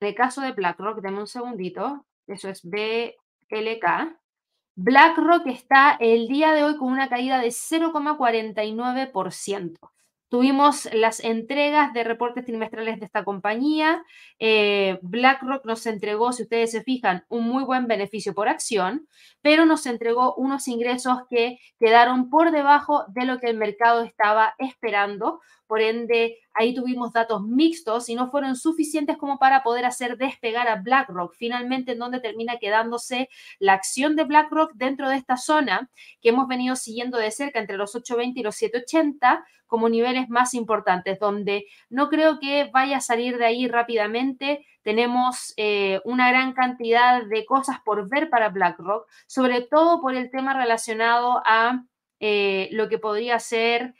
en 0.00 0.08
el 0.08 0.14
caso 0.14 0.42
de 0.42 0.52
BlackRock, 0.52 1.00
denme 1.00 1.18
un 1.18 1.26
segundito, 1.26 2.06
eso 2.28 2.48
es 2.48 2.62
BLK. 2.62 4.16
BlackRock 4.76 5.48
está 5.48 5.96
el 5.98 6.28
día 6.28 6.52
de 6.52 6.62
hoy 6.62 6.76
con 6.76 6.92
una 6.92 7.08
caída 7.08 7.40
de 7.40 7.48
0,49%. 7.48 9.90
Tuvimos 10.30 10.88
las 10.92 11.18
entregas 11.18 11.92
de 11.92 12.04
reportes 12.04 12.44
trimestrales 12.44 13.00
de 13.00 13.06
esta 13.06 13.24
compañía. 13.24 14.04
Eh, 14.38 15.00
BlackRock 15.02 15.64
nos 15.66 15.84
entregó, 15.86 16.32
si 16.32 16.44
ustedes 16.44 16.70
se 16.70 16.84
fijan, 16.84 17.24
un 17.28 17.48
muy 17.48 17.64
buen 17.64 17.88
beneficio 17.88 18.32
por 18.32 18.48
acción, 18.48 19.08
pero 19.42 19.66
nos 19.66 19.86
entregó 19.86 20.36
unos 20.36 20.68
ingresos 20.68 21.18
que 21.28 21.58
quedaron 21.80 22.30
por 22.30 22.52
debajo 22.52 23.06
de 23.08 23.24
lo 23.24 23.40
que 23.40 23.48
el 23.48 23.56
mercado 23.56 24.04
estaba 24.04 24.54
esperando. 24.58 25.40
Por 25.70 25.82
ende, 25.82 26.36
ahí 26.52 26.74
tuvimos 26.74 27.12
datos 27.12 27.44
mixtos 27.44 28.08
y 28.08 28.16
no 28.16 28.28
fueron 28.28 28.56
suficientes 28.56 29.16
como 29.16 29.38
para 29.38 29.62
poder 29.62 29.84
hacer 29.84 30.16
despegar 30.16 30.66
a 30.66 30.82
BlackRock. 30.82 31.32
Finalmente, 31.36 31.92
en 31.92 32.00
donde 32.00 32.18
termina 32.18 32.56
quedándose 32.56 33.28
la 33.60 33.74
acción 33.74 34.16
de 34.16 34.24
BlackRock 34.24 34.72
dentro 34.74 35.08
de 35.08 35.14
esta 35.14 35.36
zona 35.36 35.88
que 36.20 36.30
hemos 36.30 36.48
venido 36.48 36.74
siguiendo 36.74 37.18
de 37.18 37.30
cerca 37.30 37.60
entre 37.60 37.76
los 37.76 37.94
8.20 37.94 38.32
y 38.34 38.42
los 38.42 38.60
7.80 38.60 39.44
como 39.68 39.88
niveles 39.88 40.28
más 40.28 40.54
importantes, 40.54 41.20
donde 41.20 41.66
no 41.88 42.08
creo 42.08 42.40
que 42.40 42.68
vaya 42.72 42.96
a 42.96 43.00
salir 43.00 43.38
de 43.38 43.46
ahí 43.46 43.68
rápidamente. 43.68 44.66
Tenemos 44.82 45.54
eh, 45.56 46.00
una 46.04 46.30
gran 46.30 46.52
cantidad 46.52 47.24
de 47.24 47.44
cosas 47.44 47.78
por 47.84 48.10
ver 48.10 48.28
para 48.28 48.48
BlackRock, 48.48 49.08
sobre 49.28 49.60
todo 49.60 50.00
por 50.00 50.16
el 50.16 50.32
tema 50.32 50.52
relacionado 50.52 51.40
a 51.44 51.84
eh, 52.18 52.68
lo 52.72 52.88
que 52.88 52.98
podría 52.98 53.38
ser 53.38 53.94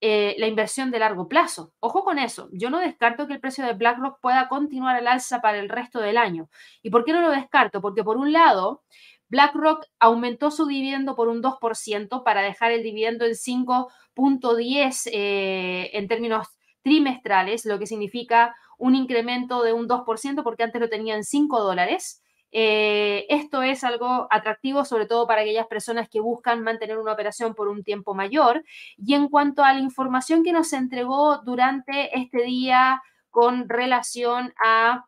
eh, 0.00 0.36
la 0.38 0.46
inversión 0.46 0.90
de 0.90 1.00
largo 1.00 1.28
plazo. 1.28 1.72
Ojo 1.80 2.04
con 2.04 2.18
eso, 2.18 2.48
yo 2.52 2.70
no 2.70 2.78
descarto 2.78 3.26
que 3.26 3.34
el 3.34 3.40
precio 3.40 3.64
de 3.66 3.72
BlackRock 3.72 4.20
pueda 4.20 4.48
continuar 4.48 4.96
al 4.96 5.08
alza 5.08 5.40
para 5.40 5.58
el 5.58 5.68
resto 5.68 5.98
del 6.00 6.16
año. 6.16 6.48
¿Y 6.82 6.90
por 6.90 7.04
qué 7.04 7.12
no 7.12 7.20
lo 7.20 7.30
descarto? 7.30 7.80
Porque 7.80 8.04
por 8.04 8.16
un 8.16 8.32
lado, 8.32 8.82
BlackRock 9.28 9.84
aumentó 9.98 10.50
su 10.50 10.66
dividendo 10.66 11.16
por 11.16 11.28
un 11.28 11.42
2% 11.42 12.22
para 12.22 12.42
dejar 12.42 12.70
el 12.70 12.82
dividendo 12.82 13.24
en 13.24 13.32
5.10 13.32 15.10
eh, 15.12 15.90
en 15.92 16.08
términos 16.08 16.46
trimestrales, 16.82 17.66
lo 17.66 17.78
que 17.78 17.86
significa 17.86 18.54
un 18.78 18.94
incremento 18.94 19.62
de 19.62 19.72
un 19.72 19.88
2% 19.88 20.42
porque 20.42 20.62
antes 20.62 20.80
lo 20.80 20.88
tenían 20.88 21.24
5 21.24 21.60
dólares. 21.60 22.22
Eh, 22.50 23.26
esto 23.28 23.62
es 23.62 23.84
algo 23.84 24.26
atractivo, 24.30 24.84
sobre 24.84 25.06
todo 25.06 25.26
para 25.26 25.42
aquellas 25.42 25.66
personas 25.66 26.08
que 26.08 26.20
buscan 26.20 26.62
mantener 26.62 26.98
una 26.98 27.12
operación 27.12 27.54
por 27.54 27.68
un 27.68 27.84
tiempo 27.84 28.14
mayor. 28.14 28.64
Y 28.96 29.14
en 29.14 29.28
cuanto 29.28 29.64
a 29.64 29.72
la 29.72 29.80
información 29.80 30.42
que 30.42 30.52
nos 30.52 30.72
entregó 30.72 31.38
durante 31.38 32.18
este 32.18 32.42
día 32.42 33.02
con 33.30 33.68
relación 33.68 34.54
a 34.64 35.06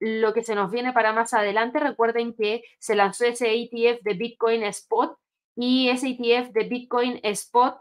lo 0.00 0.32
que 0.32 0.42
se 0.42 0.54
nos 0.54 0.70
viene 0.70 0.92
para 0.92 1.12
más 1.12 1.34
adelante. 1.34 1.78
Recuerden 1.78 2.34
que 2.34 2.64
se 2.78 2.96
lanzó 2.96 3.26
ese 3.26 3.52
ETF 3.52 4.02
de 4.02 4.14
Bitcoin 4.14 4.62
Spot 4.64 5.16
y 5.54 5.90
ese 5.90 6.08
ETF 6.08 6.52
de 6.52 6.64
Bitcoin 6.64 7.20
Spot 7.22 7.76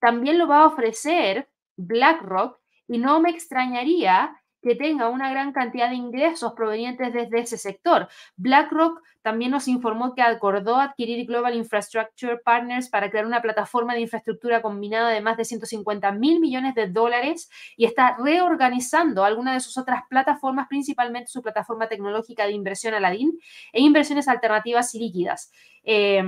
también 0.00 0.38
lo 0.38 0.48
va 0.48 0.62
a 0.62 0.66
ofrecer 0.66 1.48
BlackRock 1.76 2.58
y 2.88 2.98
no 2.98 3.20
me 3.20 3.30
extrañaría 3.30 4.40
que 4.62 4.74
tenga 4.74 5.08
una 5.08 5.30
gran 5.30 5.52
cantidad 5.52 5.88
de 5.88 5.96
ingresos 5.96 6.52
provenientes 6.54 7.12
desde 7.12 7.40
ese 7.40 7.58
sector. 7.58 8.08
BlackRock 8.36 9.02
también 9.22 9.50
nos 9.50 9.68
informó 9.68 10.14
que 10.14 10.22
acordó 10.22 10.76
adquirir 10.76 11.26
Global 11.26 11.54
Infrastructure 11.54 12.38
Partners 12.38 12.88
para 12.88 13.10
crear 13.10 13.26
una 13.26 13.42
plataforma 13.42 13.94
de 13.94 14.00
infraestructura 14.00 14.62
combinada 14.62 15.10
de 15.10 15.20
más 15.20 15.36
de 15.36 15.44
150 15.44 16.12
mil 16.12 16.40
millones 16.40 16.74
de 16.74 16.88
dólares 16.88 17.50
y 17.76 17.84
está 17.84 18.16
reorganizando 18.18 19.24
algunas 19.24 19.54
de 19.54 19.60
sus 19.60 19.76
otras 19.78 20.02
plataformas, 20.08 20.68
principalmente 20.68 21.30
su 21.30 21.42
plataforma 21.42 21.88
tecnológica 21.88 22.46
de 22.46 22.52
inversión 22.52 22.94
Aladdin 22.94 23.38
e 23.72 23.80
inversiones 23.80 24.28
alternativas 24.28 24.94
y 24.94 25.00
líquidas. 25.00 25.52
Eh, 25.84 26.22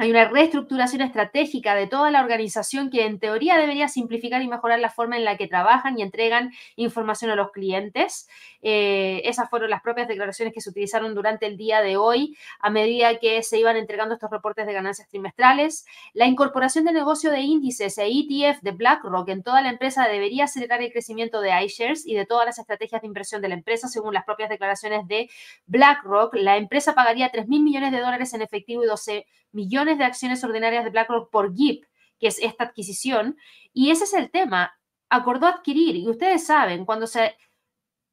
hay 0.00 0.10
una 0.10 0.24
reestructuración 0.24 1.02
estratégica 1.02 1.74
de 1.74 1.86
toda 1.86 2.10
la 2.10 2.22
organización 2.22 2.88
que 2.88 3.04
en 3.04 3.20
teoría 3.20 3.58
debería 3.58 3.86
simplificar 3.86 4.40
y 4.40 4.48
mejorar 4.48 4.80
la 4.80 4.88
forma 4.88 5.18
en 5.18 5.26
la 5.26 5.36
que 5.36 5.46
trabajan 5.46 5.98
y 5.98 6.02
entregan 6.02 6.52
información 6.76 7.30
a 7.30 7.36
los 7.36 7.52
clientes. 7.52 8.26
Eh, 8.62 9.20
esas 9.26 9.50
fueron 9.50 9.68
las 9.68 9.82
propias 9.82 10.08
declaraciones 10.08 10.54
que 10.54 10.62
se 10.62 10.70
utilizaron 10.70 11.14
durante 11.14 11.44
el 11.44 11.58
día 11.58 11.82
de 11.82 11.98
hoy 11.98 12.34
a 12.60 12.70
medida 12.70 13.18
que 13.18 13.42
se 13.42 13.58
iban 13.58 13.76
entregando 13.76 14.14
estos 14.14 14.30
reportes 14.30 14.66
de 14.66 14.72
ganancias 14.72 15.06
trimestrales. 15.06 15.84
La 16.14 16.24
incorporación 16.24 16.86
de 16.86 16.92
negocio 16.92 17.30
de 17.30 17.40
índices 17.40 17.98
e 17.98 18.06
ETF 18.06 18.62
de 18.62 18.70
BlackRock 18.70 19.28
en 19.28 19.42
toda 19.42 19.60
la 19.60 19.68
empresa 19.68 20.08
debería 20.08 20.44
acelerar 20.44 20.80
el 20.80 20.92
crecimiento 20.92 21.42
de 21.42 21.62
iShares 21.62 22.06
y 22.06 22.14
de 22.14 22.24
todas 22.24 22.46
las 22.46 22.58
estrategias 22.58 23.02
de 23.02 23.06
inversión 23.06 23.42
de 23.42 23.48
la 23.48 23.54
empresa, 23.54 23.86
según 23.86 24.14
las 24.14 24.24
propias 24.24 24.48
declaraciones 24.48 25.06
de 25.06 25.28
BlackRock. 25.66 26.36
La 26.36 26.56
empresa 26.56 26.94
pagaría 26.94 27.28
3 27.28 27.48
mil 27.48 27.62
millones 27.62 27.92
de 27.92 28.00
dólares 28.00 28.32
en 28.32 28.40
efectivo 28.40 28.82
y 28.82 28.86
12 28.86 29.26
millones 29.52 29.89
de 29.98 30.04
acciones 30.04 30.42
ordinarias 30.44 30.84
de 30.84 30.90
BlackRock 30.90 31.30
por 31.30 31.54
GIP, 31.54 31.84
que 32.18 32.26
es 32.28 32.38
esta 32.40 32.64
adquisición. 32.64 33.36
Y 33.72 33.90
ese 33.90 34.04
es 34.04 34.14
el 34.14 34.30
tema. 34.30 34.72
Acordó 35.08 35.46
adquirir. 35.46 35.96
Y 35.96 36.08
ustedes 36.08 36.46
saben, 36.46 36.84
cuando 36.84 37.06
se 37.06 37.36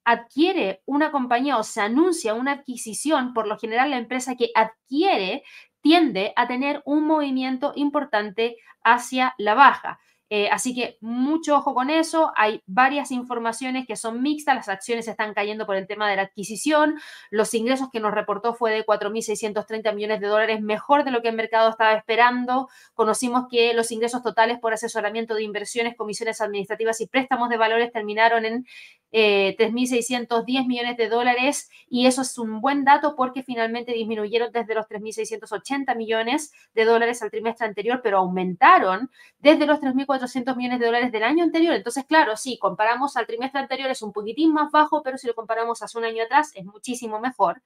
adquiere 0.06 0.82
una 0.86 1.12
compañía 1.12 1.58
o 1.58 1.64
se 1.64 1.82
anuncia 1.82 2.34
una 2.34 2.54
adquisición, 2.54 3.34
por 3.34 3.48
lo 3.48 3.58
general 3.60 3.92
la 3.92 3.98
empresa 3.98 4.36
que 4.36 4.52
adquiere 4.56 5.44
tiende 5.82 6.34
a 6.36 6.48
tener 6.48 6.82
un 6.86 7.06
movimiento 7.06 7.74
importante 7.76 8.58
hacia 8.84 9.36
la 9.38 9.54
baja. 9.54 10.00
Eh, 10.30 10.50
así 10.50 10.76
que 10.76 10.98
mucho 11.02 11.56
ojo 11.56 11.74
con 11.74 11.90
eso. 11.90 12.34
Hay 12.36 12.62
varias 12.66 13.12
informaciones 13.12 13.88
que 13.88 13.96
son 13.96 14.22
mixtas. 14.22 14.56
Las 14.56 14.70
acciones 14.70 15.08
están 15.08 15.34
cayendo 15.34 15.66
por 15.66 15.76
el 15.76 15.88
tema 15.88 16.10
de 16.10 16.18
la 16.18 16.24
adquisición. 16.24 17.00
Los 17.30 17.54
ingresos 17.54 17.90
que 17.92 18.00
nos 18.00 18.14
reportó 18.14 18.54
fue 18.54 18.72
de 18.72 18.86
4.630 18.86 19.94
millones 19.94 20.20
de 20.20 20.28
dólares, 20.28 20.62
mejor 20.62 21.04
de 21.04 21.12
lo 21.12 21.22
que 21.22 21.30
el 21.30 21.36
mercado 21.36 21.70
estaba 21.70 21.94
esperando. 21.94 22.68
Conocimos 22.94 23.46
que 23.50 23.74
los 23.74 23.92
ingresos 23.92 24.22
totales 24.22 24.60
por 24.60 24.74
asesoramiento 24.74 25.36
de 25.36 25.44
inversiones, 25.44 25.96
comisiones 25.96 26.42
administrativas 26.42 27.00
y 27.02 27.08
préstamos 27.08 27.50
de 27.50 27.58
valores 27.58 27.92
terminaron 27.92 28.46
en 28.46 28.66
eh, 29.12 29.56
3.610 29.58 30.68
millones 30.68 30.98
de 30.98 31.10
dólares 31.10 31.70
y 31.88 32.08
eso 32.08 32.22
es 32.22 32.38
un 32.38 32.62
buen 32.62 32.84
dato 32.84 33.16
porque 33.16 33.44
finalmente 33.44 33.94
disminuyeron 33.94 34.52
desde 34.52 34.76
los 34.76 34.86
3.680 34.88 35.96
millones 35.96 36.52
de 36.74 36.86
dólares 36.86 37.22
al 37.22 37.32
trimestre 37.32 37.68
anterior, 37.68 38.02
pero 38.04 38.20
aumentaron 38.20 39.10
desde 39.40 39.66
los 39.66 39.80
3.400 39.80 40.56
millones 40.56 40.80
de 40.80 40.86
dólares 40.86 41.12
del 41.12 41.24
año 41.24 41.44
anterior. 41.44 41.74
Entonces, 41.74 42.06
claro, 42.06 42.36
sí, 42.36 42.58
comparamos 42.60 43.16
al 43.18 43.28
trimestre 43.28 43.62
anterior 43.62 43.90
es 43.90 44.02
un 44.02 44.12
poquitín 44.12 44.54
más 44.54 44.72
bajo, 44.72 45.02
pero 45.04 45.18
si 45.18 45.28
lo 45.28 45.36
comparamos 45.36 45.82
hace 45.82 45.98
un 45.98 46.06
año 46.06 46.24
atrás 46.24 46.52
es 46.56 46.66
muchísimo 46.66 47.20
mejor. 47.20 47.62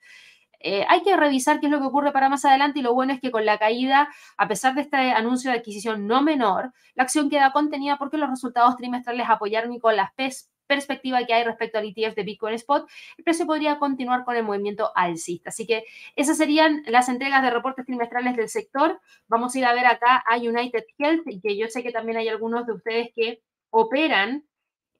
Eh, 0.64 0.86
hay 0.88 1.02
que 1.02 1.18
revisar 1.18 1.60
qué 1.60 1.66
es 1.66 1.72
lo 1.72 1.80
que 1.80 1.88
ocurre 1.88 2.12
para 2.12 2.30
más 2.30 2.46
adelante 2.46 2.80
y 2.80 2.82
lo 2.84 2.94
bueno 2.94 3.14
es 3.14 3.20
que 3.20 3.32
con 3.32 3.46
la 3.46 3.58
caída, 3.58 4.10
a 4.38 4.48
pesar 4.48 4.76
de 4.76 4.82
este 4.82 4.98
anuncio 5.12 5.50
de 5.50 5.58
adquisición 5.58 6.06
no 6.06 6.22
menor, 6.22 6.72
la 6.94 7.04
acción 7.04 7.30
queda 7.30 7.52
contenida 7.52 7.98
porque 7.98 8.18
los 8.18 8.30
resultados 8.30 8.76
trimestrales 8.78 9.28
apoyaron 9.28 9.74
y 9.74 9.80
con 9.80 9.96
las 9.96 10.14
PES 10.14 10.52
perspectiva 10.68 11.26
que 11.26 11.34
hay 11.34 11.44
respecto 11.44 11.78
al 11.78 11.86
ETF 11.86 12.16
de 12.16 12.24
Bitcoin 12.24 12.56
Spot, 12.56 12.90
el 13.18 13.24
precio 13.24 13.46
podría 13.46 13.78
continuar 13.78 14.24
con 14.24 14.36
el 14.36 14.44
movimiento 14.44 14.92
alcista. 14.96 15.50
Así 15.50 15.66
que 15.66 15.84
esas 16.16 16.38
serían 16.38 16.84
las 16.88 17.10
entregas 17.10 17.42
de 17.44 17.50
reportes 17.50 17.86
trimestrales 17.86 18.36
del 18.36 18.50
sector. 18.50 19.00
Vamos 19.28 19.56
a 19.56 19.60
ir 19.60 19.66
a 19.66 19.74
ver 19.74 19.86
acá 19.86 20.24
a 20.30 20.38
United 20.38 20.86
Health, 20.98 21.26
que 21.42 21.58
yo 21.58 21.68
sé 21.68 21.84
que 21.84 21.92
también 21.92 22.18
hay 22.18 22.28
algunos 22.28 22.66
de 22.66 22.74
ustedes 22.74 23.10
que 23.16 23.42
operan 23.70 24.46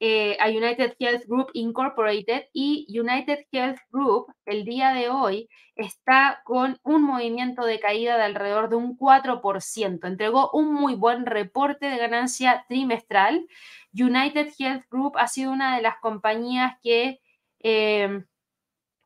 eh, 0.04 0.36
a 0.40 0.48
United 0.48 0.96
Health 0.98 1.26
Group 1.28 1.50
Incorporated 1.52 2.46
y 2.52 2.88
United 2.90 3.46
Health 3.52 3.78
Group 3.92 4.34
el 4.46 4.64
día 4.64 4.92
de 4.92 5.08
hoy 5.08 5.48
está 5.76 6.42
con 6.44 6.80
un 6.82 7.04
movimiento 7.04 7.64
de 7.64 7.78
caída 7.78 8.16
de 8.16 8.24
alrededor 8.24 8.68
de 8.68 8.74
un 8.74 8.98
4%. 8.98 10.04
Entregó 10.08 10.50
un 10.54 10.74
muy 10.74 10.96
buen 10.96 11.24
reporte 11.24 11.86
de 11.86 11.98
ganancia 11.98 12.64
trimestral. 12.68 13.46
United 13.92 14.48
Health 14.58 14.86
Group 14.90 15.16
ha 15.18 15.28
sido 15.28 15.52
una 15.52 15.76
de 15.76 15.82
las 15.82 15.94
compañías 16.00 16.74
que, 16.82 17.20
eh, 17.60 18.24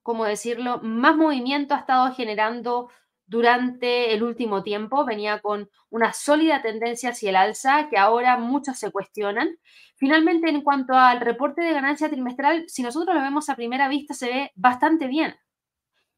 ¿cómo 0.03 0.25
decirlo?, 0.25 0.81
más 0.83 1.15
movimiento 1.15 1.75
ha 1.75 1.81
estado 1.81 2.15
generando 2.15 2.89
durante 3.27 4.15
el 4.15 4.23
último 4.23 4.63
tiempo. 4.63 5.05
Venía 5.05 5.41
con 5.41 5.69
una 5.91 6.13
sólida 6.13 6.63
tendencia 6.63 7.11
hacia 7.11 7.31
el 7.31 7.37
alza 7.37 7.89
que 7.89 7.99
ahora 7.99 8.39
muchos 8.39 8.79
se 8.79 8.91
cuestionan. 8.91 9.59
Finalmente, 9.97 10.49
en 10.49 10.63
cuanto 10.63 10.95
al 10.95 11.21
reporte 11.21 11.63
de 11.63 11.73
ganancia 11.73 12.09
trimestral, 12.09 12.65
si 12.69 12.83
nosotros 12.83 13.15
lo 13.15 13.23
vemos 13.23 13.49
a 13.49 13.57
primera 13.57 13.89
vista, 13.89 14.15
se 14.15 14.27
ve 14.27 14.53
bastante 14.55 15.07
bien. 15.07 15.35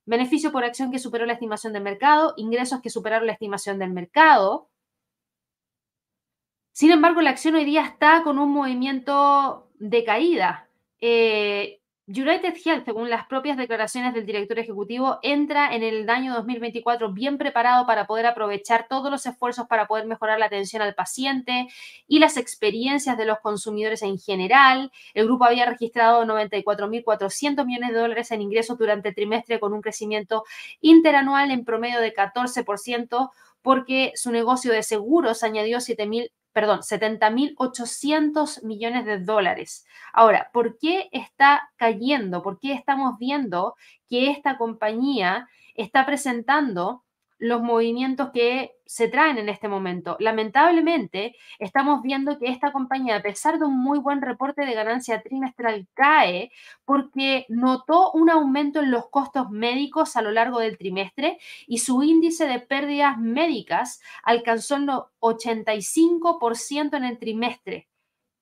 Beneficio 0.07 0.53
por 0.53 0.65
acción 0.65 0.91
que 0.91 0.99
superó 0.99 1.27
la 1.27 1.35
estimación 1.35 1.73
del 1.73 1.83
mercado, 1.83 2.35
ingresos 2.37 2.81
que 2.81 2.91
superaron 2.91 3.27
la 3.27 3.35
estimación 3.35 3.79
del 3.79 3.93
mercado, 3.93 4.71
sin 6.79 6.93
embargo, 6.93 7.21
la 7.23 7.31
acción 7.31 7.57
hoy 7.57 7.65
día 7.65 7.85
está 7.85 8.23
con 8.23 8.39
un 8.39 8.53
movimiento 8.53 9.69
de 9.81 10.05
caída. 10.05 10.69
Eh, 11.01 11.81
United 12.09 12.55
Health, 12.65 12.87
según 12.87 13.11
las 13.11 13.27
propias 13.27 13.59
declaraciones 13.59 14.15
del 14.15 14.25
director 14.25 14.59
ejecutivo, 14.59 15.19
entra 15.21 15.75
en 15.75 15.83
el 15.83 16.09
año 16.09 16.33
2024 16.33 17.13
bien 17.13 17.37
preparado 17.37 17.87
para 17.87 18.07
poder 18.07 18.25
aprovechar 18.25 18.87
todos 18.89 19.11
los 19.11 19.27
esfuerzos 19.27 19.67
para 19.67 19.87
poder 19.87 20.07
mejorar 20.07 20.39
la 20.39 20.47
atención 20.47 20.81
al 20.81 20.95
paciente 20.95 21.69
y 22.07 22.19
las 22.19 22.39
experiencias 22.39 23.19
de 23.19 23.27
los 23.27 23.41
consumidores 23.41 24.01
en 24.01 24.19
general. 24.19 24.91
El 25.13 25.27
grupo 25.27 25.45
había 25.45 25.67
registrado 25.67 26.25
94.400 26.25 27.67
millones 27.67 27.93
de 27.93 27.99
dólares 27.99 28.31
en 28.31 28.41
ingresos 28.41 28.79
durante 28.79 29.11
el 29.11 29.15
trimestre 29.15 29.61
con 29.61 29.75
un 29.75 29.83
crecimiento 29.83 30.45
interanual 30.81 31.51
en 31.51 31.67
promedio 31.67 32.01
de 32.01 32.15
14% 32.15 33.31
porque 33.61 34.13
su 34.15 34.33
negocio 34.33 34.73
de 34.73 34.83
seguros 34.83 35.43
añadió 35.43 35.77
7.000 35.77 36.31
perdón, 36.59 36.81
70.800 36.81 38.65
millones 38.65 39.05
de 39.07 39.21
dólares. 39.21 39.87
Ahora, 40.13 40.51
¿por 40.53 40.77
qué 40.77 41.09
está 41.13 41.71
cayendo? 41.77 42.43
¿Por 42.43 42.59
qué 42.59 42.73
estamos 42.73 43.17
viendo 43.17 43.77
que 44.09 44.33
esta 44.33 44.59
compañía 44.59 45.49
está 45.77 46.05
presentando 46.05 47.05
los 47.39 47.63
movimientos 47.63 48.31
que 48.33 48.77
se 48.85 49.09
traen 49.09 49.39
en 49.39 49.49
este 49.49 49.69
momento. 49.69 50.17
Lamentablemente, 50.19 51.37
estamos 51.59 52.03
viendo 52.03 52.39
que 52.39 52.49
esta 52.49 52.73
compañía, 52.73 53.17
a 53.17 53.23
pesar 53.23 53.59
de 53.59 53.67
un 53.67 53.79
muy 53.79 53.99
buen 53.99 54.23
reporte 54.23 54.65
de 54.65 54.75
ganancia 54.75 55.23
trimestral, 55.23 55.87
cae 55.95 56.51
porque 56.85 57.47
notó 57.49 58.11
un 58.13 58.31
aumento 58.31 58.81
en 58.81 58.91
los 58.91 59.09
costos 59.11 59.51
médicos 59.51 60.17
a 60.17 60.23
lo 60.23 60.31
largo 60.31 60.59
del 60.59 60.79
trimestre 60.79 61.39
y 61.67 61.79
su 61.79 62.03
índice 62.03 62.47
de 62.47 62.61
pérdidas 62.61 63.19
médicas 63.19 64.01
alcanzó 64.23 64.77
el 64.77 64.89
85% 65.21 66.97
en 66.97 67.05
el 67.05 67.19
trimestre 67.19 67.89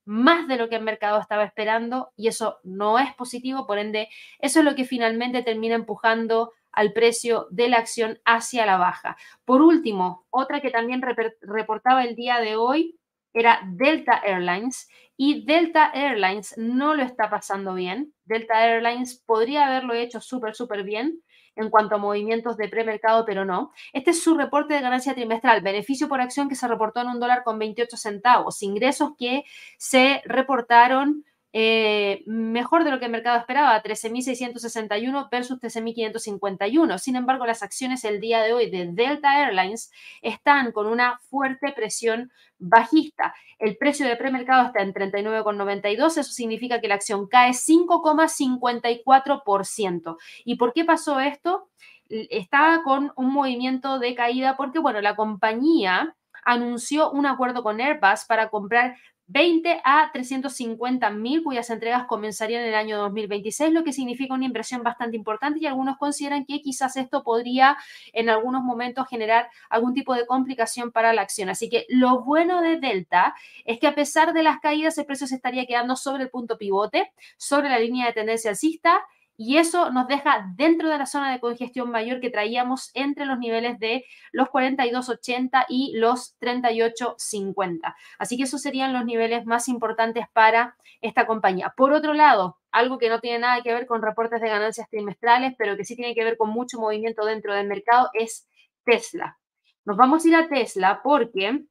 más 0.06 0.46
de 0.46 0.56
lo 0.56 0.68
que 0.68 0.76
el 0.76 0.84
mercado 0.84 1.20
estaba 1.20 1.44
esperando 1.44 2.12
y 2.16 2.28
eso 2.28 2.60
no 2.62 2.98
es 2.98 3.12
positivo, 3.14 3.66
por 3.66 3.78
ende, 3.78 4.08
eso 4.38 4.60
es 4.60 4.64
lo 4.64 4.76
que 4.76 4.84
finalmente 4.84 5.42
termina 5.42 5.74
empujando 5.74 6.52
al 6.76 6.92
precio 6.92 7.48
de 7.50 7.68
la 7.68 7.78
acción 7.78 8.20
hacia 8.24 8.66
la 8.66 8.76
baja. 8.76 9.16
Por 9.44 9.62
último, 9.62 10.26
otra 10.30 10.60
que 10.60 10.70
también 10.70 11.02
reportaba 11.40 12.04
el 12.04 12.14
día 12.14 12.38
de 12.38 12.54
hoy 12.54 13.00
era 13.32 13.60
Delta 13.66 14.20
Airlines 14.24 14.88
y 15.16 15.44
Delta 15.44 15.90
Airlines 15.92 16.54
no 16.58 16.94
lo 16.94 17.02
está 17.02 17.28
pasando 17.30 17.74
bien. 17.74 18.14
Delta 18.24 18.64
Airlines 18.64 19.22
podría 19.26 19.66
haberlo 19.66 19.94
hecho 19.94 20.20
súper, 20.20 20.54
súper 20.54 20.84
bien 20.84 21.22
en 21.56 21.70
cuanto 21.70 21.94
a 21.94 21.98
movimientos 21.98 22.58
de 22.58 22.68
premercado, 22.68 23.24
pero 23.24 23.46
no. 23.46 23.72
Este 23.94 24.10
es 24.10 24.22
su 24.22 24.36
reporte 24.36 24.74
de 24.74 24.82
ganancia 24.82 25.14
trimestral, 25.14 25.62
beneficio 25.62 26.08
por 26.08 26.20
acción 26.20 26.50
que 26.50 26.54
se 26.54 26.68
reportó 26.68 27.00
en 27.00 27.08
un 27.08 27.20
dólar 27.20 27.42
con 27.42 27.58
28 27.58 27.96
centavos, 27.96 28.62
ingresos 28.62 29.12
que 29.18 29.44
se 29.78 30.20
reportaron 30.26 31.24
eh, 31.58 32.22
mejor 32.26 32.84
de 32.84 32.90
lo 32.90 32.98
que 32.98 33.06
el 33.06 33.10
mercado 33.10 33.38
esperaba, 33.38 33.82
13.661 33.82 35.30
versus 35.30 35.58
13.551. 35.58 36.98
Sin 36.98 37.16
embargo, 37.16 37.46
las 37.46 37.62
acciones 37.62 38.04
el 38.04 38.20
día 38.20 38.42
de 38.42 38.52
hoy 38.52 38.68
de 38.68 38.90
Delta 38.92 39.42
Airlines 39.42 39.90
están 40.20 40.72
con 40.72 40.86
una 40.86 41.18
fuerte 41.30 41.72
presión 41.72 42.30
bajista. 42.58 43.34
El 43.58 43.78
precio 43.78 44.06
de 44.06 44.16
premercado 44.16 44.66
está 44.66 44.82
en 44.82 44.92
39,92, 44.92 46.18
eso 46.18 46.24
significa 46.24 46.82
que 46.82 46.88
la 46.88 46.96
acción 46.96 47.26
cae 47.26 47.52
5,54%. 47.52 50.18
¿Y 50.44 50.56
por 50.56 50.74
qué 50.74 50.84
pasó 50.84 51.20
esto? 51.20 51.70
Estaba 52.10 52.82
con 52.82 53.14
un 53.16 53.32
movimiento 53.32 53.98
de 53.98 54.14
caída 54.14 54.58
porque, 54.58 54.78
bueno, 54.78 55.00
la 55.00 55.16
compañía 55.16 56.14
anunció 56.44 57.10
un 57.10 57.24
acuerdo 57.24 57.62
con 57.62 57.80
Airbus 57.80 58.26
para 58.28 58.50
comprar 58.50 58.98
20 59.28 59.80
a 59.84 60.10
350 60.12 61.10
mil, 61.10 61.42
cuyas 61.42 61.68
entregas 61.70 62.04
comenzarían 62.06 62.62
en 62.62 62.68
el 62.68 62.74
año 62.74 62.98
2026, 62.98 63.72
lo 63.72 63.82
que 63.82 63.92
significa 63.92 64.34
una 64.34 64.44
inversión 64.44 64.82
bastante 64.82 65.16
importante 65.16 65.58
y 65.60 65.66
algunos 65.66 65.96
consideran 65.98 66.44
que 66.46 66.60
quizás 66.60 66.96
esto 66.96 67.24
podría 67.24 67.76
en 68.12 68.30
algunos 68.30 68.62
momentos 68.62 69.08
generar 69.08 69.50
algún 69.68 69.94
tipo 69.94 70.14
de 70.14 70.26
complicación 70.26 70.92
para 70.92 71.12
la 71.12 71.22
acción. 71.22 71.48
Así 71.48 71.68
que 71.68 71.86
lo 71.88 72.22
bueno 72.22 72.60
de 72.60 72.78
Delta 72.78 73.34
es 73.64 73.80
que 73.80 73.88
a 73.88 73.94
pesar 73.94 74.32
de 74.32 74.44
las 74.44 74.60
caídas, 74.60 74.96
el 74.98 75.06
precio 75.06 75.26
se 75.26 75.34
estaría 75.34 75.66
quedando 75.66 75.96
sobre 75.96 76.24
el 76.24 76.30
punto 76.30 76.56
pivote, 76.56 77.12
sobre 77.36 77.68
la 77.68 77.78
línea 77.78 78.06
de 78.06 78.12
tendencia 78.12 78.50
alcista 78.50 79.04
y 79.36 79.58
eso 79.58 79.90
nos 79.90 80.08
deja 80.08 80.50
dentro 80.56 80.88
de 80.88 80.98
la 80.98 81.06
zona 81.06 81.30
de 81.32 81.40
congestión 81.40 81.90
mayor 81.90 82.20
que 82.20 82.30
traíamos 82.30 82.90
entre 82.94 83.26
los 83.26 83.38
niveles 83.38 83.78
de 83.78 84.04
los 84.32 84.48
42.80 84.48 85.66
y 85.68 85.92
los 85.96 86.38
38.50. 86.40 87.94
Así 88.18 88.36
que 88.36 88.44
esos 88.44 88.62
serían 88.62 88.92
los 88.92 89.04
niveles 89.04 89.44
más 89.44 89.68
importantes 89.68 90.26
para 90.32 90.76
esta 91.02 91.26
compañía. 91.26 91.74
Por 91.76 91.92
otro 91.92 92.14
lado, 92.14 92.58
algo 92.70 92.98
que 92.98 93.10
no 93.10 93.20
tiene 93.20 93.40
nada 93.40 93.62
que 93.62 93.74
ver 93.74 93.86
con 93.86 94.02
reportes 94.02 94.40
de 94.40 94.48
ganancias 94.48 94.88
trimestrales, 94.88 95.54
pero 95.58 95.76
que 95.76 95.84
sí 95.84 95.96
tiene 95.96 96.14
que 96.14 96.24
ver 96.24 96.36
con 96.36 96.50
mucho 96.50 96.78
movimiento 96.78 97.24
dentro 97.24 97.54
del 97.54 97.66
mercado, 97.66 98.10
es 98.14 98.48
Tesla. 98.84 99.38
Nos 99.84 99.96
vamos 99.96 100.24
a 100.24 100.28
ir 100.28 100.36
a 100.36 100.48
Tesla 100.48 101.00
porque 101.02 101.64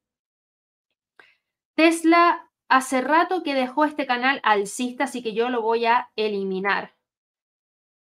Tesla 1.75 2.49
hace 2.69 3.01
rato 3.01 3.43
que 3.43 3.53
dejó 3.53 3.85
este 3.85 4.05
canal 4.05 4.39
alcista, 4.43 5.05
así 5.05 5.21
que 5.21 5.33
yo 5.33 5.49
lo 5.49 5.61
voy 5.61 5.85
a 5.85 6.09
eliminar. 6.15 6.94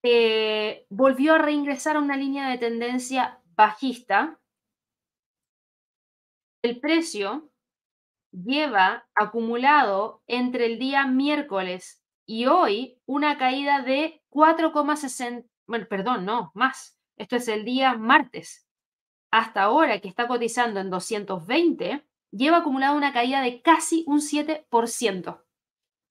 Eh, 0.04 0.86
volvió 0.90 1.36
a 1.36 1.38
reingresar 1.38 1.96
a 1.96 2.00
una 2.00 2.18
línea 2.18 2.50
de 2.50 2.58
tendencia 2.58 3.40
bajista. 3.56 4.40
El 6.64 6.80
precio 6.80 7.52
lleva 8.32 9.08
acumulado 9.16 10.24
entre 10.28 10.66
el 10.66 10.80
día 10.80 11.06
miércoles 11.06 12.02
y 12.26 12.46
hoy 12.46 13.00
una 13.06 13.38
caída 13.38 13.82
de 13.82 14.24
4,60, 14.30 15.46
bueno, 15.68 15.86
perdón, 15.90 16.26
no, 16.26 16.52
más. 16.54 16.98
Esto 17.18 17.36
es 17.36 17.48
el 17.48 17.66
día 17.66 17.94
martes. 17.96 18.68
Hasta 19.32 19.64
ahora 19.64 20.00
que 20.00 20.08
está 20.08 20.28
cotizando 20.28 20.80
en 20.80 20.90
220, 20.90 22.06
lleva 22.32 22.58
acumulado 22.58 22.98
una 22.98 23.14
caída 23.14 23.42
de 23.42 23.62
casi 23.62 24.04
un 24.08 24.20
7%, 24.20 25.44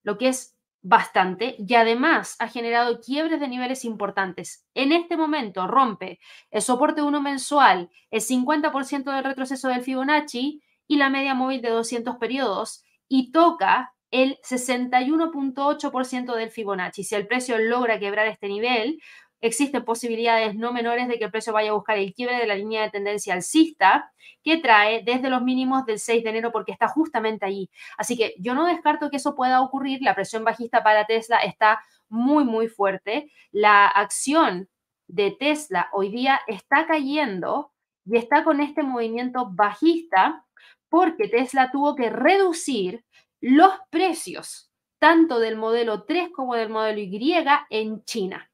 lo 0.05 0.19
que 0.19 0.29
es 0.29 0.57
bastante 0.83 1.57
y 1.59 1.75
además 1.75 2.37
ha 2.39 2.49
generado 2.49 3.01
quiebres 3.01 3.41
de 3.41 3.49
niveles 3.49 3.85
importantes. 3.85 4.67
En 4.75 4.93
este 4.93 5.17
momento 5.17 5.67
rompe 5.67 6.19
el 6.51 6.63
soporte 6.63 7.03
1 7.03 7.21
mensual, 7.21 7.91
el 8.11 8.21
50% 8.21 9.13
del 9.15 9.25
retroceso 9.25 9.69
del 9.69 9.83
Fibonacci 9.83 10.63
y 10.87 10.97
la 10.97 11.11
media 11.11 11.35
móvil 11.35 11.61
de 11.61 11.71
200 11.71 12.17
periodos 12.17 12.85
y 13.09 13.31
toca 13.33 13.95
el 14.11 14.39
61.8% 14.43 16.35
del 16.35 16.51
Fibonacci. 16.51 17.05
Si 17.05 17.15
el 17.15 17.27
precio 17.27 17.59
logra 17.59 18.01
quebrar 18.01 18.27
este 18.27 18.49
nivel, 18.49 19.01
existen 19.41 19.85
posibilidades 19.85 20.55
no 20.55 20.73
menores 20.73 21.09
de 21.09 21.19
que 21.19 21.25
el 21.25 21.31
precio 21.31 21.53
vaya 21.53 21.71
a 21.71 21.75
buscar 21.75 21.99
el 21.99 22.13
quiebre 22.13 22.37
de 22.37 22.47
la 22.47 22.55
línea 22.55 22.83
de 22.83 22.91
tendencia 22.91 23.35
alcista 23.35 24.13
que 24.43 24.59
trae 24.59 25.03
desde 25.03 25.31
los 25.31 25.43
mínimos 25.43 25.87
del 25.87 25.99
6 25.99 26.23
de 26.25 26.31
enero 26.31 26.53
porque 26.53 26.73
está 26.73 26.89
justamente 26.89 27.47
allí. 27.47 27.71
Así 27.97 28.17
que 28.17 28.35
yo 28.39 28.55
no 28.55 28.67
descarto 28.67 29.11
que 29.11 29.17
eso 29.17 29.35
pueda 29.35 29.61
ocurrir. 29.61 30.01
La 30.03 30.15
presión 30.15 30.45
bajista 30.45 30.83
para 30.83 31.07
Tesla 31.07 31.39
está 31.39 31.81
muy, 32.09 32.45
muy 32.45 32.69
fuerte. 32.69 33.31
La 33.51 33.87
acción 33.87 34.69
de 35.09 35.33
Tesla 35.33 35.89
hoy 35.93 36.11
día 36.11 36.41
está 36.47 36.87
cayendo 36.87 37.73
y 38.05 38.17
está 38.17 38.45
con 38.45 38.61
este 38.61 38.83
movimiento 38.83 39.49
bajista 39.51 40.45
porque 40.89 41.29
Tesla 41.29 41.71
tuvo 41.71 41.95
que 41.95 42.11
reducir 42.11 43.05
los 43.41 43.73
precios 43.91 44.71
tanto 44.99 45.39
del 45.39 45.57
modelo 45.57 46.05
3 46.05 46.31
como 46.35 46.55
del 46.55 46.69
modelo 46.69 47.01
Y 47.01 47.35
en 47.71 48.05
China. 48.05 48.50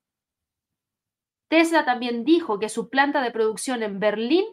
Tesla 1.49 1.85
también 1.85 2.25
dijo 2.25 2.59
que 2.59 2.69
su 2.69 2.89
planta 2.89 3.23
de 3.23 3.31
producción 3.31 3.83
en 3.83 4.01
Berlín 4.01 4.45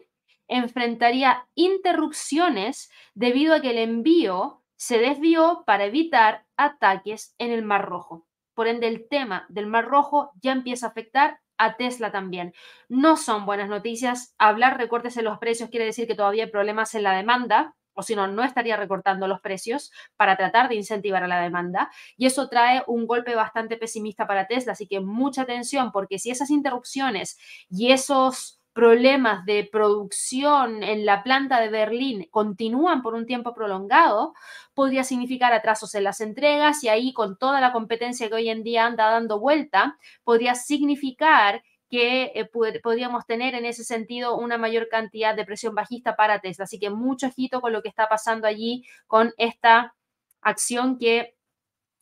enfrentaría 0.48 1.46
interrupciones 1.54 2.90
debido 3.14 3.54
a 3.54 3.60
que 3.60 3.70
el 3.70 3.78
envío 3.78 4.62
se 4.76 4.98
desvió 4.98 5.64
para 5.66 5.84
evitar 5.84 6.44
ataques 6.56 7.34
en 7.38 7.50
el 7.50 7.62
Mar 7.62 7.86
Rojo. 7.86 8.26
Por 8.54 8.68
ende, 8.68 8.86
el 8.86 9.08
tema 9.08 9.46
del 9.48 9.66
Mar 9.66 9.86
Rojo 9.86 10.30
ya 10.40 10.52
empieza 10.52 10.86
a 10.86 10.90
afectar 10.90 11.40
a 11.56 11.76
Tesla 11.76 12.12
también. 12.12 12.52
No 12.88 13.16
son 13.16 13.46
buenas 13.46 13.68
noticias. 13.68 14.34
Hablar 14.38 14.76
recortes 14.76 15.16
en 15.16 15.24
los 15.24 15.38
precios 15.38 15.70
quiere 15.70 15.86
decir 15.86 16.06
que 16.06 16.14
todavía 16.14 16.44
hay 16.44 16.50
problemas 16.50 16.94
en 16.94 17.02
la 17.02 17.16
demanda 17.16 17.74
o 17.94 18.02
si 18.02 18.14
no, 18.16 18.26
no 18.26 18.42
estaría 18.42 18.76
recortando 18.76 19.28
los 19.28 19.40
precios 19.40 19.90
para 20.16 20.36
tratar 20.36 20.68
de 20.68 20.76
incentivar 20.76 21.24
a 21.24 21.28
la 21.28 21.40
demanda. 21.40 21.90
Y 22.16 22.26
eso 22.26 22.48
trae 22.48 22.82
un 22.86 23.06
golpe 23.06 23.34
bastante 23.34 23.76
pesimista 23.76 24.26
para 24.26 24.46
Tesla, 24.46 24.72
así 24.72 24.86
que 24.86 25.00
mucha 25.00 25.42
atención, 25.42 25.92
porque 25.92 26.18
si 26.18 26.30
esas 26.30 26.50
interrupciones 26.50 27.38
y 27.70 27.92
esos 27.92 28.60
problemas 28.74 29.46
de 29.46 29.68
producción 29.70 30.82
en 30.82 31.06
la 31.06 31.22
planta 31.22 31.60
de 31.60 31.68
Berlín 31.68 32.26
continúan 32.30 33.02
por 33.02 33.14
un 33.14 33.24
tiempo 33.24 33.54
prolongado, 33.54 34.34
podría 34.74 35.04
significar 35.04 35.52
atrasos 35.52 35.94
en 35.94 36.02
las 36.04 36.20
entregas 36.20 36.82
y 36.82 36.88
ahí 36.88 37.12
con 37.12 37.38
toda 37.38 37.60
la 37.60 37.72
competencia 37.72 38.28
que 38.28 38.34
hoy 38.34 38.48
en 38.50 38.64
día 38.64 38.84
anda 38.84 39.10
dando 39.10 39.38
vuelta, 39.38 39.96
podría 40.24 40.56
significar 40.56 41.62
que 41.90 42.32
eh, 42.34 42.44
podríamos 42.82 43.26
tener 43.26 43.54
en 43.54 43.64
ese 43.64 43.84
sentido 43.84 44.36
una 44.36 44.58
mayor 44.58 44.88
cantidad 44.88 45.34
de 45.34 45.44
presión 45.44 45.74
bajista 45.74 46.16
para 46.16 46.40
Tesla. 46.40 46.64
Así 46.64 46.78
que 46.78 46.90
mucho 46.90 47.28
ojito 47.28 47.60
con 47.60 47.72
lo 47.72 47.82
que 47.82 47.88
está 47.88 48.08
pasando 48.08 48.46
allí 48.46 48.84
con 49.06 49.32
esta 49.36 49.94
acción 50.40 50.98
que 50.98 51.36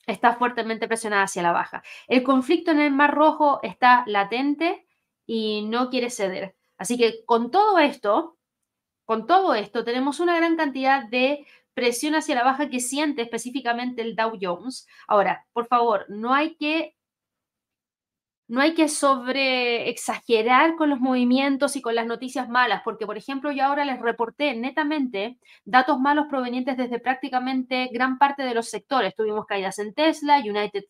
está 0.06 0.34
fuertemente 0.34 0.88
presionada 0.88 1.24
hacia 1.24 1.42
la 1.42 1.52
baja. 1.52 1.82
El 2.08 2.22
conflicto 2.22 2.70
en 2.70 2.80
el 2.80 2.92
Mar 2.92 3.14
Rojo 3.14 3.60
está 3.62 4.04
latente 4.06 4.86
y 5.26 5.62
no 5.66 5.90
quiere 5.90 6.10
ceder. 6.10 6.56
Así 6.76 6.98
que 6.98 7.24
con 7.24 7.50
todo 7.50 7.78
esto, 7.78 8.38
con 9.04 9.26
todo 9.26 9.54
esto, 9.54 9.84
tenemos 9.84 10.20
una 10.20 10.36
gran 10.36 10.56
cantidad 10.56 11.08
de 11.08 11.46
presión 11.74 12.14
hacia 12.14 12.34
la 12.34 12.44
baja 12.44 12.68
que 12.68 12.80
siente 12.80 13.22
específicamente 13.22 14.02
el 14.02 14.16
Dow 14.16 14.38
Jones. 14.40 14.86
Ahora, 15.06 15.46
por 15.52 15.66
favor, 15.66 16.06
no 16.08 16.34
hay 16.34 16.56
que 16.56 16.96
no 18.52 18.60
hay 18.60 18.74
que 18.74 18.88
sobre 18.88 19.88
exagerar 19.88 20.76
con 20.76 20.90
los 20.90 21.00
movimientos 21.00 21.74
y 21.74 21.80
con 21.80 21.94
las 21.94 22.06
noticias 22.06 22.50
malas, 22.50 22.82
porque 22.84 23.06
por 23.06 23.16
ejemplo 23.16 23.50
yo 23.50 23.64
ahora 23.64 23.86
les 23.86 23.98
reporté 23.98 24.54
netamente 24.54 25.38
datos 25.64 25.98
malos 25.98 26.26
provenientes 26.28 26.76
desde 26.76 26.98
prácticamente 26.98 27.88
gran 27.90 28.18
parte 28.18 28.42
de 28.42 28.52
los 28.52 28.68
sectores. 28.68 29.14
Tuvimos 29.14 29.46
caídas 29.46 29.78
en 29.78 29.94
Tesla, 29.94 30.40
United 30.40 30.84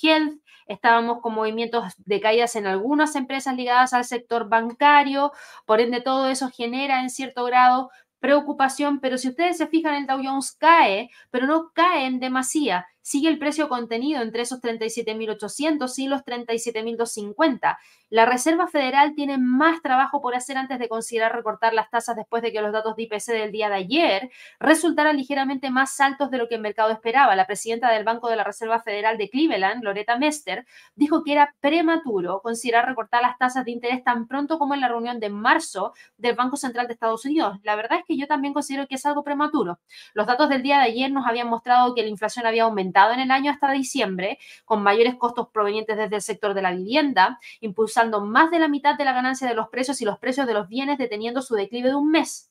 Health, 0.00 0.40
estábamos 0.68 1.20
con 1.20 1.34
movimientos 1.34 1.92
de 1.96 2.20
caídas 2.20 2.54
en 2.54 2.68
algunas 2.68 3.16
empresas 3.16 3.56
ligadas 3.56 3.92
al 3.94 4.04
sector 4.04 4.48
bancario, 4.48 5.32
por 5.66 5.80
ende 5.80 6.00
todo 6.00 6.28
eso 6.28 6.50
genera 6.50 7.00
en 7.00 7.10
cierto 7.10 7.42
grado 7.46 7.90
preocupación, 8.20 9.00
pero 9.00 9.18
si 9.18 9.28
ustedes 9.28 9.56
se 9.58 9.66
fijan 9.66 9.96
el 9.96 10.06
Dow 10.06 10.20
Jones 10.22 10.52
cae, 10.52 11.10
pero 11.32 11.48
no 11.48 11.72
cae 11.74 12.06
en 12.06 12.20
demasía 12.20 12.86
sigue 13.08 13.30
el 13.30 13.38
precio 13.38 13.70
contenido 13.70 14.20
entre 14.20 14.42
esos 14.42 14.60
37.800 14.60 15.98
y 15.98 16.08
los 16.08 16.20
37.250. 16.26 17.78
La 18.10 18.26
Reserva 18.26 18.68
Federal 18.68 19.14
tiene 19.14 19.38
más 19.38 19.80
trabajo 19.80 20.20
por 20.20 20.34
hacer 20.34 20.58
antes 20.58 20.78
de 20.78 20.88
considerar 20.90 21.34
recortar 21.34 21.72
las 21.72 21.88
tasas 21.88 22.16
después 22.16 22.42
de 22.42 22.52
que 22.52 22.60
los 22.60 22.70
datos 22.70 22.96
de 22.96 23.04
IPC 23.04 23.26
del 23.28 23.50
día 23.50 23.70
de 23.70 23.76
ayer 23.76 24.30
resultaran 24.60 25.16
ligeramente 25.16 25.70
más 25.70 25.98
altos 26.00 26.30
de 26.30 26.36
lo 26.36 26.48
que 26.48 26.56
el 26.56 26.60
mercado 26.60 26.90
esperaba. 26.90 27.34
La 27.34 27.46
presidenta 27.46 27.90
del 27.90 28.04
Banco 28.04 28.28
de 28.28 28.36
la 28.36 28.44
Reserva 28.44 28.80
Federal 28.80 29.16
de 29.16 29.30
Cleveland, 29.30 29.82
Loretta 29.82 30.18
Mester, 30.18 30.66
dijo 30.94 31.24
que 31.24 31.32
era 31.32 31.54
prematuro 31.60 32.40
considerar 32.42 32.86
recortar 32.86 33.22
las 33.22 33.38
tasas 33.38 33.64
de 33.64 33.70
interés 33.70 34.04
tan 34.04 34.26
pronto 34.26 34.58
como 34.58 34.74
en 34.74 34.82
la 34.82 34.88
reunión 34.88 35.18
de 35.18 35.30
marzo 35.30 35.94
del 36.18 36.34
Banco 36.34 36.58
Central 36.58 36.88
de 36.88 36.92
Estados 36.92 37.24
Unidos. 37.24 37.58
La 37.62 37.74
verdad 37.74 38.00
es 38.00 38.04
que 38.06 38.18
yo 38.18 38.26
también 38.26 38.52
considero 38.52 38.86
que 38.86 38.96
es 38.96 39.06
algo 39.06 39.24
prematuro. 39.24 39.80
Los 40.12 40.26
datos 40.26 40.50
del 40.50 40.62
día 40.62 40.76
de 40.76 40.84
ayer 40.84 41.10
nos 41.10 41.26
habían 41.26 41.48
mostrado 41.48 41.94
que 41.94 42.02
la 42.02 42.08
inflación 42.08 42.44
había 42.44 42.64
aumentado 42.64 42.97
en 43.14 43.20
el 43.20 43.30
año 43.30 43.50
hasta 43.50 43.70
diciembre, 43.72 44.38
con 44.64 44.82
mayores 44.82 45.14
costos 45.16 45.48
provenientes 45.52 45.96
desde 45.96 46.16
el 46.16 46.22
sector 46.22 46.54
de 46.54 46.62
la 46.62 46.72
vivienda, 46.72 47.38
impulsando 47.60 48.20
más 48.20 48.50
de 48.50 48.58
la 48.58 48.68
mitad 48.68 48.96
de 48.96 49.04
la 49.04 49.12
ganancia 49.12 49.48
de 49.48 49.54
los 49.54 49.68
precios 49.68 50.00
y 50.00 50.04
los 50.04 50.18
precios 50.18 50.46
de 50.46 50.54
los 50.54 50.68
bienes 50.68 50.98
deteniendo 50.98 51.42
su 51.42 51.54
declive 51.54 51.90
de 51.90 51.94
un 51.94 52.10
mes. 52.10 52.50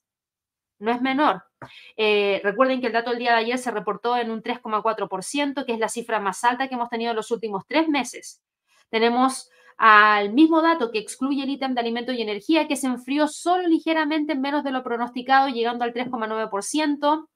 No 0.79 0.91
es 0.91 1.01
menor. 1.01 1.43
Eh, 1.95 2.39
recuerden 2.43 2.81
que 2.81 2.87
el 2.87 2.93
dato 2.93 3.09
del 3.09 3.19
día 3.19 3.31
de 3.31 3.39
ayer 3.39 3.57
se 3.57 3.71
reportó 3.71 4.15
en 4.15 4.29
un 4.29 4.43
3,4%, 4.43 5.65
que 5.65 5.73
es 5.73 5.79
la 5.79 5.89
cifra 5.89 6.19
más 6.19 6.43
alta 6.43 6.67
que 6.67 6.75
hemos 6.75 6.89
tenido 6.89 7.11
en 7.11 7.15
los 7.15 7.31
últimos 7.31 7.63
tres 7.67 7.87
meses. 7.87 8.41
Tenemos 8.89 9.49
al 9.77 10.33
mismo 10.33 10.61
dato 10.61 10.91
que 10.91 10.99
excluye 10.99 11.43
el 11.43 11.49
ítem 11.49 11.73
de 11.73 11.81
alimento 11.81 12.11
y 12.11 12.21
energía, 12.21 12.67
que 12.67 12.75
se 12.75 12.87
enfrió 12.87 13.27
solo 13.27 13.67
ligeramente 13.67 14.35
menos 14.35 14.63
de 14.63 14.71
lo 14.71 14.83
pronosticado, 14.83 15.49
llegando 15.49 15.83
al 15.83 15.93
3,9%. 15.93 17.27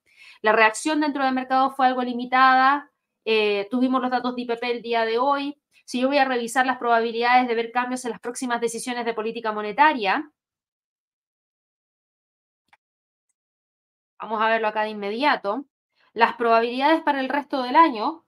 La 0.42 0.52
reacción 0.52 1.02
dentro 1.02 1.24
del 1.24 1.34
mercado 1.34 1.72
fue 1.72 1.88
algo 1.88 2.02
limitada, 2.04 2.91
eh, 3.26 3.68
tuvimos 3.70 4.02
los 4.02 4.12
datos 4.12 4.36
de 4.36 4.42
IPP 4.44 4.64
el 4.64 4.82
día 4.82 5.06
de 5.06 5.20
hoy. 5.20 5.62
Si 5.86 6.02
yo 6.02 6.08
voy 6.08 6.18
a 6.18 6.26
revisar 6.26 6.66
las 6.66 6.78
probabilidades 6.78 7.48
de 7.48 7.56
ver 7.56 7.72
cambios 7.72 8.06
en 8.06 8.12
las 8.12 8.20
próximas 8.20 8.62
decisiones 8.62 9.06
de 9.06 9.14
política 9.14 9.52
monetaria, 9.52 10.32
vamos 14.20 14.42
a 14.42 14.50
verlo 14.50 14.68
acá 14.68 14.84
de 14.84 14.90
inmediato. 14.90 15.66
las 16.14 16.36
probabilidades 16.36 17.02
para 17.04 17.22
el 17.22 17.30
resto 17.30 17.64
del 17.64 17.76
año, 17.76 18.26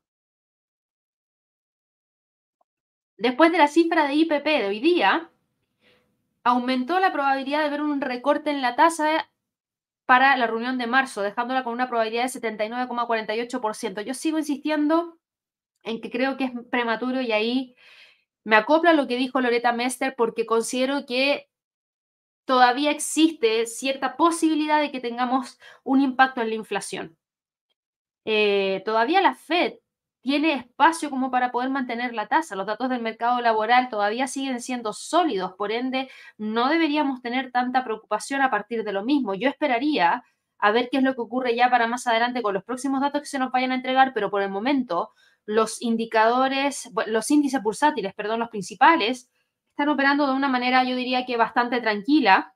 después 3.17 3.51
de 3.51 3.57
la 3.57 3.67
cifra 3.67 4.07
de 4.07 4.15
IPP 4.15 4.45
de 4.45 4.67
hoy 4.67 4.79
día, 4.79 5.29
aumentó 6.43 6.99
la 6.99 7.11
probabilidad 7.13 7.63
de 7.63 7.69
ver 7.69 7.81
un 7.81 8.01
recorte 8.01 8.51
en 8.51 8.61
la 8.61 8.75
tasa 8.75 9.29
para 10.05 10.35
la 10.37 10.47
reunión 10.47 10.77
de 10.77 10.87
marzo, 10.87 11.21
dejándola 11.21 11.63
con 11.63 11.73
una 11.73 11.87
probabilidad 11.87 12.23
de 12.23 12.39
79,48%. 12.39 14.01
Yo 14.01 14.13
sigo 14.13 14.37
insistiendo 14.37 15.17
en 15.83 16.01
que 16.01 16.09
creo 16.09 16.37
que 16.37 16.45
es 16.45 16.51
prematuro 16.69 17.21
y 17.21 17.31
ahí 17.31 17.75
me 18.43 18.55
acopla 18.55 18.93
lo 18.93 19.07
que 19.07 19.17
dijo 19.17 19.41
Loreta 19.41 19.71
Mester 19.71 20.15
porque 20.17 20.45
considero 20.45 21.05
que 21.05 21.49
todavía 22.45 22.91
existe 22.91 23.65
cierta 23.65 24.17
posibilidad 24.17 24.81
de 24.81 24.91
que 24.91 24.99
tengamos 24.99 25.59
un 25.83 26.01
impacto 26.01 26.41
en 26.41 26.49
la 26.49 26.55
inflación. 26.55 27.17
Eh, 28.25 28.81
todavía 28.85 29.21
la 29.21 29.35
Fed 29.35 29.75
tiene 30.23 30.53
espacio 30.53 31.09
como 31.09 31.29
para 31.29 31.51
poder 31.51 31.69
mantener 31.69 32.13
la 32.13 32.27
tasa. 32.29 32.55
Los 32.55 32.65
datos 32.65 32.89
del 32.89 33.01
mercado 33.01 33.41
laboral 33.41 33.89
todavía 33.89 34.27
siguen 34.27 34.61
siendo 34.61 34.93
sólidos, 34.93 35.53
por 35.57 35.73
ende, 35.73 36.09
no 36.37 36.69
deberíamos 36.69 37.21
tener 37.21 37.51
tanta 37.51 37.83
preocupación 37.83 38.41
a 38.41 38.49
partir 38.49 38.85
de 38.85 38.93
lo 38.93 39.03
mismo. 39.03 39.35
Yo 39.35 39.49
esperaría 39.49 40.23
a 40.59 40.71
ver 40.71 40.87
qué 40.89 40.99
es 40.99 41.03
lo 41.03 41.13
que 41.13 41.21
ocurre 41.21 41.55
ya 41.57 41.69
para 41.69 41.87
más 41.87 42.07
adelante 42.07 42.41
con 42.41 42.53
los 42.53 42.63
próximos 42.63 43.01
datos 43.01 43.21
que 43.21 43.27
se 43.27 43.37
nos 43.37 43.51
vayan 43.51 43.73
a 43.73 43.75
entregar, 43.75 44.13
pero 44.13 44.31
por 44.31 44.41
el 44.41 44.49
momento 44.49 45.11
los 45.45 45.81
indicadores, 45.81 46.89
los 47.07 47.29
índices 47.29 47.61
bursátiles, 47.61 48.13
perdón, 48.13 48.39
los 48.39 48.49
principales, 48.49 49.29
están 49.71 49.89
operando 49.89 50.25
de 50.25 50.33
una 50.33 50.47
manera, 50.47 50.85
yo 50.85 50.95
diría 50.95 51.25
que 51.25 51.35
bastante 51.35 51.81
tranquila, 51.81 52.55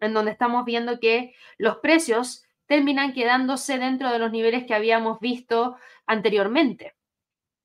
en 0.00 0.12
donde 0.12 0.32
estamos 0.32 0.64
viendo 0.64 0.98
que 0.98 1.34
los 1.56 1.76
precios 1.76 2.43
terminan 2.66 3.12
quedándose 3.12 3.78
dentro 3.78 4.10
de 4.12 4.18
los 4.18 4.30
niveles 4.32 4.64
que 4.66 4.74
habíamos 4.74 5.20
visto 5.20 5.76
anteriormente. 6.06 6.94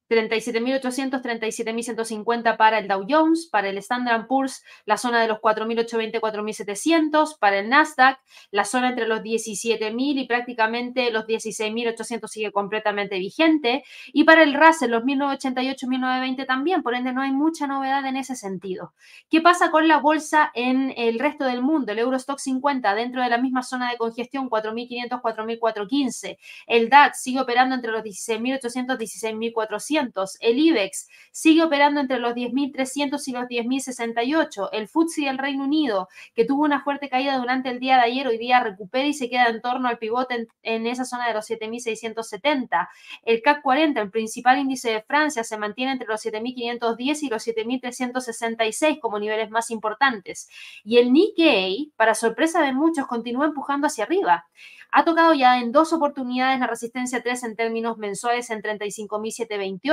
37.800, 0.10 1.22
37.150 1.22 2.58
para 2.58 2.80
el 2.80 2.88
Dow 2.88 3.06
Jones, 3.08 3.48
para 3.52 3.70
el 3.70 3.78
Standard 3.78 4.26
Poor's, 4.28 4.64
la 4.86 4.98
zona 4.98 5.22
de 5.22 5.28
los 5.28 5.38
4.820, 5.40 6.20
4.700, 6.20 7.38
para 7.38 7.60
el 7.60 7.70
Nasdaq, 7.70 8.20
la 8.50 8.66
zona 8.66 8.90
entre 8.90 9.08
los 9.08 9.22
17.000 9.22 10.22
y 10.22 10.26
prácticamente 10.26 11.12
los 11.12 11.26
16.800 11.26 12.28
sigue 12.28 12.52
completamente 12.52 13.20
vigente, 13.20 13.84
y 14.12 14.24
para 14.24 14.44
el 14.44 14.56
Russell, 14.56 14.90
los 14.90 15.04
1.988, 15.04 15.88
1.920 15.88 16.48
también, 16.48 16.82
por 16.82 16.96
ende 16.96 17.14
no 17.14 17.22
hay 17.22 17.32
mucha 17.32 17.68
novedad 17.68 18.04
en 18.06 18.18
ese 18.18 18.36
sentido. 18.36 18.94
¿Qué 19.30 19.42
pasa 19.42 19.70
con 19.70 19.88
la 19.88 19.98
bolsa 19.98 20.52
en 20.56 20.92
el 20.98 21.20
resto 21.20 21.46
del 21.46 21.62
mundo? 21.62 21.92
El 21.92 22.00
Eurostock 22.00 22.40
50 22.40 22.96
dentro 22.96 23.22
de 23.22 23.30
la 23.30 23.38
misma 23.38 23.62
zona 23.62 23.92
de 23.92 23.98
congestión, 23.98 24.50
4.500, 24.50 25.22
4.415. 25.22 26.38
El 26.66 26.90
DAX 26.90 27.22
sigue 27.22 27.42
operando 27.42 27.76
entre 27.76 27.92
los 27.92 28.02
16.800, 28.02 28.98
16.400 28.98 29.99
el 30.40 30.60
IBEX 30.60 31.08
sigue 31.32 31.64
operando 31.64 32.00
entre 32.00 32.20
los 32.20 32.34
10.300 32.34 33.28
y 33.28 33.32
los 33.32 33.44
10.068. 33.44 34.70
El 34.72 34.88
FTSE 34.88 35.26
del 35.26 35.38
Reino 35.38 35.64
Unido, 35.64 36.08
que 36.34 36.46
tuvo 36.46 36.64
una 36.64 36.84
fuerte 36.84 37.10
caída 37.10 37.38
durante 37.38 37.70
el 37.70 37.80
día 37.80 37.96
de 37.96 38.04
ayer, 38.04 38.28
hoy 38.28 38.38
día 38.38 38.60
recupera 38.60 39.08
y 39.08 39.14
se 39.14 39.30
queda 39.30 39.48
en 39.48 39.62
torno 39.62 39.88
al 39.88 39.98
pivote 39.98 40.48
en, 40.64 40.88
esa 40.88 41.06
zona 41.06 41.28
de 41.28 41.34
los 41.34 41.50
7.670. 41.50 42.90
El 43.24 43.42
CAC 43.42 43.62
40, 43.62 44.02
el 44.02 44.12
principal 44.12 44.60
índice 44.60 44.92
de 44.92 45.02
Francia, 45.02 45.44
se 45.44 45.58
mantiene 45.58 45.94
entre 45.94 46.08
los 46.08 46.26
7.510 46.26 47.24
y 47.24 47.30
los 47.30 47.48
7.366 47.48 49.00
como 49.00 49.20
niveles 49.20 49.50
más 49.50 49.72
importantes. 49.72 50.50
Y 50.84 50.98
el 50.98 51.12
Nikkei, 51.12 51.94
para 51.96 52.16
sorpresa 52.16 52.62
de 52.62 52.74
muchos, 52.74 53.08
continúa 53.08 53.46
empujando 53.46 53.88
hacia 53.88 54.06
arriba. 54.06 54.46
Ha 54.92 55.06
tocado 55.06 55.36
ya 55.36 55.60
en 55.60 55.72
dos 55.72 55.94
oportunidades 55.94 56.60
la 56.60 56.66
resistencia 56.66 57.22
3 57.22 57.44
en 57.44 57.56
términos 57.56 58.00
mensuales 58.00 58.50
en 58.50 58.62
35.728 58.64 59.89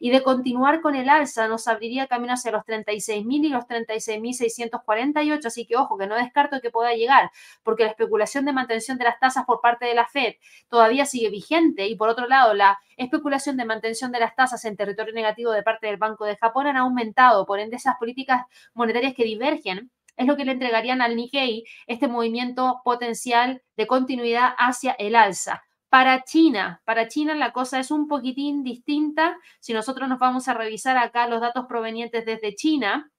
y 0.00 0.10
de 0.10 0.22
continuar 0.22 0.80
con 0.80 0.94
el 0.94 1.08
alza 1.08 1.48
nos 1.48 1.68
abriría 1.68 2.06
camino 2.06 2.34
hacia 2.34 2.52
los 2.52 2.62
36.000 2.64 3.44
y 3.44 3.48
los 3.48 3.64
36.648, 3.64 5.46
así 5.46 5.66
que 5.66 5.76
ojo, 5.76 5.98
que 5.98 6.06
no 6.06 6.16
descarto 6.16 6.60
que 6.60 6.70
pueda 6.70 6.94
llegar, 6.94 7.30
porque 7.62 7.84
la 7.84 7.90
especulación 7.90 8.44
de 8.44 8.52
mantención 8.52 8.98
de 8.98 9.04
las 9.04 9.18
tasas 9.18 9.44
por 9.44 9.60
parte 9.60 9.86
de 9.86 9.94
la 9.94 10.06
Fed 10.06 10.34
todavía 10.68 11.06
sigue 11.06 11.30
vigente 11.30 11.86
y 11.86 11.96
por 11.96 12.08
otro 12.08 12.26
lado 12.26 12.54
la 12.54 12.78
especulación 12.96 13.56
de 13.56 13.64
mantención 13.64 14.12
de 14.12 14.20
las 14.20 14.34
tasas 14.34 14.64
en 14.64 14.76
territorio 14.76 15.14
negativo 15.14 15.52
de 15.52 15.62
parte 15.62 15.86
del 15.86 15.96
Banco 15.96 16.24
de 16.24 16.36
Japón 16.36 16.66
han 16.66 16.76
aumentado, 16.76 17.46
por 17.46 17.60
ende 17.60 17.76
esas 17.76 17.96
políticas 17.96 18.44
monetarias 18.74 19.14
que 19.14 19.24
divergen 19.24 19.90
es 20.16 20.26
lo 20.26 20.36
que 20.36 20.44
le 20.44 20.52
entregarían 20.52 21.02
al 21.02 21.14
Nikkei 21.14 21.64
este 21.86 22.08
movimiento 22.08 22.80
potencial 22.84 23.62
de 23.76 23.86
continuidad 23.86 24.54
hacia 24.56 24.92
el 24.92 25.14
alza. 25.14 25.65
Para 25.96 26.24
China, 26.24 26.82
para 26.84 27.08
China 27.08 27.34
la 27.34 27.54
cosa 27.54 27.80
es 27.80 27.90
un 27.90 28.06
poquitín 28.06 28.62
distinta. 28.62 29.38
Si 29.60 29.72
nosotros 29.72 30.10
nos 30.10 30.18
vamos 30.18 30.46
a 30.46 30.52
revisar 30.52 30.98
acá 30.98 31.26
los 31.26 31.40
datos 31.40 31.64
provenientes 31.66 32.26
desde 32.26 32.54
China, 32.54 33.10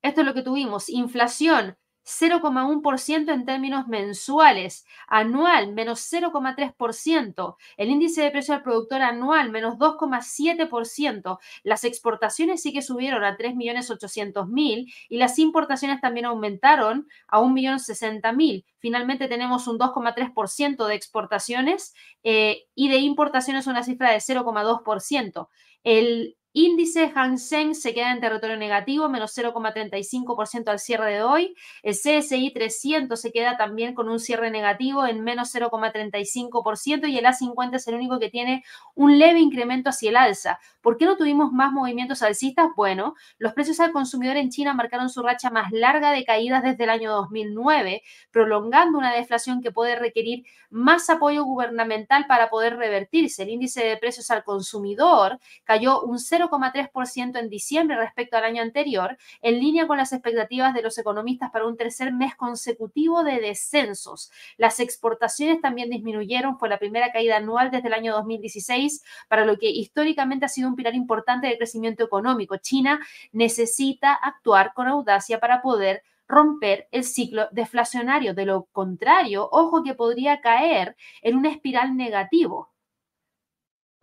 esto 0.00 0.20
es 0.20 0.26
lo 0.28 0.34
que 0.34 0.42
tuvimos, 0.42 0.88
inflación 0.88 1.76
0,1% 2.04 3.32
en 3.32 3.44
términos 3.44 3.88
mensuales, 3.88 4.86
anual 5.06 5.72
menos 5.72 6.00
0,3%, 6.12 7.56
el 7.76 7.88
índice 7.88 8.22
de 8.22 8.30
precio 8.30 8.54
al 8.54 8.62
productor 8.62 9.02
anual 9.02 9.50
menos 9.50 9.74
2,7%, 9.74 11.38
las 11.62 11.84
exportaciones 11.84 12.62
sí 12.62 12.72
que 12.72 12.82
subieron 12.82 13.24
a 13.24 13.36
3.800.000 13.36 14.92
y 15.08 15.16
las 15.16 15.38
importaciones 15.38 16.00
también 16.00 16.26
aumentaron 16.26 17.08
a 17.26 17.40
1.060.000. 17.40 18.64
Finalmente 18.78 19.28
tenemos 19.28 19.66
un 19.66 19.78
2,3% 19.78 20.86
de 20.86 20.94
exportaciones 20.94 21.94
eh, 22.22 22.64
y 22.74 22.88
de 22.88 22.98
importaciones 22.98 23.66
una 23.66 23.82
cifra 23.82 24.10
de 24.10 24.18
0,2%. 24.18 25.48
El 25.84 26.36
Índice 26.56 27.10
Hang 27.12 27.36
Seng 27.36 27.74
se 27.74 27.92
queda 27.92 28.12
en 28.12 28.20
territorio 28.20 28.56
negativo, 28.56 29.08
menos 29.08 29.36
0,35% 29.36 30.68
al 30.68 30.78
cierre 30.78 31.14
de 31.14 31.22
hoy. 31.24 31.56
El 31.82 31.94
CSI 31.94 32.52
300 32.52 33.20
se 33.20 33.32
queda 33.32 33.56
también 33.56 33.92
con 33.92 34.08
un 34.08 34.20
cierre 34.20 34.52
negativo 34.52 35.04
en 35.04 35.24
menos 35.24 35.52
0,35% 35.52 37.08
y 37.08 37.18
el 37.18 37.24
A50 37.24 37.74
es 37.74 37.88
el 37.88 37.96
único 37.96 38.20
que 38.20 38.30
tiene 38.30 38.62
un 38.94 39.18
leve 39.18 39.40
incremento 39.40 39.90
hacia 39.90 40.10
el 40.10 40.16
alza. 40.16 40.60
¿Por 40.80 40.96
qué 40.96 41.06
no 41.06 41.16
tuvimos 41.16 41.50
más 41.50 41.72
movimientos 41.72 42.22
alcistas? 42.22 42.68
Bueno, 42.76 43.16
los 43.38 43.52
precios 43.52 43.80
al 43.80 43.90
consumidor 43.90 44.36
en 44.36 44.50
China 44.50 44.74
marcaron 44.74 45.08
su 45.08 45.24
racha 45.24 45.50
más 45.50 45.72
larga 45.72 46.12
de 46.12 46.24
caídas 46.24 46.62
desde 46.62 46.84
el 46.84 46.90
año 46.90 47.10
2009, 47.10 48.02
prolongando 48.30 48.96
una 48.96 49.12
deflación 49.12 49.60
que 49.60 49.72
puede 49.72 49.96
requerir 49.96 50.44
más 50.70 51.10
apoyo 51.10 51.42
gubernamental 51.44 52.26
para 52.28 52.48
poder 52.48 52.76
revertirse. 52.76 53.42
El 53.42 53.48
índice 53.48 53.84
de 53.84 53.96
precios 53.96 54.30
al 54.30 54.44
consumidor 54.44 55.40
cayó 55.64 56.00
un 56.02 56.20
0 56.20 56.43
0,3% 56.48 57.38
en 57.38 57.48
diciembre 57.48 57.96
respecto 57.96 58.36
al 58.36 58.44
año 58.44 58.62
anterior, 58.62 59.16
en 59.42 59.58
línea 59.58 59.86
con 59.86 59.98
las 59.98 60.12
expectativas 60.12 60.74
de 60.74 60.82
los 60.82 60.98
economistas 60.98 61.50
para 61.50 61.66
un 61.66 61.76
tercer 61.76 62.12
mes 62.12 62.34
consecutivo 62.34 63.24
de 63.24 63.40
descensos. 63.40 64.30
Las 64.56 64.80
exportaciones 64.80 65.60
también 65.60 65.90
disminuyeron, 65.90 66.58
fue 66.58 66.68
la 66.68 66.78
primera 66.78 67.12
caída 67.12 67.36
anual 67.36 67.70
desde 67.70 67.88
el 67.88 67.94
año 67.94 68.12
2016, 68.14 69.02
para 69.28 69.44
lo 69.44 69.58
que 69.58 69.70
históricamente 69.70 70.46
ha 70.46 70.48
sido 70.48 70.68
un 70.68 70.76
pilar 70.76 70.94
importante 70.94 71.46
del 71.46 71.58
crecimiento 71.58 72.04
económico. 72.04 72.56
China 72.56 73.00
necesita 73.32 74.14
actuar 74.14 74.72
con 74.74 74.88
audacia 74.88 75.40
para 75.40 75.62
poder 75.62 76.02
romper 76.26 76.88
el 76.90 77.04
ciclo 77.04 77.48
deflacionario. 77.52 78.34
De 78.34 78.46
lo 78.46 78.64
contrario, 78.72 79.48
ojo 79.50 79.82
que 79.82 79.94
podría 79.94 80.40
caer 80.40 80.96
en 81.22 81.36
una 81.36 81.50
espiral 81.50 81.96
negativo. 81.96 82.73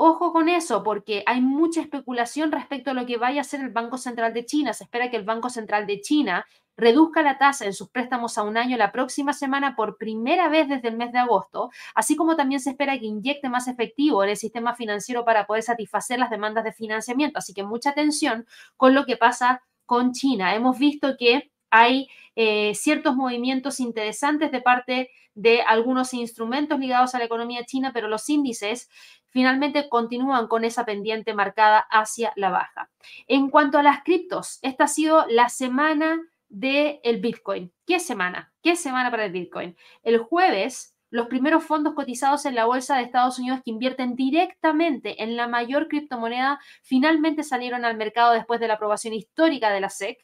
Ojo 0.04 0.34
con 0.34 0.50
eso, 0.50 0.82
porque 0.82 1.22
hay 1.28 1.42
mucha 1.42 1.80
especulación 1.80 2.52
respecto 2.52 2.90
a 2.90 2.96
lo 2.96 3.06
que 3.06 3.18
vaya 3.18 3.38
a 3.38 3.42
hacer 3.42 3.60
el 3.60 3.70
Banco 3.70 4.00
Central 4.00 4.34
de 4.34 4.48
China. 4.48 4.74
Se 4.74 4.86
espera 4.86 5.12
que 5.12 5.16
el 5.16 5.26
Banco 5.26 5.52
Central 5.52 5.86
de 5.86 6.02
China 6.02 6.44
reduzca 6.76 7.22
la 7.22 7.38
tasa 7.38 7.66
en 7.66 7.74
sus 7.74 7.92
préstamos 7.92 8.36
a 8.40 8.42
un 8.42 8.58
año 8.58 8.78
la 8.78 8.92
próxima 8.92 9.32
semana 9.32 9.76
por 9.76 10.00
primera 10.00 10.50
vez 10.50 10.68
desde 10.68 10.88
el 10.88 10.98
mes 10.98 11.12
de 11.12 11.20
agosto, 11.20 11.70
así 11.94 12.16
como 12.16 12.36
también 12.36 12.60
se 12.60 12.72
espera 12.72 12.98
que 12.98 13.06
inyecte 13.06 13.48
más 13.48 13.68
efectivo 13.68 14.24
en 14.24 14.32
el 14.32 14.38
sistema 14.38 14.74
financiero 14.74 15.24
para 15.24 15.46
poder 15.46 15.62
satisfacer 15.62 16.18
las 16.18 16.32
demandas 16.32 16.64
de 16.64 16.74
financiamiento. 16.74 17.38
Así 17.38 17.54
que 17.54 17.62
mucha 17.62 17.92
atención 17.92 18.48
con 18.78 18.96
lo 18.96 19.06
que 19.06 19.18
pasa 19.18 19.62
con 19.86 20.14
China. 20.14 20.56
Hemos 20.56 20.80
visto 20.80 21.16
que 21.16 21.52
hay 21.70 22.08
eh, 22.36 22.74
ciertos 22.76 23.16
movimientos 23.16 23.80
interesantes 23.80 24.52
de 24.52 24.62
parte 24.62 25.10
de 25.34 25.62
algunos 25.62 26.14
instrumentos 26.14 26.80
ligados 26.80 27.16
a 27.16 27.20
la 27.20 27.26
economía 27.26 27.66
china, 27.66 27.92
pero 27.94 28.08
los 28.08 28.28
índices 28.30 28.90
finalmente 29.30 29.90
continúan 29.90 30.48
con 30.48 30.66
esa 30.66 30.86
pendiente 30.86 31.34
marcada 31.34 31.80
hacia 31.90 32.34
la 32.36 32.50
baja. 32.50 32.90
En 33.28 33.50
cuanto 33.50 33.80
a 33.80 33.84
las 33.84 34.04
criptos, 34.04 34.60
esta 34.62 34.86
ha 34.86 34.88
sido 34.88 35.26
la 35.28 35.50
semana 35.50 36.20
del 36.50 37.20
Bitcoin. 37.22 37.72
¿Qué 37.86 38.00
semana? 38.00 38.54
¿Qué 38.62 38.76
semana 38.76 39.10
para 39.10 39.26
el 39.26 39.32
Bitcoin? 39.32 39.76
El 40.04 40.18
jueves, 40.18 40.98
los 41.10 41.28
primeros 41.28 41.64
fondos 41.64 41.94
cotizados 41.94 42.46
en 42.46 42.56
la 42.56 42.66
bolsa 42.66 42.98
de 42.98 43.04
Estados 43.04 43.40
Unidos 43.40 43.62
que 43.64 43.72
invierten 43.72 44.16
directamente 44.16 45.24
en 45.24 45.38
la 45.38 45.48
mayor 45.48 45.88
criptomoneda 45.88 46.60
finalmente 46.84 47.44
salieron 47.44 47.86
al 47.86 47.98
mercado 47.98 48.34
después 48.34 48.60
de 48.60 48.68
la 48.68 48.76
aprobación 48.76 49.14
histórica 49.14 49.70
de 49.72 49.82
la 49.82 49.90
SEC. 49.90 50.18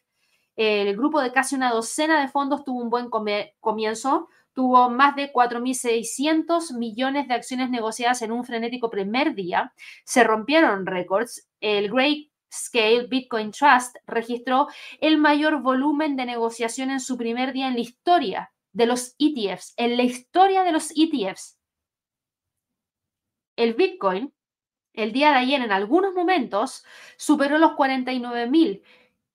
El 0.58 0.98
grupo 0.98 1.22
de 1.22 1.32
casi 1.32 1.56
una 1.56 1.72
docena 1.72 2.20
de 2.20 2.30
fondos 2.30 2.66
tuvo 2.66 2.82
un 2.82 2.90
buen 2.90 3.10
comienzo, 3.60 4.28
tuvo 4.54 4.90
más 4.90 5.16
de 5.16 5.32
4.600 5.32 6.76
millones 6.76 7.28
de 7.28 7.36
acciones 7.36 7.70
negociadas 7.70 8.24
en 8.24 8.32
un 8.32 8.44
frenético 8.44 8.90
primer 8.90 9.36
día. 9.36 9.72
Se 10.04 10.24
rompieron 10.24 10.88
récords. 10.88 11.48
El 11.60 11.92
Great 11.92 12.30
Scale 12.52 13.06
Bitcoin 13.06 13.52
Trust 13.52 13.98
registró 14.08 14.68
el 15.00 15.20
mayor 15.20 15.62
volumen 15.62 16.16
de 16.16 16.26
negociación 16.26 16.90
en 16.90 17.02
su 17.02 17.18
primer 17.18 17.54
día 17.54 17.68
en 17.68 17.76
la 17.76 17.82
historia 17.82 18.52
de 18.72 18.88
los 18.88 19.16
ETFs, 19.20 19.76
en 19.78 19.96
la 19.96 20.04
historia 20.04 20.64
de 20.64 20.72
los 20.72 20.92
ETFs. 20.96 21.60
El 23.56 23.76
Bitcoin, 23.76 24.34
el 24.94 25.12
día 25.12 25.30
de 25.30 25.38
ayer, 25.38 25.62
en 25.62 25.72
algunos 25.72 26.16
momentos, 26.16 26.84
superó 27.16 27.60
los 27.60 27.74
49 27.74 28.50
mil 28.50 28.84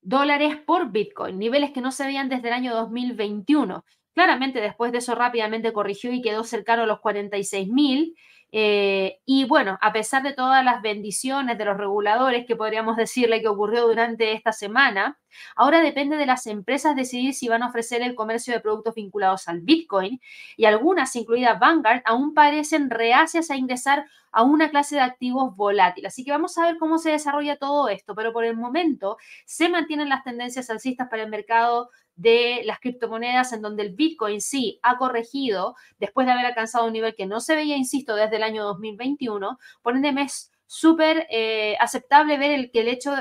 dólares 0.02 0.56
por 0.56 0.90
Bitcoin, 0.90 1.38
niveles 1.38 1.70
que 1.70 1.80
no 1.80 1.92
se 1.92 2.04
veían 2.04 2.28
desde 2.28 2.48
el 2.48 2.54
año 2.54 2.74
2021. 2.74 3.84
Claramente 4.14 4.60
después 4.60 4.92
de 4.92 4.98
eso 4.98 5.14
rápidamente 5.14 5.72
corrigió 5.72 6.12
y 6.12 6.20
quedó 6.20 6.44
cercano 6.44 6.82
a 6.82 6.86
los 6.86 7.00
46 7.00 7.68
mil. 7.68 8.14
Eh, 8.54 9.18
y 9.24 9.46
bueno, 9.46 9.78
a 9.80 9.92
pesar 9.94 10.22
de 10.22 10.34
todas 10.34 10.62
las 10.62 10.82
bendiciones 10.82 11.56
de 11.56 11.64
los 11.64 11.78
reguladores 11.78 12.44
que 12.46 12.54
podríamos 12.54 12.96
decirle 12.98 13.40
que 13.40 13.48
ocurrió 13.48 13.86
durante 13.88 14.32
esta 14.32 14.52
semana, 14.52 15.18
ahora 15.56 15.80
depende 15.80 16.18
de 16.18 16.26
las 16.26 16.46
empresas 16.46 16.94
decidir 16.94 17.32
si 17.32 17.48
van 17.48 17.62
a 17.62 17.68
ofrecer 17.68 18.02
el 18.02 18.14
comercio 18.14 18.52
de 18.52 18.60
productos 18.60 18.94
vinculados 18.94 19.48
al 19.48 19.62
Bitcoin 19.62 20.20
y 20.58 20.66
algunas, 20.66 21.16
incluida 21.16 21.54
Vanguard, 21.54 22.02
aún 22.04 22.34
parecen 22.34 22.90
reacias 22.90 23.50
a 23.50 23.56
ingresar 23.56 24.04
a 24.32 24.42
una 24.42 24.70
clase 24.70 24.96
de 24.96 25.00
activos 25.02 25.56
volátil. 25.56 26.04
Así 26.06 26.22
que 26.22 26.30
vamos 26.32 26.56
a 26.58 26.66
ver 26.66 26.76
cómo 26.78 26.98
se 26.98 27.10
desarrolla 27.10 27.56
todo 27.56 27.88
esto, 27.88 28.14
pero 28.14 28.32
por 28.34 28.44
el 28.44 28.56
momento 28.56 29.16
se 29.46 29.70
mantienen 29.70 30.10
las 30.10 30.24
tendencias 30.24 30.68
alcistas 30.68 31.08
para 31.08 31.22
el 31.22 31.30
mercado 31.30 31.90
de 32.22 32.62
las 32.64 32.78
criptomonedas 32.78 33.52
en 33.52 33.62
donde 33.62 33.82
el 33.82 33.94
Bitcoin 33.94 34.40
sí 34.40 34.78
ha 34.82 34.96
corregido 34.96 35.74
después 35.98 36.26
de 36.26 36.32
haber 36.32 36.46
alcanzado 36.46 36.86
un 36.86 36.92
nivel 36.92 37.16
que 37.16 37.26
no 37.26 37.40
se 37.40 37.56
veía, 37.56 37.76
insisto, 37.76 38.14
desde 38.14 38.36
el 38.36 38.44
año 38.44 38.62
2021. 38.64 39.58
Por 39.82 39.96
ende, 39.96 40.14
es 40.22 40.52
súper 40.66 41.26
eh, 41.30 41.76
aceptable 41.80 42.38
ver 42.38 42.52
el, 42.52 42.70
que 42.70 42.80
el 42.80 42.88
hecho, 42.88 43.12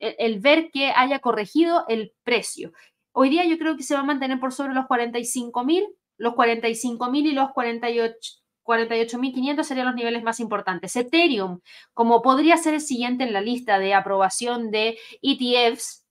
el, 0.00 0.40
ver 0.40 0.70
que 0.72 0.90
haya 0.90 1.20
corregido 1.20 1.84
el 1.88 2.12
precio. 2.24 2.72
Hoy 3.12 3.30
día 3.30 3.44
yo 3.44 3.56
creo 3.56 3.76
que 3.76 3.84
se 3.84 3.94
va 3.94 4.00
a 4.00 4.04
mantener 4.04 4.40
por 4.40 4.52
sobre 4.52 4.74
los 4.74 4.86
45 4.86 5.64
mil, 5.64 5.86
los 6.16 6.34
45 6.34 7.10
mil 7.10 7.26
y 7.26 7.32
los 7.32 7.52
48. 7.52 8.42
48.500 8.64 9.64
serían 9.64 9.86
los 9.86 9.96
niveles 9.96 10.22
más 10.22 10.38
importantes. 10.38 10.94
Ethereum, 10.94 11.58
como 11.94 12.22
podría 12.22 12.56
ser 12.56 12.74
el 12.74 12.80
siguiente 12.80 13.24
en 13.24 13.32
la 13.32 13.40
lista 13.40 13.80
de 13.80 13.92
aprobación 13.92 14.70
de 14.70 14.98
ETFs, 15.20 16.01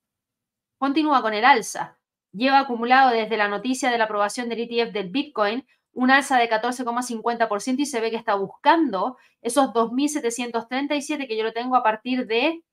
continúa 0.82 1.22
con 1.22 1.36
el 1.36 1.46
alza. 1.46 2.00
Lleva 2.34 2.58
acumulado 2.58 3.12
desde 3.12 3.38
la 3.38 3.48
noticia 3.48 3.92
de 3.92 4.00
la 4.00 4.06
aprobación 4.06 4.50
del 4.50 4.62
ETF 4.62 4.92
del 4.92 5.12
Bitcoin 5.12 5.64
un 5.94 6.10
alza 6.10 6.40
de 6.40 6.50
14,50% 6.50 7.76
y 7.78 7.86
se 7.86 8.02
ve 8.02 8.10
que 8.10 8.16
está 8.16 8.34
buscando 8.34 9.16
esos 9.44 9.68
2.737 9.68 11.28
que 11.28 11.38
yo 11.38 11.44
lo 11.44 11.54
tengo 11.54 11.76
a 11.76 11.84
partir 11.84 12.26
de 12.26 12.64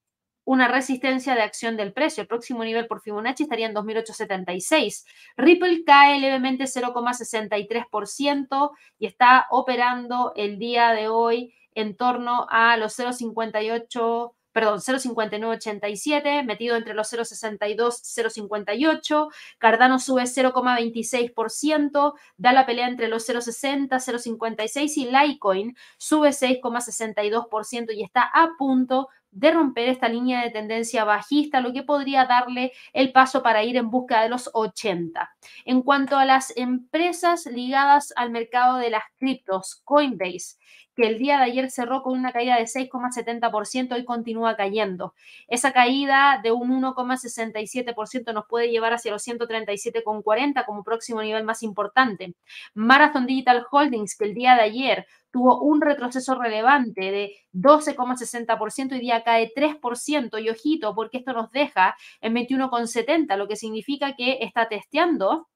una 0.45 0.69
resistencia 0.69 1.35
de 1.35 1.43
acción 1.43 1.77
del 1.77 1.93
precio. 1.93 2.23
El 2.23 2.29
próximo 2.29 2.65
nivel 2.65 2.87
por 2.87 3.03
Fibonacci 3.03 3.43
estaría 3.43 3.67
en 3.67 3.75
2.876. 3.75 5.05
Ripple 5.37 5.85
cae 5.85 6.19
levemente 6.19 6.65
0,63% 6.65 8.71
y 8.99 9.07
está 9.07 9.49
operando 9.51 10.33
el 10.35 10.59
día 10.59 10.93
de 10.93 11.09
hoy 11.09 11.53
en 11.75 11.95
torno 11.95 12.47
a 12.49 12.79
los 12.79 12.99
0,58 12.99 14.33
perdón, 14.53 14.81
0,5987, 14.81 16.45
metido 16.45 16.77
entre 16.77 16.95
los 16.95 17.13
0,62 17.13 18.03
0,58. 18.03 19.29
Cardano 19.59 19.99
sube 19.99 20.23
0,26%, 20.25 22.15
da 22.37 22.53
la 22.53 22.67
pelea 22.67 22.89
entre 22.89 23.09
los 23.09 23.29
0,60, 23.29 23.89
0,56 23.89 24.97
y 24.97 25.07
Litecoin 25.07 25.77
sube 25.97 26.31
6,62% 26.31 27.95
y 27.95 28.03
está 28.03 28.23
a 28.23 28.51
punto 28.59 29.09
de 29.31 29.51
romper 29.51 29.89
esta 29.89 30.09
línea 30.09 30.43
de 30.43 30.51
tendencia 30.51 31.05
bajista, 31.05 31.61
lo 31.61 31.73
que 31.73 31.83
podría 31.83 32.25
darle 32.27 32.73
el 32.93 33.13
paso 33.13 33.43
para 33.43 33.63
ir 33.63 33.77
en 33.77 33.91
busca 33.91 34.23
de 34.23 34.29
los 34.29 34.51
80. 34.53 35.31
En 35.65 35.83
cuanto 35.83 36.17
a 36.17 36.25
las 36.25 36.57
empresas 36.57 37.47
ligadas 37.47 38.13
al 38.17 38.31
mercado 38.31 38.79
de 38.79 38.91
las 38.91 39.05
criptos, 39.19 39.83
Coinbase 39.85 40.57
que 40.99 41.07
el 41.07 41.17
día 41.17 41.39
de 41.39 41.45
ayer 41.45 41.71
cerró 41.71 42.03
con 42.03 42.19
una 42.19 42.33
caída 42.33 42.57
de 42.57 42.67
6,70%, 42.67 43.95
hoy 43.95 44.05
continúa 44.05 44.57
cayendo. 44.57 45.15
Esa 45.47 45.73
caída 45.73 46.41
de 46.43 46.51
un 46.51 46.71
1,67% 46.83 48.35
nos 48.35 48.47
puede 48.49 48.69
llevar 48.69 48.93
hacia 48.93 49.13
los 49.13 49.25
137,40 49.25 50.65
como 50.67 50.83
próximo 50.83 51.23
nivel 51.23 51.45
más 51.45 51.63
importante. 51.63 52.35
Marathon 52.75 53.27
Digital 53.27 53.65
Holdings, 53.71 54.17
que 54.17 54.25
el 54.25 54.35
día 54.35 54.57
de 54.57 54.63
ayer 54.63 55.07
tuvo 55.31 55.61
un 55.61 55.81
retroceso 55.81 56.35
relevante 56.35 57.11
de 57.11 57.37
12,60%, 57.53 58.93
hoy 58.93 59.01
día 59.01 59.23
cae 59.23 59.53
3%, 59.55 60.43
y 60.43 60.49
ojito, 60.49 60.95
porque 60.95 61.19
esto 61.19 61.33
nos 61.33 61.51
deja 61.51 61.97
en 62.21 62.35
21,70, 62.35 63.37
lo 63.37 63.49
que 63.49 63.57
significa 63.57 64.15
que 64.17 64.39
está 64.41 64.69
testeando 64.69 65.49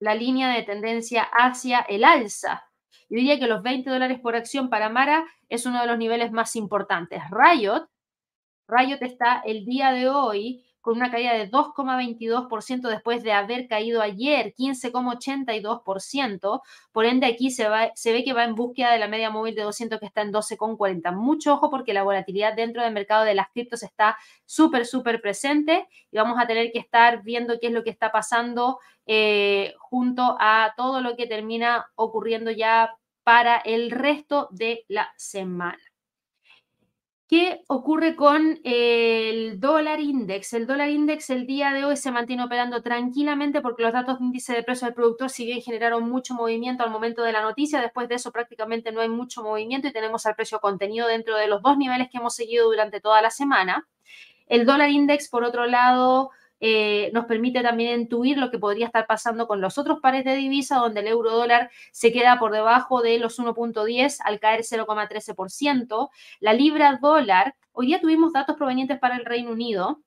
la 0.00 0.14
línea 0.14 0.48
de 0.48 0.62
tendencia 0.62 1.22
hacia 1.22 1.80
el 1.80 2.04
alza. 2.04 2.64
Yo 3.08 3.16
diría 3.16 3.38
que 3.38 3.46
los 3.46 3.62
20 3.62 3.90
dólares 3.90 4.20
por 4.20 4.36
acción 4.36 4.70
para 4.70 4.88
Mara 4.88 5.26
es 5.48 5.66
uno 5.66 5.80
de 5.80 5.86
los 5.86 5.98
niveles 5.98 6.32
más 6.32 6.56
importantes. 6.56 7.22
Riot, 7.30 7.88
Riot 8.68 8.98
está 9.00 9.42
el 9.44 9.64
día 9.64 9.90
de 9.90 10.08
hoy 10.08 10.64
con 10.80 10.96
una 10.96 11.10
caída 11.10 11.34
de 11.34 11.50
2,22% 11.50 12.88
después 12.88 13.22
de 13.22 13.32
haber 13.32 13.68
caído 13.68 14.00
ayer 14.02 14.54
15,82%. 14.54 16.62
Por 16.92 17.04
ende, 17.04 17.26
aquí 17.26 17.50
se, 17.50 17.68
ve 17.68 18.24
que 18.24 18.32
va 18.32 18.44
en 18.44 18.54
búsqueda 18.54 18.92
de 18.92 18.98
la 18.98 19.08
media 19.08 19.28
móvil 19.30 19.54
de 19.54 19.62
200 19.62 20.00
que 20.00 20.06
está 20.06 20.22
en 20.22 20.32
12,40. 20.32 21.14
Mucho 21.14 21.52
ojo 21.54 21.70
porque 21.70 21.92
la 21.92 22.02
volatilidad 22.02 22.54
dentro 22.54 22.82
del 22.82 22.94
mercado 22.94 23.24
de 23.24 23.34
las 23.34 23.50
criptos 23.50 23.82
está 23.82 24.16
súper, 24.46 24.86
súper 24.86 25.20
presente 25.20 25.86
y 26.10 26.16
vamos 26.16 26.38
a 26.40 26.46
tener 26.46 26.72
que 26.72 26.78
estar 26.78 27.22
viendo 27.22 27.60
qué 27.60 27.66
es 27.66 27.72
lo 27.72 27.84
que 27.84 27.90
está 27.90 28.10
pasando 28.10 28.78
eh, 29.06 29.74
junto 29.78 30.36
a 30.38 30.72
todo 30.76 31.00
lo 31.00 31.16
que 31.16 31.26
termina 31.26 31.86
ocurriendo 31.96 32.50
ya 32.50 32.94
para 33.22 33.56
el 33.58 33.90
resto 33.90 34.48
de 34.50 34.84
la 34.88 35.12
semana. 35.16 35.89
¿Qué 37.30 37.62
ocurre 37.68 38.16
con 38.16 38.58
el 38.64 39.60
dólar 39.60 40.00
index? 40.00 40.52
El 40.52 40.66
dólar 40.66 40.88
index 40.90 41.30
el 41.30 41.46
día 41.46 41.72
de 41.72 41.84
hoy 41.84 41.96
se 41.96 42.10
mantiene 42.10 42.42
operando 42.42 42.82
tranquilamente 42.82 43.60
porque 43.60 43.84
los 43.84 43.92
datos 43.92 44.18
de 44.18 44.24
índice 44.24 44.52
de 44.52 44.64
precio 44.64 44.86
del 44.86 44.96
productor 44.96 45.30
si 45.30 45.46
bien 45.46 45.62
generaron 45.62 46.10
mucho 46.10 46.34
movimiento 46.34 46.82
al 46.82 46.90
momento 46.90 47.22
de 47.22 47.30
la 47.30 47.40
noticia, 47.40 47.80
después 47.80 48.08
de 48.08 48.16
eso 48.16 48.32
prácticamente 48.32 48.90
no 48.90 49.00
hay 49.00 49.08
mucho 49.08 49.44
movimiento 49.44 49.86
y 49.86 49.92
tenemos 49.92 50.26
al 50.26 50.34
precio 50.34 50.58
contenido 50.58 51.06
dentro 51.06 51.36
de 51.36 51.46
los 51.46 51.62
dos 51.62 51.78
niveles 51.78 52.08
que 52.10 52.18
hemos 52.18 52.34
seguido 52.34 52.66
durante 52.68 53.00
toda 53.00 53.22
la 53.22 53.30
semana. 53.30 53.86
El 54.48 54.66
dólar 54.66 54.90
index, 54.90 55.28
por 55.28 55.44
otro 55.44 55.66
lado, 55.66 56.30
eh, 56.60 57.10
nos 57.14 57.24
permite 57.24 57.62
también 57.62 58.00
intuir 58.02 58.36
lo 58.36 58.50
que 58.50 58.58
podría 58.58 58.86
estar 58.86 59.06
pasando 59.06 59.46
con 59.46 59.62
los 59.62 59.78
otros 59.78 60.00
pares 60.00 60.24
de 60.24 60.36
divisa, 60.36 60.76
donde 60.76 61.00
el 61.00 61.08
euro 61.08 61.32
dólar 61.32 61.70
se 61.90 62.12
queda 62.12 62.38
por 62.38 62.52
debajo 62.52 63.00
de 63.00 63.18
los 63.18 63.38
1.10 63.38 64.18
al 64.24 64.38
caer 64.40 64.60
0,13%. 64.60 66.10
La 66.40 66.52
libra 66.52 66.98
dólar, 67.00 67.54
hoy 67.72 67.86
día 67.86 68.00
tuvimos 68.00 68.32
datos 68.32 68.56
provenientes 68.56 68.98
para 68.98 69.16
el 69.16 69.24
Reino 69.24 69.52
Unido. 69.52 70.02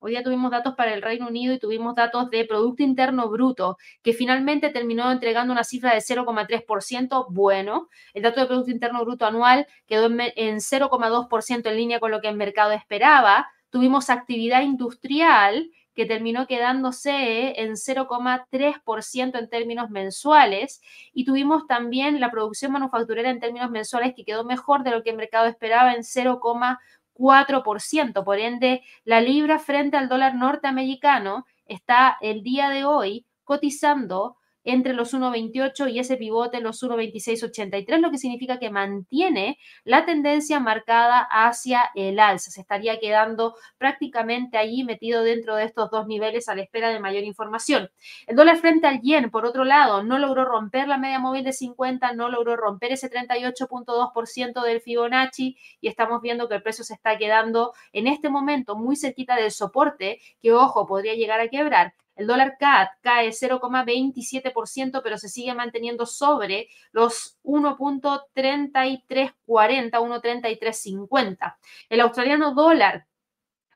Hoy 0.00 0.12
día 0.12 0.22
tuvimos 0.22 0.52
datos 0.52 0.74
para 0.76 0.94
el 0.94 1.02
Reino 1.02 1.26
Unido 1.26 1.54
y 1.54 1.58
tuvimos 1.58 1.96
datos 1.96 2.30
de 2.30 2.44
Producto 2.44 2.84
Interno 2.84 3.28
Bruto, 3.28 3.78
que 4.02 4.12
finalmente 4.12 4.70
terminó 4.70 5.10
entregando 5.10 5.52
una 5.52 5.64
cifra 5.64 5.92
de 5.92 6.00
0,3%. 6.00 7.26
Bueno, 7.30 7.88
el 8.14 8.22
dato 8.22 8.40
de 8.40 8.46
Producto 8.46 8.70
Interno 8.70 9.04
Bruto 9.04 9.26
anual 9.26 9.66
quedó 9.86 10.06
en, 10.06 10.20
en 10.20 10.56
0,2% 10.58 11.68
en 11.68 11.76
línea 11.76 11.98
con 11.98 12.12
lo 12.12 12.20
que 12.20 12.28
el 12.28 12.36
mercado 12.36 12.72
esperaba 12.72 13.48
Tuvimos 13.70 14.10
actividad 14.10 14.62
industrial 14.62 15.70
que 15.98 16.06
terminó 16.06 16.46
quedándose 16.46 17.60
en 17.60 17.72
0,3% 17.72 19.36
en 19.36 19.50
términos 19.50 19.90
mensuales 19.90 20.80
y 21.12 21.24
tuvimos 21.24 21.66
también 21.66 22.20
la 22.20 22.30
producción 22.30 22.70
manufacturera 22.70 23.30
en 23.30 23.40
términos 23.40 23.68
mensuales 23.70 24.14
que 24.14 24.24
quedó 24.24 24.44
mejor 24.44 24.84
de 24.84 24.92
lo 24.92 25.02
que 25.02 25.10
el 25.10 25.16
mercado 25.16 25.46
esperaba 25.46 25.94
en 25.94 26.04
0,4%. 26.04 28.24
Por 28.24 28.38
ende, 28.38 28.84
la 29.04 29.20
libra 29.20 29.58
frente 29.58 29.96
al 29.96 30.08
dólar 30.08 30.36
norteamericano 30.36 31.46
está 31.66 32.16
el 32.20 32.44
día 32.44 32.70
de 32.70 32.84
hoy 32.84 33.26
cotizando 33.42 34.36
entre 34.64 34.92
los 34.92 35.14
1.28 35.14 35.90
y 35.90 35.98
ese 35.98 36.16
pivote 36.16 36.60
los 36.60 36.82
1.2683, 36.82 37.98
lo 38.00 38.10
que 38.10 38.18
significa 38.18 38.58
que 38.58 38.70
mantiene 38.70 39.58
la 39.84 40.04
tendencia 40.04 40.60
marcada 40.60 41.26
hacia 41.30 41.90
el 41.94 42.20
alza. 42.20 42.50
Se 42.50 42.60
estaría 42.60 42.98
quedando 42.98 43.54
prácticamente 43.78 44.58
allí 44.58 44.84
metido 44.84 45.22
dentro 45.22 45.56
de 45.56 45.64
estos 45.64 45.90
dos 45.90 46.06
niveles 46.06 46.48
a 46.48 46.54
la 46.54 46.62
espera 46.62 46.90
de 46.90 47.00
mayor 47.00 47.24
información. 47.24 47.90
El 48.26 48.36
dólar 48.36 48.58
frente 48.58 48.86
al 48.86 49.00
yen, 49.00 49.30
por 49.30 49.46
otro 49.46 49.64
lado, 49.64 50.02
no 50.02 50.18
logró 50.18 50.44
romper 50.44 50.88
la 50.88 50.98
media 50.98 51.18
móvil 51.18 51.44
de 51.44 51.52
50, 51.52 52.12
no 52.12 52.28
logró 52.28 52.56
romper 52.56 52.92
ese 52.92 53.10
38.2% 53.10 54.62
del 54.62 54.80
Fibonacci 54.80 55.56
y 55.80 55.88
estamos 55.88 56.20
viendo 56.22 56.48
que 56.48 56.56
el 56.56 56.62
precio 56.62 56.84
se 56.84 56.94
está 56.94 57.16
quedando 57.16 57.72
en 57.92 58.06
este 58.06 58.28
momento 58.28 58.76
muy 58.76 58.96
cerquita 58.96 59.36
del 59.36 59.50
soporte 59.50 60.20
que, 60.40 60.52
ojo, 60.52 60.86
podría 60.86 61.14
llegar 61.14 61.40
a 61.40 61.48
quebrar 61.48 61.94
El 62.18 62.26
dólar 62.26 62.58
CAD 62.58 62.88
cae 63.00 63.28
0,27%, 63.28 65.00
pero 65.04 65.16
se 65.18 65.28
sigue 65.28 65.54
manteniendo 65.54 66.04
sobre 66.04 66.68
los 66.90 67.38
1.3340, 67.44 69.04
1.3350. 69.46 71.56
El 71.88 72.00
australiano 72.00 72.54
dólar 72.54 73.06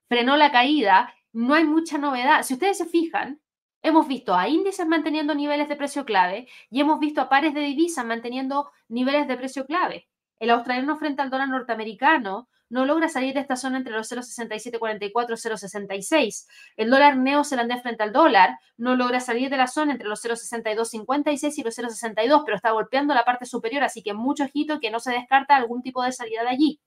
frenó 0.09 0.37
la 0.37 0.51
caída, 0.51 1.15
no 1.33 1.55
hay 1.55 1.63
mucha 1.63 1.99
novedad. 1.99 2.43
Si 2.43 2.55
ustedes 2.55 2.79
se 2.79 2.87
fijan, 2.87 3.41
hemos 3.81 4.09
visto 4.09 4.35
a 4.35 4.49
índices 4.49 4.89
manteniendo 4.89 5.37
niveles 5.37 5.69
de 5.69 5.77
precio 5.77 6.05
clave 6.05 6.49
y 6.69 6.81
hemos 6.81 6.99
visto 6.99 7.21
a 7.21 7.29
pares 7.29 7.55
de 7.55 7.61
divisas 7.61 8.05
manteniendo 8.05 8.73
niveles 8.89 9.29
de 9.29 9.37
precio 9.37 9.67
clave. 9.67 10.09
El 10.41 10.51
australiano 10.51 10.97
frente 10.97 11.23
al 11.23 11.31
dólar 11.31 11.49
norteamericano 11.49 12.49
no 12.73 12.87
logra 12.87 13.11
salir 13.11 13.35
de 13.35 13.41
esta 13.41 13.55
zona 13.55 13.77
entre 13.77 13.93
los 13.93 14.11
0,6744 14.11 15.11
y 15.11 15.11
0,66. 15.11 16.47
El 16.79 16.89
dólar 16.89 17.19
neozelandés 17.19 17.83
frente 17.83 18.03
al 18.03 18.15
dólar 18.15 18.59
no 18.79 18.97
logra 18.97 19.21
salir 19.21 19.51
de 19.51 19.59
la 19.59 19.67
zona 19.67 19.93
entre 19.93 20.09
los 20.09 20.25
0,6256 20.25 21.59
y 21.59 21.63
los 21.63 21.79
0,62, 21.79 22.43
pero 22.47 22.57
está 22.57 22.71
golpeando 22.71 23.13
la 23.13 23.27
parte 23.27 23.45
superior, 23.45 23.83
así 23.85 24.03
que 24.03 24.15
mucho 24.15 24.45
ojito 24.45 24.81
que 24.81 24.91
no 24.91 25.01
se 25.01 25.13
descarta 25.13 25.55
algún 25.55 25.83
tipo 25.83 26.03
de 26.03 26.13
salida 26.13 26.45
de 26.45 26.49
allí. 26.49 26.81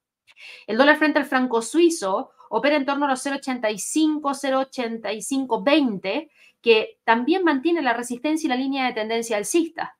El 0.65 0.77
dólar 0.77 0.97
frente 0.97 1.19
al 1.19 1.25
franco 1.25 1.61
suizo 1.61 2.31
opera 2.49 2.77
en 2.77 2.85
torno 2.85 3.05
a 3.05 3.09
los 3.09 3.23
0,85, 3.23 4.21
0,85, 4.21 5.63
20, 5.63 6.31
que 6.61 6.99
también 7.03 7.43
mantiene 7.43 7.83
la 7.83 7.93
resistencia 7.93 8.47
y 8.47 8.49
la 8.49 8.55
línea 8.55 8.87
de 8.87 8.93
tendencia 8.93 9.37
alcista. 9.37 9.94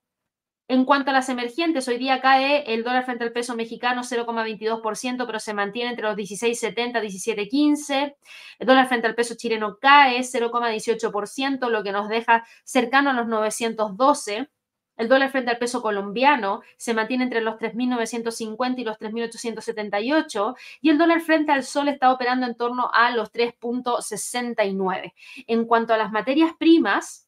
En 0.68 0.84
cuanto 0.84 1.10
a 1.10 1.14
las 1.14 1.28
emergentes, 1.28 1.86
hoy 1.86 1.96
día 1.96 2.20
cae 2.20 2.74
el 2.74 2.82
dólar 2.82 3.04
frente 3.04 3.22
al 3.22 3.30
peso 3.32 3.54
mexicano 3.54 4.02
0,22%, 4.02 5.24
pero 5.24 5.38
se 5.38 5.54
mantiene 5.54 5.90
entre 5.90 6.06
los 6.06 6.16
16,70 6.16 7.04
y 7.04 7.08
17,15. 7.08 8.16
El 8.58 8.66
dólar 8.66 8.88
frente 8.88 9.06
al 9.06 9.14
peso 9.14 9.36
chileno 9.36 9.78
cae 9.80 10.18
0,18%, 10.20 11.68
lo 11.68 11.84
que 11.84 11.92
nos 11.92 12.08
deja 12.08 12.44
cercano 12.64 13.10
a 13.10 13.12
los 13.12 13.28
912. 13.28 14.48
El 14.96 15.08
dólar 15.08 15.30
frente 15.30 15.52
al 15.52 15.58
peso 15.58 15.82
colombiano 15.82 16.62
se 16.76 16.94
mantiene 16.94 17.24
entre 17.24 17.42
los 17.42 17.56
3.950 17.56 18.78
y 18.78 18.84
los 18.84 18.98
3.878 18.98 20.56
y 20.80 20.90
el 20.90 20.98
dólar 20.98 21.20
frente 21.20 21.52
al 21.52 21.62
sol 21.62 21.88
está 21.88 22.10
operando 22.12 22.46
en 22.46 22.56
torno 22.56 22.90
a 22.92 23.10
los 23.10 23.30
3.69. 23.30 25.12
En 25.46 25.64
cuanto 25.66 25.94
a 25.94 25.98
las 25.98 26.10
materias 26.10 26.52
primas, 26.58 27.25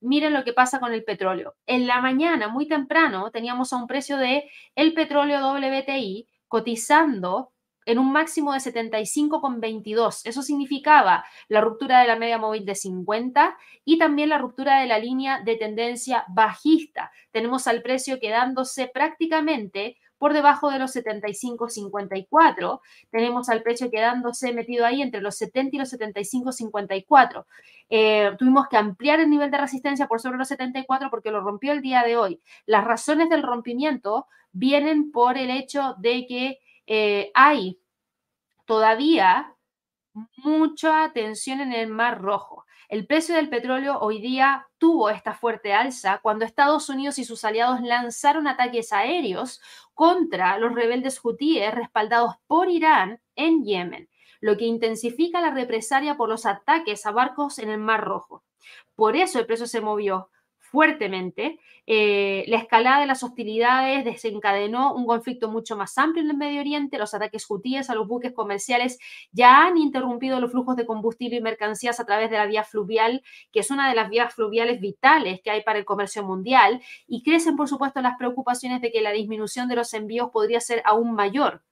miren 0.00 0.32
lo 0.32 0.44
que 0.44 0.52
pasa 0.52 0.80
con 0.80 0.92
el 0.92 1.04
petróleo. 1.04 1.54
En 1.66 1.86
la 1.86 2.00
mañana, 2.00 2.48
muy 2.48 2.68
temprano, 2.68 3.30
teníamos 3.30 3.72
a 3.72 3.76
un 3.76 3.86
precio 3.86 4.16
de 4.16 4.50
el 4.74 4.94
petróleo 4.94 5.40
WTI 5.52 6.28
cotizando 6.48 7.52
en 7.86 7.98
un 7.98 8.12
máximo 8.12 8.52
de 8.52 8.58
75,22. 8.58 10.22
Eso 10.24 10.42
significaba 10.42 11.24
la 11.48 11.60
ruptura 11.60 12.00
de 12.00 12.08
la 12.08 12.16
media 12.16 12.36
móvil 12.36 12.66
de 12.66 12.74
50 12.74 13.56
y 13.84 13.96
también 13.96 14.28
la 14.28 14.38
ruptura 14.38 14.80
de 14.80 14.86
la 14.86 14.98
línea 14.98 15.40
de 15.40 15.56
tendencia 15.56 16.24
bajista. 16.28 17.12
Tenemos 17.30 17.66
al 17.68 17.82
precio 17.82 18.18
quedándose 18.18 18.88
prácticamente 18.88 19.96
por 20.18 20.32
debajo 20.32 20.70
de 20.70 20.78
los 20.78 20.94
75.54. 20.94 22.80
Tenemos 23.10 23.48
al 23.48 23.62
precio 23.62 23.90
quedándose 23.90 24.52
metido 24.52 24.86
ahí 24.86 25.02
entre 25.02 25.20
los 25.20 25.36
70 25.36 25.76
y 25.76 25.78
los 25.78 25.92
75.54. 25.92 27.44
Eh, 27.88 28.32
tuvimos 28.38 28.68
que 28.68 28.76
ampliar 28.76 29.20
el 29.20 29.30
nivel 29.30 29.50
de 29.50 29.58
resistencia 29.58 30.06
por 30.06 30.20
sobre 30.20 30.38
los 30.38 30.48
74 30.48 31.10
porque 31.10 31.30
lo 31.30 31.40
rompió 31.40 31.72
el 31.72 31.82
día 31.82 32.02
de 32.02 32.16
hoy. 32.16 32.40
Las 32.66 32.84
razones 32.84 33.28
del 33.28 33.42
rompimiento 33.42 34.26
vienen 34.52 35.12
por 35.12 35.36
el 35.36 35.50
hecho 35.50 35.94
de 35.98 36.26
que 36.26 36.58
eh, 36.86 37.30
hay 37.34 37.78
todavía 38.64 39.54
mucha 40.36 41.12
tensión 41.12 41.60
en 41.60 41.72
el 41.72 41.88
Mar 41.88 42.20
Rojo. 42.20 42.64
El 42.88 43.04
precio 43.04 43.34
del 43.34 43.48
petróleo 43.48 43.98
hoy 43.98 44.20
día 44.20 44.68
tuvo 44.78 45.10
esta 45.10 45.34
fuerte 45.34 45.72
alza 45.72 46.20
cuando 46.22 46.44
Estados 46.44 46.88
Unidos 46.88 47.18
y 47.18 47.24
sus 47.24 47.44
aliados 47.44 47.80
lanzaron 47.80 48.46
ataques 48.46 48.92
aéreos 48.92 49.60
contra 49.92 50.56
los 50.58 50.72
rebeldes 50.72 51.18
hutíes 51.24 51.74
respaldados 51.74 52.36
por 52.46 52.70
Irán 52.70 53.20
en 53.34 53.64
Yemen, 53.64 54.08
lo 54.40 54.56
que 54.56 54.66
intensifica 54.66 55.40
la 55.40 55.50
represalia 55.50 56.16
por 56.16 56.28
los 56.28 56.46
ataques 56.46 57.04
a 57.06 57.10
barcos 57.10 57.58
en 57.58 57.70
el 57.70 57.78
Mar 57.78 58.04
Rojo. 58.04 58.44
Por 58.94 59.16
eso 59.16 59.40
el 59.40 59.46
precio 59.46 59.66
se 59.66 59.80
movió 59.80 60.30
fuertemente. 60.70 61.58
Eh, 61.86 62.44
la 62.48 62.58
escalada 62.58 63.00
de 63.00 63.06
las 63.06 63.22
hostilidades 63.22 64.04
desencadenó 64.04 64.94
un 64.94 65.06
conflicto 65.06 65.48
mucho 65.48 65.76
más 65.76 65.96
amplio 65.98 66.24
en 66.24 66.30
el 66.30 66.36
Medio 66.36 66.60
Oriente. 66.60 66.98
Los 66.98 67.14
ataques 67.14 67.46
hutíes 67.48 67.90
a 67.90 67.94
los 67.94 68.08
buques 68.08 68.32
comerciales 68.32 68.98
ya 69.32 69.66
han 69.66 69.78
interrumpido 69.78 70.40
los 70.40 70.50
flujos 70.50 70.76
de 70.76 70.86
combustible 70.86 71.36
y 71.36 71.40
mercancías 71.40 72.00
a 72.00 72.04
través 72.04 72.30
de 72.30 72.38
la 72.38 72.46
vía 72.46 72.64
fluvial, 72.64 73.22
que 73.52 73.60
es 73.60 73.70
una 73.70 73.88
de 73.88 73.94
las 73.94 74.10
vías 74.10 74.34
fluviales 74.34 74.80
vitales 74.80 75.40
que 75.42 75.50
hay 75.50 75.62
para 75.62 75.78
el 75.78 75.84
comercio 75.84 76.24
mundial, 76.24 76.82
y 77.06 77.22
crecen, 77.22 77.56
por 77.56 77.68
supuesto, 77.68 78.00
las 78.00 78.16
preocupaciones 78.18 78.80
de 78.80 78.90
que 78.90 79.00
la 79.00 79.12
disminución 79.12 79.68
de 79.68 79.76
los 79.76 79.94
envíos 79.94 80.30
podría 80.30 80.60
ser 80.60 80.82
aún 80.84 81.14
mayor. 81.14 81.62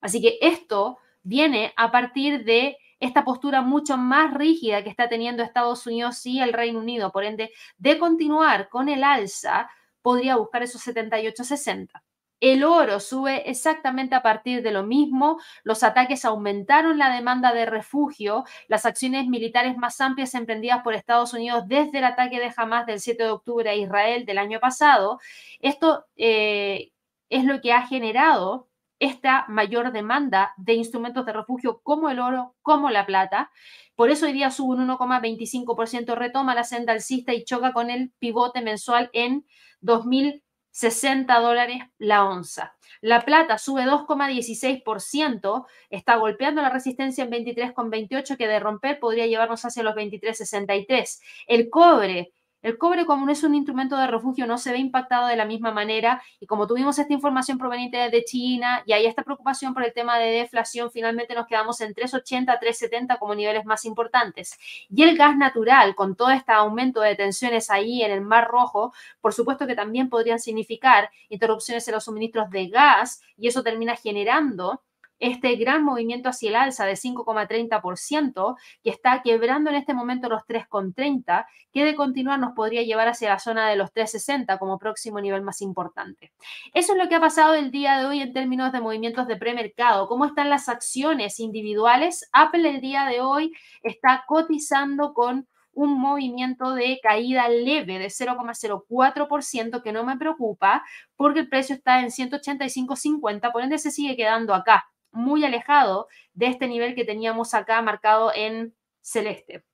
Así 0.00 0.20
que 0.20 0.38
esto 0.40 0.98
viene 1.22 1.72
a 1.76 1.90
partir 1.90 2.44
de 2.44 2.76
esta 3.00 3.24
postura 3.24 3.62
mucho 3.62 3.96
más 3.96 4.32
rígida 4.34 4.82
que 4.82 4.90
está 4.90 5.08
teniendo 5.08 5.42
Estados 5.42 5.86
Unidos 5.86 6.24
y 6.26 6.40
el 6.40 6.52
Reino 6.52 6.78
Unido. 6.78 7.12
Por 7.12 7.24
ende, 7.24 7.52
de 7.78 7.98
continuar 7.98 8.68
con 8.68 8.88
el 8.88 9.04
alza, 9.04 9.68
podría 10.02 10.36
buscar 10.36 10.62
esos 10.62 10.86
78-60. 10.86 12.02
El 12.40 12.64
oro 12.64 13.00
sube 13.00 13.48
exactamente 13.50 14.14
a 14.14 14.22
partir 14.22 14.62
de 14.62 14.70
lo 14.70 14.82
mismo. 14.82 15.40
Los 15.64 15.82
ataques 15.82 16.24
aumentaron 16.24 16.98
la 16.98 17.14
demanda 17.14 17.52
de 17.54 17.64
refugio. 17.64 18.44
Las 18.68 18.84
acciones 18.84 19.26
militares 19.26 19.76
más 19.78 20.00
amplias 20.02 20.34
emprendidas 20.34 20.82
por 20.82 20.94
Estados 20.94 21.32
Unidos 21.32 21.64
desde 21.66 21.98
el 21.98 22.04
ataque 22.04 22.38
de 22.38 22.52
Hamas 22.54 22.86
del 22.86 23.00
7 23.00 23.22
de 23.22 23.30
octubre 23.30 23.70
a 23.70 23.74
Israel 23.74 24.26
del 24.26 24.38
año 24.38 24.60
pasado. 24.60 25.18
Esto 25.60 26.04
eh, 26.16 26.92
es 27.30 27.44
lo 27.44 27.60
que 27.62 27.72
ha 27.72 27.86
generado 27.86 28.68
esta 28.98 29.44
mayor 29.48 29.92
demanda 29.92 30.52
de 30.56 30.74
instrumentos 30.74 31.26
de 31.26 31.32
refugio 31.32 31.80
como 31.82 32.08
el 32.08 32.18
oro, 32.18 32.54
como 32.62 32.90
la 32.90 33.06
plata. 33.06 33.50
Por 33.94 34.10
eso 34.10 34.26
hoy 34.26 34.32
día 34.32 34.50
sube 34.50 34.76
un 34.76 34.88
1,25%, 34.88 36.14
retoma 36.14 36.54
la 36.54 36.64
senda 36.64 36.92
alcista 36.92 37.34
y 37.34 37.44
choca 37.44 37.72
con 37.72 37.90
el 37.90 38.12
pivote 38.18 38.62
mensual 38.62 39.10
en 39.12 39.46
2.060 39.82 41.40
dólares 41.40 41.82
la 41.98 42.24
onza. 42.24 42.76
La 43.00 43.24
plata 43.24 43.58
sube 43.58 43.84
2,16%, 43.84 45.66
está 45.90 46.16
golpeando 46.16 46.62
la 46.62 46.70
resistencia 46.70 47.24
en 47.24 47.30
23,28 47.30 48.36
que 48.36 48.46
de 48.46 48.60
romper 48.60 48.98
podría 48.98 49.26
llevarnos 49.26 49.64
hacia 49.64 49.82
los 49.82 49.94
23,63. 49.94 51.20
El 51.46 51.70
cobre 51.70 52.32
el 52.66 52.78
cobre, 52.78 53.06
como 53.06 53.24
no 53.24 53.30
es 53.30 53.44
un 53.44 53.54
instrumento 53.54 53.96
de 53.96 54.08
refugio, 54.08 54.44
no 54.44 54.58
se 54.58 54.72
ve 54.72 54.78
impactado 54.78 55.28
de 55.28 55.36
la 55.36 55.44
misma 55.44 55.70
manera 55.70 56.20
y 56.40 56.46
como 56.46 56.66
tuvimos 56.66 56.98
esta 56.98 57.12
información 57.12 57.58
proveniente 57.58 57.96
de 57.96 58.24
China 58.24 58.82
y 58.84 58.92
hay 58.92 59.06
esta 59.06 59.22
preocupación 59.22 59.72
por 59.72 59.84
el 59.84 59.92
tema 59.92 60.18
de 60.18 60.32
deflación, 60.32 60.90
finalmente 60.90 61.32
nos 61.36 61.46
quedamos 61.46 61.80
en 61.80 61.94
3,80, 61.94 62.58
3,70 62.58 63.20
como 63.20 63.36
niveles 63.36 63.64
más 63.66 63.84
importantes. 63.84 64.58
Y 64.90 65.04
el 65.04 65.16
gas 65.16 65.36
natural, 65.36 65.94
con 65.94 66.16
todo 66.16 66.30
este 66.30 66.50
aumento 66.50 67.02
de 67.02 67.14
tensiones 67.14 67.70
ahí 67.70 68.02
en 68.02 68.10
el 68.10 68.20
Mar 68.20 68.48
Rojo, 68.48 68.92
por 69.20 69.32
supuesto 69.32 69.68
que 69.68 69.76
también 69.76 70.08
podrían 70.08 70.40
significar 70.40 71.08
interrupciones 71.28 71.86
en 71.86 71.94
los 71.94 72.02
suministros 72.02 72.50
de 72.50 72.66
gas 72.66 73.22
y 73.36 73.46
eso 73.46 73.62
termina 73.62 73.94
generando 73.94 74.82
este 75.18 75.56
gran 75.56 75.82
movimiento 75.84 76.28
hacia 76.28 76.50
el 76.50 76.56
alza 76.56 76.84
de 76.84 76.94
5,30% 76.94 78.56
que 78.82 78.90
está 78.90 79.22
quebrando 79.22 79.70
en 79.70 79.76
este 79.76 79.94
momento 79.94 80.28
los 80.28 80.42
3,30, 80.42 81.46
que 81.72 81.84
de 81.84 81.94
continuar 81.94 82.38
nos 82.38 82.52
podría 82.52 82.82
llevar 82.82 83.08
hacia 83.08 83.30
la 83.30 83.38
zona 83.38 83.68
de 83.68 83.76
los 83.76 83.92
3,60 83.92 84.58
como 84.58 84.78
próximo 84.78 85.20
nivel 85.20 85.42
más 85.42 85.62
importante. 85.62 86.32
Eso 86.74 86.92
es 86.92 86.98
lo 86.98 87.08
que 87.08 87.16
ha 87.16 87.20
pasado 87.20 87.54
el 87.54 87.70
día 87.70 87.98
de 87.98 88.06
hoy 88.06 88.20
en 88.20 88.32
términos 88.32 88.72
de 88.72 88.80
movimientos 88.80 89.26
de 89.26 89.36
premercado. 89.36 90.08
¿Cómo 90.08 90.26
están 90.26 90.50
las 90.50 90.68
acciones 90.68 91.40
individuales? 91.40 92.28
Apple 92.32 92.68
el 92.68 92.80
día 92.80 93.06
de 93.06 93.20
hoy 93.20 93.52
está 93.82 94.24
cotizando 94.26 95.14
con 95.14 95.48
un 95.72 96.00
movimiento 96.00 96.74
de 96.74 96.98
caída 97.02 97.48
leve 97.50 97.98
de 97.98 98.06
0,04% 98.06 99.82
que 99.82 99.92
no 99.92 100.04
me 100.04 100.16
preocupa 100.16 100.82
porque 101.16 101.40
el 101.40 101.50
precio 101.50 101.74
está 101.76 102.00
en 102.00 102.06
185.50, 102.06 103.52
por 103.52 103.62
ende 103.62 103.76
se 103.76 103.90
sigue 103.90 104.16
quedando 104.16 104.54
acá 104.54 104.86
muy 105.16 105.44
alejado 105.44 106.08
de 106.34 106.46
este 106.46 106.68
nivel 106.68 106.94
que 106.94 107.04
teníamos 107.04 107.54
acá 107.54 107.82
marcado 107.82 108.32
en 108.34 108.74
celeste. 109.00 109.64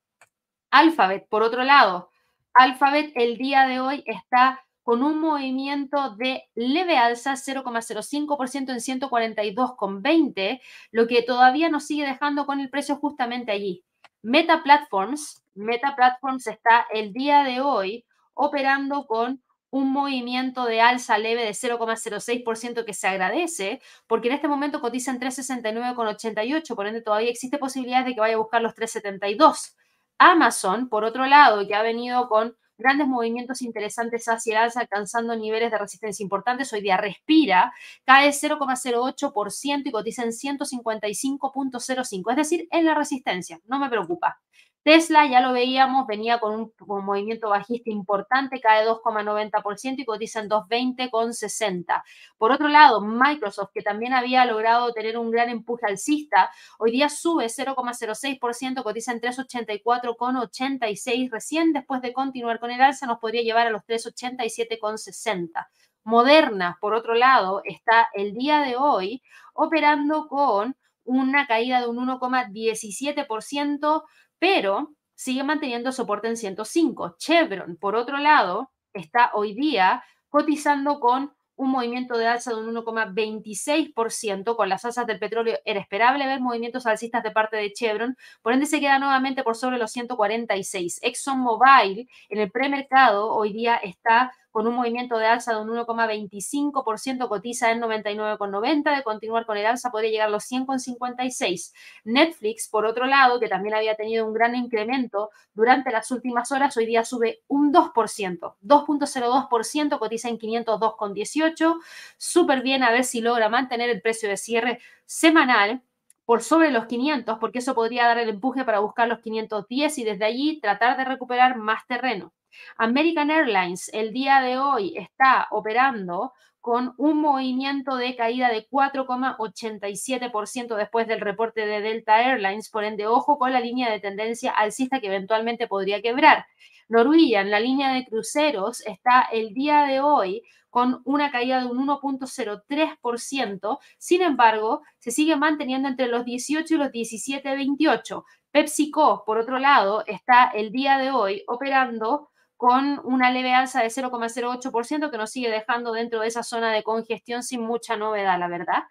Alphabet, 0.70 1.26
por 1.28 1.42
otro 1.42 1.64
lado, 1.64 2.10
Alphabet 2.54 3.12
el 3.14 3.36
día 3.36 3.66
de 3.66 3.80
hoy 3.80 4.02
está 4.06 4.64
con 4.82 5.02
un 5.02 5.20
movimiento 5.20 6.16
de 6.16 6.44
leve 6.54 6.96
alza 6.96 7.32
0,05% 7.32 8.70
en 8.70 9.00
142,20, 9.00 10.60
lo 10.90 11.06
que 11.06 11.22
todavía 11.22 11.68
nos 11.68 11.86
sigue 11.86 12.06
dejando 12.06 12.46
con 12.46 12.60
el 12.60 12.68
precio 12.68 12.96
justamente 12.96 13.52
allí. 13.52 13.84
Meta 14.22 14.62
Platforms, 14.62 15.42
Meta 15.54 15.94
Platforms 15.94 16.46
está 16.46 16.86
el 16.92 17.12
día 17.12 17.42
de 17.42 17.60
hoy 17.60 18.04
operando 18.34 19.06
con 19.06 19.42
un 19.72 19.90
movimiento 19.90 20.66
de 20.66 20.82
alza 20.82 21.16
leve 21.16 21.44
de 21.44 21.54
0,06% 21.54 22.84
que 22.84 22.92
se 22.92 23.08
agradece, 23.08 23.80
porque 24.06 24.28
en 24.28 24.34
este 24.34 24.46
momento 24.46 24.82
cotiza 24.82 25.10
en 25.10 25.18
369,88, 25.18 26.74
por 26.76 26.86
ende 26.86 27.00
todavía 27.00 27.30
existe 27.30 27.56
posibilidad 27.56 28.04
de 28.04 28.12
que 28.14 28.20
vaya 28.20 28.34
a 28.34 28.38
buscar 28.38 28.60
los 28.60 28.74
372. 28.74 29.74
Amazon, 30.18 30.90
por 30.90 31.04
otro 31.04 31.24
lado, 31.24 31.66
que 31.66 31.74
ha 31.74 31.80
venido 31.82 32.28
con 32.28 32.54
grandes 32.76 33.06
movimientos 33.06 33.62
interesantes 33.62 34.26
hacia 34.26 34.58
el 34.58 34.64
alza, 34.64 34.80
alcanzando 34.80 35.34
niveles 35.36 35.70
de 35.70 35.78
resistencia 35.78 36.22
importantes. 36.22 36.70
Hoy 36.74 36.82
día 36.82 36.98
respira, 36.98 37.72
cae 38.04 38.28
0,08% 38.28 39.82
y 39.86 39.90
cotiza 39.90 40.22
en 40.22 40.32
155.05, 40.32 42.30
es 42.30 42.36
decir, 42.36 42.68
en 42.70 42.84
la 42.84 42.94
resistencia. 42.94 43.58
No 43.64 43.78
me 43.78 43.88
preocupa. 43.88 44.38
Tesla, 44.84 45.28
ya 45.28 45.40
lo 45.40 45.52
veíamos, 45.52 46.08
venía 46.08 46.40
con 46.40 46.54
un, 46.54 46.72
movimiento 47.04 47.48
bajista 47.48 47.88
importante, 47.90 48.60
cae 48.60 48.84
2,90% 48.84 49.94
y 49.98 50.04
cotiza 50.04 50.40
en 50.40 50.48
220,60. 50.48 52.02
Por 52.36 52.50
otro 52.50 52.66
lado, 52.66 53.00
Microsoft, 53.00 53.70
que 53.72 53.82
también 53.82 54.12
había 54.12 54.44
logrado 54.44 54.92
tener 54.92 55.16
un 55.18 55.30
gran 55.30 55.50
empuje 55.50 55.86
alcista, 55.86 56.50
hoy 56.78 56.90
día 56.90 57.08
sube 57.08 57.46
0,06%, 57.46 58.82
cotiza 58.82 59.12
en 59.12 59.20
384,86. 59.20 61.30
Recién 61.30 61.72
después 61.72 62.02
de 62.02 62.12
continuar 62.12 62.58
con 62.58 62.72
el 62.72 62.80
alza, 62.80 63.06
nos 63.06 63.20
podría 63.20 63.42
llevar 63.42 63.68
a 63.68 63.70
los 63.70 63.82
387,60. 63.82 65.68
Moderna, 66.04 66.78
por 66.80 66.94
otro 66.94 67.14
lado, 67.14 67.62
está 67.64 68.08
el 68.14 68.34
día 68.34 68.58
de 68.60 68.74
hoy 68.76 69.22
operando 69.54 70.26
con 70.26 70.76
una 71.04 71.46
caída 71.46 71.80
de 71.80 71.86
un 71.86 71.98
1,17%, 71.98 74.02
pero 74.42 74.96
sigue 75.14 75.44
manteniendo 75.44 75.92
soporte 75.92 76.26
en 76.26 76.36
105. 76.36 77.14
Chevron, 77.16 77.76
por 77.76 77.94
otro 77.94 78.18
lado, 78.18 78.72
está 78.92 79.30
hoy 79.34 79.54
día 79.54 80.02
cotizando 80.30 80.98
con 80.98 81.32
un 81.54 81.70
movimiento 81.70 82.18
de 82.18 82.26
alza 82.26 82.50
de 82.50 82.56
un 82.56 82.74
1,26%. 82.74 84.56
Con 84.56 84.68
las 84.68 84.84
alzas 84.84 85.06
del 85.06 85.20
petróleo 85.20 85.60
era 85.64 85.78
esperable 85.78 86.26
ver 86.26 86.40
movimientos 86.40 86.86
alcistas 86.86 87.22
de 87.22 87.30
parte 87.30 87.56
de 87.56 87.72
Chevron, 87.72 88.16
por 88.42 88.52
ende 88.52 88.66
se 88.66 88.80
queda 88.80 88.98
nuevamente 88.98 89.44
por 89.44 89.54
sobre 89.54 89.78
los 89.78 89.92
146. 89.92 90.98
ExxonMobil 91.04 92.08
en 92.28 92.40
el 92.40 92.50
premercado 92.50 93.32
hoy 93.32 93.52
día 93.52 93.76
está 93.76 94.32
con 94.52 94.66
un 94.66 94.74
movimiento 94.74 95.16
de 95.16 95.26
alza 95.26 95.54
de 95.54 95.62
un 95.62 95.70
1,25%, 95.70 97.26
cotiza 97.28 97.72
en 97.72 97.80
99,90, 97.80 98.96
de 98.96 99.02
continuar 99.02 99.46
con 99.46 99.56
el 99.56 99.66
alza 99.66 99.90
podría 99.90 100.10
llegar 100.10 100.28
a 100.28 100.30
los 100.30 100.44
100,56. 100.44 101.72
Netflix, 102.04 102.68
por 102.68 102.84
otro 102.84 103.06
lado, 103.06 103.40
que 103.40 103.48
también 103.48 103.74
había 103.74 103.96
tenido 103.96 104.26
un 104.26 104.34
gran 104.34 104.54
incremento 104.54 105.30
durante 105.54 105.90
las 105.90 106.10
últimas 106.10 106.52
horas, 106.52 106.76
hoy 106.76 106.86
día 106.86 107.04
sube 107.04 107.42
un 107.48 107.72
2%, 107.72 108.54
2.02%, 108.62 109.98
cotiza 109.98 110.28
en 110.28 110.38
502,18, 110.38 111.80
súper 112.18 112.62
bien 112.62 112.82
a 112.82 112.92
ver 112.92 113.04
si 113.04 113.22
logra 113.22 113.48
mantener 113.48 113.88
el 113.88 114.02
precio 114.02 114.28
de 114.28 114.36
cierre 114.36 114.80
semanal 115.06 115.82
por 116.26 116.42
sobre 116.42 116.70
los 116.70 116.86
500, 116.86 117.38
porque 117.38 117.60
eso 117.60 117.74
podría 117.74 118.06
dar 118.06 118.18
el 118.18 118.28
empuje 118.28 118.64
para 118.64 118.80
buscar 118.80 119.08
los 119.08 119.20
510 119.20 119.98
y 119.98 120.04
desde 120.04 120.24
allí 120.24 120.60
tratar 120.60 120.96
de 120.98 121.04
recuperar 121.04 121.56
más 121.56 121.86
terreno. 121.86 122.32
American 122.76 123.30
Airlines 123.30 123.90
el 123.92 124.12
día 124.12 124.40
de 124.40 124.58
hoy 124.58 124.96
está 124.96 125.48
operando 125.50 126.32
con 126.62 126.94
un 126.96 127.20
movimiento 127.20 127.96
de 127.96 128.14
caída 128.14 128.48
de 128.48 128.68
4,87% 128.68 130.76
después 130.76 131.08
del 131.08 131.20
reporte 131.20 131.66
de 131.66 131.80
Delta 131.80 132.22
Airlines, 132.22 132.70
por 132.70 132.84
ende, 132.84 133.08
ojo 133.08 133.36
con 133.36 133.52
la 133.52 133.58
línea 133.60 133.90
de 133.90 133.98
tendencia 133.98 134.52
alcista 134.52 135.00
que 135.00 135.08
eventualmente 135.08 135.66
podría 135.66 136.00
quebrar. 136.00 136.46
Norwegian, 136.88 137.50
la 137.50 137.58
línea 137.58 137.92
de 137.92 138.06
cruceros, 138.06 138.80
está 138.86 139.22
el 139.32 139.54
día 139.54 139.86
de 139.86 140.00
hoy 140.00 140.42
con 140.70 141.02
una 141.04 141.30
caída 141.30 141.60
de 141.60 141.66
un 141.66 141.86
1.03%, 141.86 143.78
sin 143.98 144.22
embargo, 144.22 144.82
se 144.98 145.10
sigue 145.10 145.36
manteniendo 145.36 145.88
entre 145.88 146.06
los 146.06 146.24
18 146.24 146.74
y 146.74 146.78
los 146.78 146.88
17.28. 146.88 148.24
PepsiCo, 148.52 149.24
por 149.26 149.38
otro 149.38 149.58
lado, 149.58 150.04
está 150.06 150.50
el 150.54 150.70
día 150.70 150.96
de 150.96 151.10
hoy 151.10 151.42
operando 151.46 152.30
con 152.62 153.00
una 153.02 153.32
leve 153.32 153.52
alza 153.52 153.82
de 153.82 153.88
0,08% 153.88 155.10
que 155.10 155.18
nos 155.18 155.32
sigue 155.32 155.50
dejando 155.50 155.90
dentro 155.90 156.20
de 156.20 156.28
esa 156.28 156.44
zona 156.44 156.70
de 156.70 156.84
congestión 156.84 157.42
sin 157.42 157.60
mucha 157.60 157.96
novedad, 157.96 158.38
la 158.38 158.46
verdad. 158.46 158.84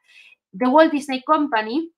The 0.52 0.68
Walt 0.68 0.92
Disney 0.92 1.24
Company 1.24 1.90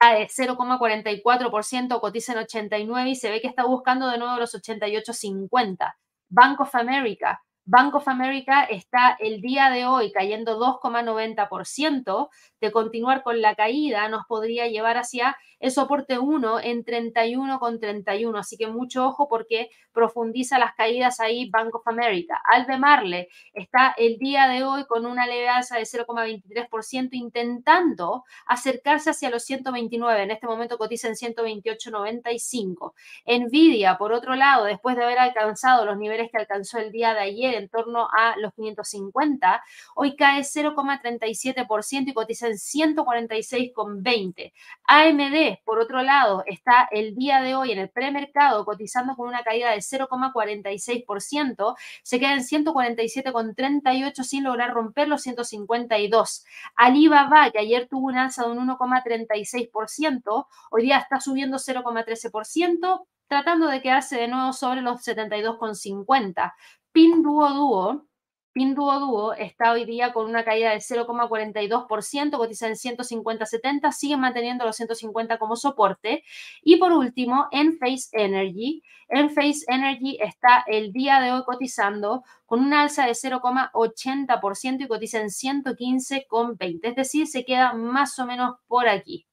de 0.00 0.28
0,44%, 0.28 2.00
cotiza 2.00 2.34
en 2.34 2.38
89 2.38 3.10
y 3.10 3.16
se 3.16 3.28
ve 3.28 3.40
que 3.40 3.48
está 3.48 3.64
buscando 3.64 4.06
de 4.06 4.18
nuevo 4.18 4.36
los 4.36 4.54
88,50. 4.54 5.96
Bank 6.28 6.60
of 6.60 6.72
America 6.76 7.42
Bank 7.66 7.94
of 7.94 8.08
America 8.08 8.64
está 8.64 9.16
el 9.18 9.40
día 9.40 9.70
de 9.70 9.86
hoy 9.86 10.12
cayendo 10.12 10.58
2,90%. 10.60 12.28
De 12.60 12.72
continuar 12.72 13.22
con 13.22 13.40
la 13.40 13.54
caída, 13.54 14.08
nos 14.08 14.26
podría 14.26 14.66
llevar 14.68 14.96
hacia 14.98 15.36
el 15.60 15.70
soporte 15.70 16.18
1 16.18 16.60
en 16.60 16.84
31,31. 16.84 18.38
Así 18.38 18.58
que 18.58 18.66
mucho 18.66 19.06
ojo 19.06 19.28
porque 19.28 19.70
profundiza 19.92 20.58
las 20.58 20.74
caídas 20.74 21.20
ahí 21.20 21.48
Bank 21.48 21.74
of 21.74 21.88
America. 21.88 22.38
Albemarle 22.52 23.28
está 23.54 23.94
el 23.96 24.18
día 24.18 24.46
de 24.48 24.62
hoy 24.62 24.84
con 24.84 25.06
una 25.06 25.26
leve 25.26 25.48
alza 25.48 25.78
de 25.78 25.84
0,23%, 25.84 27.08
intentando 27.12 28.24
acercarse 28.46 29.10
hacia 29.10 29.30
los 29.30 29.42
129. 29.44 30.22
En 30.22 30.30
este 30.32 30.46
momento 30.46 30.76
cotiza 30.76 31.08
en 31.08 31.14
128,95. 31.14 32.92
Nvidia, 33.26 33.96
por 33.96 34.12
otro 34.12 34.34
lado, 34.34 34.64
después 34.64 34.96
de 34.96 35.04
haber 35.04 35.18
alcanzado 35.18 35.86
los 35.86 35.96
niveles 35.96 36.30
que 36.30 36.38
alcanzó 36.38 36.78
el 36.78 36.92
día 36.92 37.14
de 37.14 37.20
ayer, 37.20 37.53
en 37.58 37.68
torno 37.68 38.08
a 38.10 38.36
los 38.38 38.52
550, 38.54 39.62
hoy 39.94 40.16
cae 40.16 40.42
0,37% 40.42 42.10
y 42.10 42.14
cotiza 42.14 42.48
en 42.48 42.54
146,20. 42.54 44.52
AMD, 44.84 45.58
por 45.64 45.78
otro 45.78 46.02
lado, 46.02 46.42
está 46.46 46.88
el 46.90 47.14
día 47.14 47.40
de 47.40 47.54
hoy 47.54 47.72
en 47.72 47.78
el 47.78 47.90
premercado 47.90 48.64
cotizando 48.64 49.16
con 49.16 49.28
una 49.28 49.42
caída 49.42 49.70
de 49.70 49.78
0,46%, 49.78 51.76
se 52.02 52.18
queda 52.18 52.32
en 52.34 52.40
147,38 52.40 54.22
sin 54.22 54.44
lograr 54.44 54.72
romper 54.72 55.08
los 55.08 55.22
152. 55.22 56.44
Alibaba, 56.76 57.50
que 57.50 57.58
ayer 57.58 57.88
tuvo 57.88 58.06
un 58.08 58.18
alza 58.18 58.44
de 58.44 58.50
un 58.50 58.68
1,36%, 58.68 60.46
hoy 60.70 60.82
día 60.82 60.98
está 60.98 61.20
subiendo 61.20 61.58
0,13%, 61.58 63.06
tratando 63.28 63.68
de 63.68 63.80
quedarse 63.80 64.16
de 64.16 64.28
nuevo 64.28 64.52
sobre 64.52 64.82
los 64.82 65.02
72,50. 65.06 66.52
Pinduoduo, 66.94 68.06
Pinduoduo 68.52 69.32
está 69.32 69.72
hoy 69.72 69.84
día 69.84 70.12
con 70.12 70.26
una 70.26 70.44
caída 70.44 70.70
del 70.70 70.80
0,42%, 70.80 72.36
cotiza 72.36 72.68
en 72.68 72.74
150.70, 72.74 73.90
sigue 73.90 74.16
manteniendo 74.16 74.64
los 74.64 74.76
150 74.76 75.38
como 75.38 75.56
soporte. 75.56 76.22
Y 76.62 76.76
por 76.76 76.92
último, 76.92 77.48
en 77.50 77.76
Face 77.78 78.10
Energy, 78.12 78.84
en 79.08 79.30
Face 79.30 79.64
Energy 79.66 80.18
está 80.20 80.62
el 80.68 80.92
día 80.92 81.20
de 81.20 81.32
hoy 81.32 81.42
cotizando 81.44 82.22
con 82.46 82.60
una 82.60 82.82
alza 82.82 83.06
de 83.06 83.14
0,80% 83.14 84.84
y 84.84 84.86
cotiza 84.86 85.18
en 85.20 85.30
115,20, 85.30 86.78
es 86.84 86.94
decir, 86.94 87.26
se 87.26 87.44
queda 87.44 87.72
más 87.72 88.20
o 88.20 88.26
menos 88.26 88.54
por 88.68 88.88
aquí. 88.88 89.26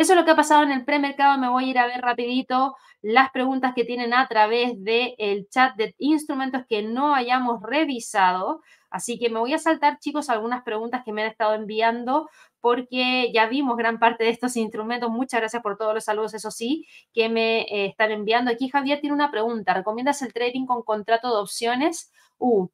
Eso 0.00 0.14
es 0.14 0.18
lo 0.18 0.24
que 0.24 0.30
ha 0.30 0.36
pasado 0.36 0.62
en 0.62 0.72
el 0.72 0.86
premercado. 0.86 1.36
Me 1.36 1.50
voy 1.50 1.64
a 1.64 1.66
ir 1.68 1.78
a 1.78 1.86
ver 1.86 2.00
rapidito 2.00 2.74
las 3.02 3.30
preguntas 3.32 3.74
que 3.74 3.84
tienen 3.84 4.14
a 4.14 4.26
través 4.28 4.82
del 4.82 5.14
el 5.18 5.46
chat 5.50 5.76
de 5.76 5.94
instrumentos 5.98 6.62
que 6.66 6.82
no 6.82 7.14
hayamos 7.14 7.60
revisado. 7.62 8.62
Así 8.88 9.18
que 9.18 9.28
me 9.28 9.38
voy 9.40 9.52
a 9.52 9.58
saltar, 9.58 9.98
chicos, 9.98 10.30
algunas 10.30 10.62
preguntas 10.62 11.02
que 11.04 11.12
me 11.12 11.20
han 11.20 11.28
estado 11.28 11.52
enviando 11.52 12.30
porque 12.62 13.30
ya 13.34 13.46
vimos 13.46 13.76
gran 13.76 13.98
parte 13.98 14.24
de 14.24 14.30
estos 14.30 14.56
instrumentos. 14.56 15.10
Muchas 15.10 15.38
gracias 15.38 15.62
por 15.62 15.76
todos 15.76 15.92
los 15.92 16.04
saludos, 16.04 16.32
eso 16.32 16.50
sí, 16.50 16.86
que 17.12 17.28
me 17.28 17.64
eh, 17.64 17.84
están 17.84 18.10
enviando. 18.10 18.50
Aquí 18.50 18.70
Javier 18.70 19.02
tiene 19.02 19.12
una 19.12 19.30
pregunta. 19.30 19.74
¿Recomiendas 19.74 20.22
el 20.22 20.32
trading 20.32 20.64
con 20.64 20.82
contrato 20.82 21.28
de 21.28 21.42
opciones? 21.42 22.10
Uh, 22.38 22.68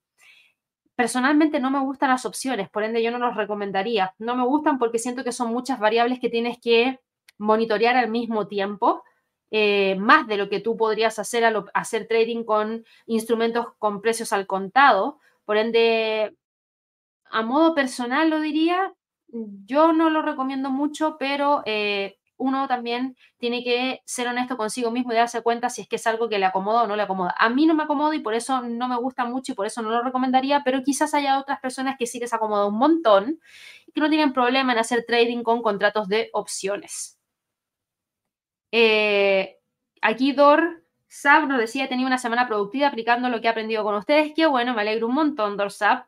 personalmente 0.94 1.58
no 1.58 1.72
me 1.72 1.80
gustan 1.80 2.10
las 2.10 2.24
opciones, 2.24 2.70
por 2.70 2.84
ende 2.84 3.02
yo 3.02 3.10
no 3.10 3.18
los 3.18 3.34
recomendaría. 3.34 4.14
No 4.18 4.36
me 4.36 4.44
gustan 4.44 4.78
porque 4.78 5.00
siento 5.00 5.24
que 5.24 5.32
son 5.32 5.52
muchas 5.52 5.80
variables 5.80 6.20
que 6.20 6.30
tienes 6.30 6.58
que 6.60 7.00
monitorear 7.38 7.96
al 7.96 8.10
mismo 8.10 8.48
tiempo. 8.48 9.02
Eh, 9.50 9.96
más 9.98 10.26
de 10.26 10.36
lo 10.36 10.48
que 10.48 10.60
tú 10.60 10.76
podrías 10.76 11.18
hacer 11.18 11.44
al 11.44 11.64
hacer 11.72 12.08
trading 12.08 12.44
con 12.44 12.84
instrumentos 13.06 13.66
con 13.78 14.00
precios 14.00 14.32
al 14.32 14.46
contado. 14.46 15.18
Por 15.44 15.56
ende, 15.56 16.36
a 17.30 17.42
modo 17.42 17.74
personal 17.74 18.30
lo 18.30 18.40
diría, 18.40 18.94
yo 19.28 19.92
no 19.92 20.10
lo 20.10 20.22
recomiendo 20.22 20.70
mucho, 20.70 21.16
pero 21.18 21.62
eh, 21.66 22.18
uno 22.38 22.68
también 22.68 23.16
tiene 23.38 23.64
que 23.64 24.02
ser 24.04 24.28
honesto 24.28 24.56
consigo 24.56 24.90
mismo 24.90 25.12
y 25.12 25.16
darse 25.16 25.42
cuenta 25.42 25.70
si 25.70 25.82
es 25.82 25.88
que 25.88 25.96
es 25.96 26.06
algo 26.06 26.28
que 26.28 26.38
le 26.38 26.46
acomoda 26.46 26.82
o 26.82 26.86
no 26.86 26.96
le 26.96 27.02
acomoda. 27.02 27.34
A 27.38 27.48
mí 27.48 27.66
no 27.66 27.74
me 27.74 27.84
acomoda 27.84 28.14
y 28.14 28.20
por 28.20 28.34
eso 28.34 28.60
no 28.62 28.88
me 28.88 28.96
gusta 28.96 29.24
mucho 29.24 29.52
y 29.52 29.54
por 29.54 29.66
eso 29.66 29.82
no 29.82 29.90
lo 29.90 30.02
recomendaría, 30.02 30.62
pero 30.64 30.82
quizás 30.82 31.14
haya 31.14 31.38
otras 31.38 31.60
personas 31.60 31.96
que 31.98 32.06
sí 32.06 32.18
les 32.18 32.32
acomoda 32.32 32.66
un 32.66 32.78
montón 32.78 33.40
y 33.86 33.92
que 33.92 34.00
no 34.00 34.08
tienen 34.08 34.32
problema 34.32 34.72
en 34.72 34.78
hacer 34.78 35.04
trading 35.06 35.42
con 35.42 35.62
contratos 35.62 36.08
de 36.08 36.30
opciones. 36.32 37.15
Eh, 38.78 39.56
aquí 40.02 40.32
Dor 40.32 40.84
Sab 41.08 41.48
nos 41.48 41.58
decía, 41.58 41.88
tenía 41.88 42.06
una 42.06 42.18
semana 42.18 42.46
productiva 42.46 42.88
aplicando 42.88 43.30
lo 43.30 43.40
que 43.40 43.46
he 43.46 43.50
aprendido 43.50 43.82
con 43.82 43.94
ustedes. 43.94 44.32
Qué 44.36 44.44
bueno, 44.44 44.74
me 44.74 44.82
alegro 44.82 45.06
un 45.06 45.14
montón, 45.14 45.56
Dorsab. 45.56 46.04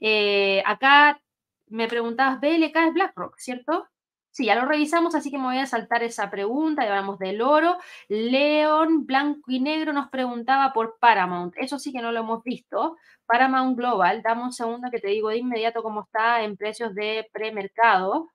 Eh, 0.00 0.60
acá 0.66 1.20
me 1.68 1.86
preguntabas, 1.86 2.40
BLK 2.40 2.76
es 2.88 2.94
BlackRock, 2.94 3.38
¿cierto? 3.38 3.86
Sí, 4.32 4.46
ya 4.46 4.56
lo 4.56 4.66
revisamos, 4.66 5.14
así 5.14 5.30
que 5.30 5.38
me 5.38 5.44
voy 5.44 5.58
a 5.58 5.66
saltar 5.66 6.02
esa 6.02 6.28
pregunta. 6.28 6.82
Ya 6.82 6.88
hablamos 6.90 7.20
del 7.20 7.40
oro. 7.40 7.78
León, 8.08 9.06
blanco 9.06 9.52
y 9.52 9.60
negro, 9.60 9.92
nos 9.92 10.08
preguntaba 10.10 10.72
por 10.72 10.98
Paramount. 10.98 11.54
Eso 11.56 11.78
sí 11.78 11.92
que 11.92 12.02
no 12.02 12.10
lo 12.10 12.20
hemos 12.20 12.42
visto. 12.42 12.96
Paramount 13.26 13.76
Global, 13.76 14.22
dame 14.22 14.42
un 14.42 14.52
segundo 14.52 14.90
que 14.90 14.98
te 14.98 15.08
digo 15.08 15.28
de 15.28 15.38
inmediato 15.38 15.84
cómo 15.84 16.02
está 16.02 16.42
en 16.42 16.56
precios 16.56 16.94
de 16.96 17.28
premercado. 17.32 18.28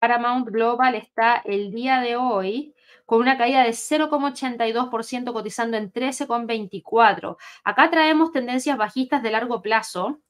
Paramount 0.00 0.48
Global 0.48 0.94
está 0.94 1.42
el 1.44 1.70
día 1.70 2.00
de 2.00 2.16
hoy 2.16 2.74
con 3.04 3.20
una 3.20 3.36
caída 3.36 3.62
de 3.62 3.70
0,82% 3.70 5.32
cotizando 5.32 5.76
en 5.76 5.92
13,24. 5.92 7.36
Acá 7.64 7.90
traemos 7.90 8.32
tendencias 8.32 8.78
bajistas 8.78 9.22
de 9.22 9.30
largo 9.30 9.60
plazo 9.60 10.20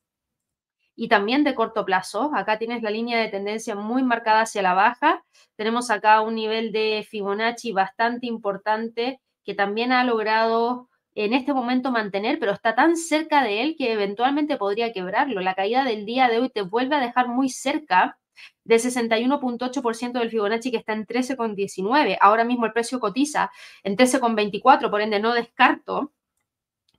y 0.97 1.09
también 1.09 1.45
de 1.45 1.55
corto 1.55 1.85
plazo. 1.85 2.33
Acá 2.35 2.59
tienes 2.59 2.83
la 2.83 2.91
línea 2.91 3.19
de 3.21 3.29
tendencia 3.29 3.77
muy 3.77 4.03
marcada 4.03 4.43
hacia 4.43 4.61
la 4.61 4.75
baja. 4.75 5.25
Tenemos 5.55 5.91
acá 5.91 6.21
un 6.21 6.35
nivel 6.35 6.73
de 6.73 7.07
Fibonacci 7.09 7.73
bastante 7.73 8.27
importante 8.27 9.21
que 9.45 9.55
también 9.55 9.93
ha 9.93 10.03
logrado 10.03 10.89
en 11.15 11.33
este 11.33 11.55
momento 11.55 11.93
mantener, 11.93 12.39
pero 12.41 12.53
está 12.53 12.75
tan 12.75 12.97
cerca 12.97 13.43
de 13.45 13.63
él 13.63 13.77
que 13.79 13.93
eventualmente 13.93 14.57
podría 14.57 14.93
quebrarlo. 14.93 15.41
La 15.41 15.55
caída 15.55 15.85
del 15.85 16.07
día 16.07 16.29
de 16.29 16.41
hoy 16.41 16.51
te 16.51 16.63
vuelve 16.63 16.97
a 16.97 17.01
dejar 17.01 17.29
muy 17.29 17.49
cerca 17.49 18.20
del 18.65 18.81
61.8% 18.81 20.13
del 20.13 20.31
Fibonacci 20.31 20.71
que 20.71 20.77
está 20.79 20.93
en 20.93 21.07
13,19. 21.07 22.19
Ahora 22.21 22.45
mismo 22.45 22.67
el 22.67 22.73
precio 22.73 23.01
cotiza 23.01 23.51
en 23.83 23.97
13,24, 23.97 24.91
por 24.91 25.01
ende 25.01 25.21
no 25.21 25.33
descarto 25.35 26.13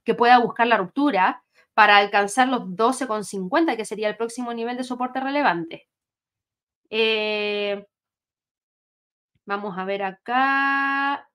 que 0.04 0.14
pueda 0.14 0.38
buscar 0.38 0.66
la 0.66 0.76
ruptura 0.78 1.44
para 1.74 1.96
alcanzar 1.96 2.48
los 2.48 2.62
12,50, 2.62 3.76
que 3.76 3.84
sería 3.84 4.08
el 4.08 4.16
próximo 4.16 4.52
nivel 4.52 4.76
de 4.76 4.84
soporte 4.84 5.20
relevante. 5.20 5.88
Eh, 6.90 7.86
vamos 9.46 9.78
a 9.78 9.84
ver 9.84 10.02
acá. 10.02 11.28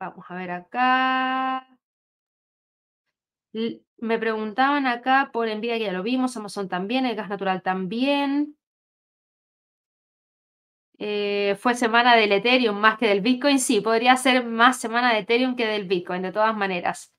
Vamos 0.00 0.24
a 0.28 0.34
ver 0.34 0.50
acá. 0.50 1.66
Me 3.52 4.18
preguntaban 4.18 4.86
acá 4.86 5.30
por 5.32 5.48
Nvidia, 5.48 5.78
que 5.78 5.84
ya 5.84 5.92
lo 5.92 6.02
vimos, 6.02 6.36
Amazon 6.36 6.68
también, 6.68 7.06
el 7.06 7.16
gas 7.16 7.28
natural 7.28 7.62
también. 7.62 8.56
Eh, 10.98 11.56
fue 11.60 11.74
semana 11.74 12.16
del 12.16 12.32
Ethereum 12.32 12.76
más 12.76 12.98
que 12.98 13.06
del 13.08 13.20
Bitcoin. 13.20 13.58
Sí, 13.60 13.80
podría 13.80 14.16
ser 14.16 14.44
más 14.44 14.80
semana 14.80 15.12
de 15.12 15.20
Ethereum 15.20 15.56
que 15.56 15.66
del 15.66 15.86
Bitcoin, 15.86 16.22
de 16.22 16.32
todas 16.32 16.56
maneras. 16.56 17.14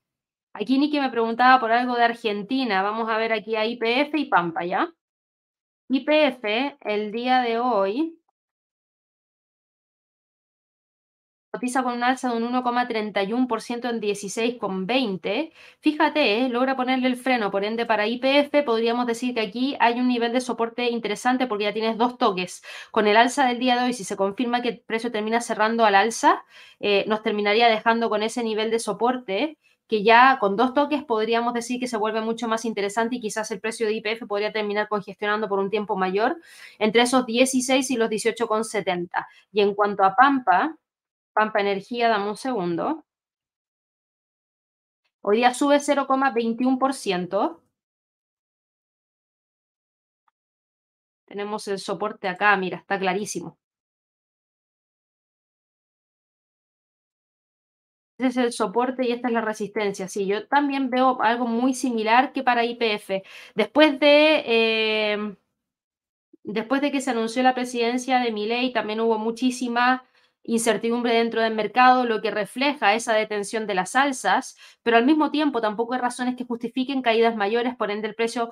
Aquí 0.52 0.78
Niki 0.78 1.00
me 1.00 1.10
preguntaba 1.10 1.60
por 1.60 1.72
algo 1.72 1.96
de 1.96 2.04
Argentina. 2.04 2.82
Vamos 2.82 3.08
a 3.08 3.16
ver 3.18 3.32
aquí 3.32 3.56
a 3.56 3.66
IPF 3.66 4.14
y 4.18 4.26
Pampa, 4.26 4.64
¿ya? 4.64 4.92
IPF, 5.88 6.76
el 6.82 7.12
día 7.12 7.40
de 7.40 7.58
hoy, 7.58 8.19
cotiza 11.50 11.82
con 11.82 11.94
un 11.94 12.04
alza 12.04 12.30
de 12.30 12.36
un 12.36 12.52
1,31% 12.52 13.90
en 13.90 14.00
16,20. 14.00 15.52
Fíjate, 15.80 16.44
eh, 16.44 16.48
logra 16.48 16.76
ponerle 16.76 17.08
el 17.08 17.16
freno, 17.16 17.50
por 17.50 17.64
ende 17.64 17.86
para 17.86 18.06
IPF 18.06 18.62
podríamos 18.64 19.06
decir 19.06 19.34
que 19.34 19.40
aquí 19.40 19.76
hay 19.80 19.98
un 19.98 20.08
nivel 20.08 20.32
de 20.32 20.40
soporte 20.40 20.90
interesante 20.90 21.46
porque 21.46 21.64
ya 21.64 21.72
tienes 21.72 21.98
dos 21.98 22.18
toques. 22.18 22.62
Con 22.92 23.08
el 23.08 23.16
alza 23.16 23.46
del 23.46 23.58
día 23.58 23.76
de 23.76 23.86
hoy, 23.86 23.92
si 23.92 24.04
se 24.04 24.16
confirma 24.16 24.62
que 24.62 24.68
el 24.68 24.78
precio 24.80 25.10
termina 25.10 25.40
cerrando 25.40 25.84
al 25.84 25.96
alza, 25.96 26.44
eh, 26.78 27.04
nos 27.08 27.22
terminaría 27.22 27.68
dejando 27.68 28.08
con 28.10 28.22
ese 28.22 28.44
nivel 28.44 28.70
de 28.70 28.78
soporte 28.78 29.58
que 29.88 30.04
ya 30.04 30.38
con 30.38 30.54
dos 30.56 30.72
toques 30.72 31.02
podríamos 31.02 31.52
decir 31.52 31.80
que 31.80 31.88
se 31.88 31.96
vuelve 31.96 32.20
mucho 32.20 32.46
más 32.46 32.64
interesante 32.64 33.16
y 33.16 33.20
quizás 33.20 33.50
el 33.50 33.58
precio 33.60 33.88
de 33.88 33.94
IPF 33.94 34.24
podría 34.28 34.52
terminar 34.52 34.86
congestionando 34.86 35.48
por 35.48 35.58
un 35.58 35.68
tiempo 35.68 35.96
mayor 35.96 36.36
entre 36.78 37.02
esos 37.02 37.26
16 37.26 37.90
y 37.90 37.96
los 37.96 38.08
18,70. 38.08 39.26
Y 39.52 39.62
en 39.62 39.74
cuanto 39.74 40.04
a 40.04 40.14
Pampa, 40.14 40.76
Pampa 41.32 41.60
Energía, 41.60 42.08
dame 42.08 42.28
un 42.30 42.36
segundo. 42.36 43.04
Hoy 45.22 45.38
día 45.38 45.54
sube 45.54 45.80
0,21%. 45.80 47.62
Tenemos 51.24 51.66
el 51.68 51.78
soporte 51.78 52.28
acá, 52.28 52.54
mira, 52.58 52.76
está 52.76 52.98
clarísimo. 52.98 53.56
Ese 58.18 58.28
es 58.28 58.36
el 58.36 58.52
soporte 58.52 59.06
y 59.08 59.12
esta 59.12 59.28
es 59.28 59.34
la 59.34 59.40
resistencia. 59.40 60.06
Sí, 60.08 60.26
yo 60.26 60.46
también 60.46 60.90
veo 60.90 61.20
algo 61.22 61.46
muy 61.46 61.72
similar 61.74 62.32
que 62.32 62.42
para 62.42 62.64
IPF. 62.64 63.22
Después 63.54 63.98
de, 63.98 64.42
eh, 64.46 65.36
después 66.44 66.80
de 66.82 66.90
que 66.92 67.00
se 67.00 67.10
anunció 67.10 67.42
la 67.42 67.54
presidencia 67.54 68.20
de 68.20 68.32
Milei, 68.32 68.72
también 68.72 69.00
hubo 69.00 69.18
muchísima 69.18 70.04
incertidumbre 70.42 71.14
dentro 71.14 71.42
del 71.42 71.54
mercado, 71.54 72.04
lo 72.04 72.20
que 72.22 72.30
refleja 72.30 72.94
esa 72.94 73.14
detención 73.14 73.66
de 73.66 73.74
las 73.74 73.94
alzas, 73.96 74.56
pero 74.82 74.96
al 74.96 75.06
mismo 75.06 75.30
tiempo 75.30 75.60
tampoco 75.60 75.94
hay 75.94 76.00
razones 76.00 76.36
que 76.36 76.44
justifiquen 76.44 77.02
caídas 77.02 77.36
mayores, 77.36 77.76
por 77.76 77.90
ende 77.90 78.08
el 78.08 78.14
precio 78.14 78.50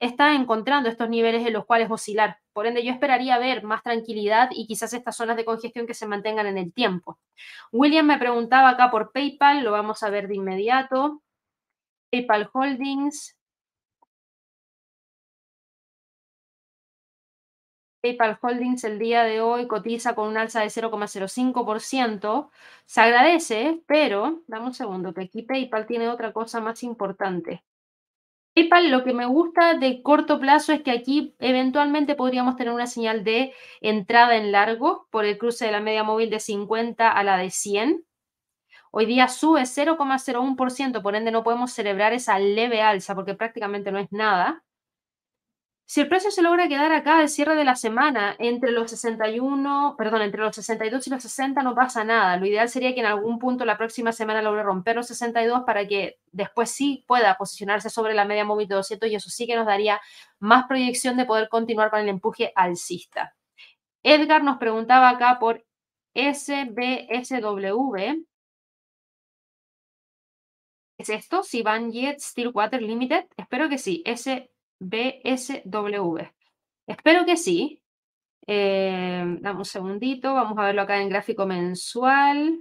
está 0.00 0.34
encontrando 0.34 0.88
estos 0.88 1.08
niveles 1.08 1.46
en 1.46 1.52
los 1.52 1.64
cuales 1.66 1.90
oscilar. 1.90 2.38
Por 2.52 2.66
ende, 2.66 2.84
yo 2.84 2.92
esperaría 2.92 3.38
ver 3.38 3.62
más 3.62 3.82
tranquilidad 3.82 4.50
y 4.52 4.66
quizás 4.66 4.92
estas 4.92 5.16
zonas 5.16 5.36
de 5.36 5.44
congestión 5.44 5.86
que 5.86 5.94
se 5.94 6.06
mantengan 6.06 6.46
en 6.46 6.58
el 6.58 6.72
tiempo. 6.72 7.18
William 7.72 8.06
me 8.06 8.18
preguntaba 8.18 8.70
acá 8.70 8.90
por 8.90 9.12
PayPal, 9.12 9.64
lo 9.64 9.72
vamos 9.72 10.02
a 10.02 10.10
ver 10.10 10.28
de 10.28 10.36
inmediato. 10.36 11.22
PayPal 12.10 12.50
Holdings, 12.52 13.33
PayPal 18.04 18.38
Holdings 18.38 18.84
el 18.84 18.98
día 18.98 19.24
de 19.24 19.40
hoy 19.40 19.66
cotiza 19.66 20.14
con 20.14 20.28
un 20.28 20.36
alza 20.36 20.60
de 20.60 20.66
0,05%. 20.66 22.50
Se 22.84 23.00
agradece, 23.00 23.80
pero 23.86 24.42
dame 24.46 24.66
un 24.66 24.74
segundo, 24.74 25.14
que 25.14 25.22
aquí 25.22 25.40
PayPal 25.40 25.86
tiene 25.86 26.10
otra 26.10 26.34
cosa 26.34 26.60
más 26.60 26.82
importante. 26.82 27.64
PayPal 28.54 28.90
lo 28.90 29.04
que 29.04 29.14
me 29.14 29.24
gusta 29.24 29.78
de 29.78 30.02
corto 30.02 30.38
plazo 30.38 30.74
es 30.74 30.82
que 30.82 30.90
aquí 30.90 31.34
eventualmente 31.38 32.14
podríamos 32.14 32.56
tener 32.56 32.74
una 32.74 32.86
señal 32.86 33.24
de 33.24 33.54
entrada 33.80 34.36
en 34.36 34.52
largo 34.52 35.06
por 35.10 35.24
el 35.24 35.38
cruce 35.38 35.64
de 35.64 35.72
la 35.72 35.80
media 35.80 36.04
móvil 36.04 36.28
de 36.28 36.40
50 36.40 37.10
a 37.10 37.24
la 37.24 37.38
de 37.38 37.50
100. 37.50 38.04
Hoy 38.90 39.06
día 39.06 39.28
sube 39.28 39.62
0,01%, 39.62 41.00
por 41.00 41.16
ende 41.16 41.30
no 41.30 41.42
podemos 41.42 41.72
celebrar 41.72 42.12
esa 42.12 42.38
leve 42.38 42.82
alza 42.82 43.14
porque 43.14 43.34
prácticamente 43.34 43.92
no 43.92 43.98
es 43.98 44.12
nada. 44.12 44.63
Si 45.86 46.00
el 46.00 46.08
precio 46.08 46.30
se 46.30 46.40
logra 46.40 46.66
quedar 46.66 46.92
acá 46.92 47.18
al 47.18 47.28
cierre 47.28 47.54
de 47.54 47.64
la 47.64 47.76
semana 47.76 48.34
entre 48.38 48.72
los 48.72 48.90
61, 48.90 49.96
perdón, 49.98 50.22
entre 50.22 50.40
los 50.40 50.56
62 50.56 51.06
y 51.06 51.10
los 51.10 51.22
60 51.22 51.62
no 51.62 51.74
pasa 51.74 52.04
nada. 52.04 52.38
Lo 52.38 52.46
ideal 52.46 52.70
sería 52.70 52.94
que 52.94 53.00
en 53.00 53.06
algún 53.06 53.38
punto 53.38 53.66
la 53.66 53.76
próxima 53.76 54.10
semana 54.12 54.40
logre 54.40 54.62
romper 54.62 54.96
los 54.96 55.06
62 55.08 55.62
para 55.66 55.86
que 55.86 56.18
después 56.32 56.70
sí 56.70 57.04
pueda 57.06 57.36
posicionarse 57.36 57.90
sobre 57.90 58.14
la 58.14 58.24
media 58.24 58.46
móvil 58.46 58.66
de 58.66 58.76
200 58.76 59.10
y 59.10 59.14
eso 59.14 59.28
sí 59.28 59.46
que 59.46 59.56
nos 59.56 59.66
daría 59.66 60.00
más 60.38 60.66
proyección 60.66 61.18
de 61.18 61.26
poder 61.26 61.50
continuar 61.50 61.90
con 61.90 62.00
el 62.00 62.08
empuje 62.08 62.52
alcista. 62.56 63.34
Edgar 64.02 64.42
nos 64.42 64.56
preguntaba 64.58 65.10
acá 65.10 65.38
por 65.38 65.64
SBSW. 66.14 67.96
¿Es 70.98 71.08
esto? 71.08 71.42
Sivan 71.42 71.90
Jet 71.92 72.20
Stillwater 72.20 72.80
Limited. 72.80 73.26
Espero 73.36 73.68
que 73.68 73.78
sí. 73.78 74.02
S 74.06 74.50
BSW. 74.88 76.20
Espero 76.86 77.24
que 77.24 77.36
sí. 77.36 77.82
Eh, 78.46 79.24
dame 79.40 79.58
un 79.58 79.64
segundito, 79.64 80.34
vamos 80.34 80.58
a 80.58 80.66
verlo 80.66 80.82
acá 80.82 81.00
en 81.00 81.08
gráfico 81.08 81.46
mensual. 81.46 82.60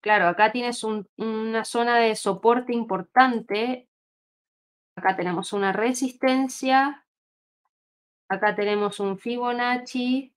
Claro, 0.00 0.28
acá 0.28 0.52
tienes 0.52 0.84
una 0.84 1.64
zona 1.64 1.98
de 1.98 2.14
soporte 2.14 2.72
importante. 2.72 3.88
Acá 4.96 5.16
tenemos 5.16 5.52
una 5.52 5.72
resistencia. 5.72 7.04
Acá 8.28 8.54
tenemos 8.54 9.00
un 9.00 9.18
Fibonacci. 9.18 10.34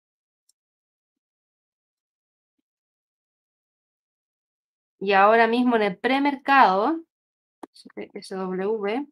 Y 4.99 5.13
ahora 5.13 5.47
mismo 5.47 5.75
en 5.75 5.81
el 5.81 5.97
premercado 5.97 7.01
SW. 7.73 9.07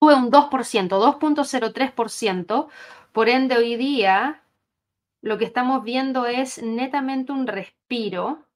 Sube 0.00 0.14
un 0.14 0.30
2%, 0.30 0.98
2.03%. 0.98 2.68
Por 3.12 3.28
ende, 3.28 3.56
hoy 3.56 3.76
día 3.76 4.42
lo 5.22 5.38
que 5.38 5.46
estamos 5.46 5.82
viendo 5.84 6.26
es 6.26 6.62
netamente 6.62 7.32
un 7.32 7.46
respiro, 7.46 8.46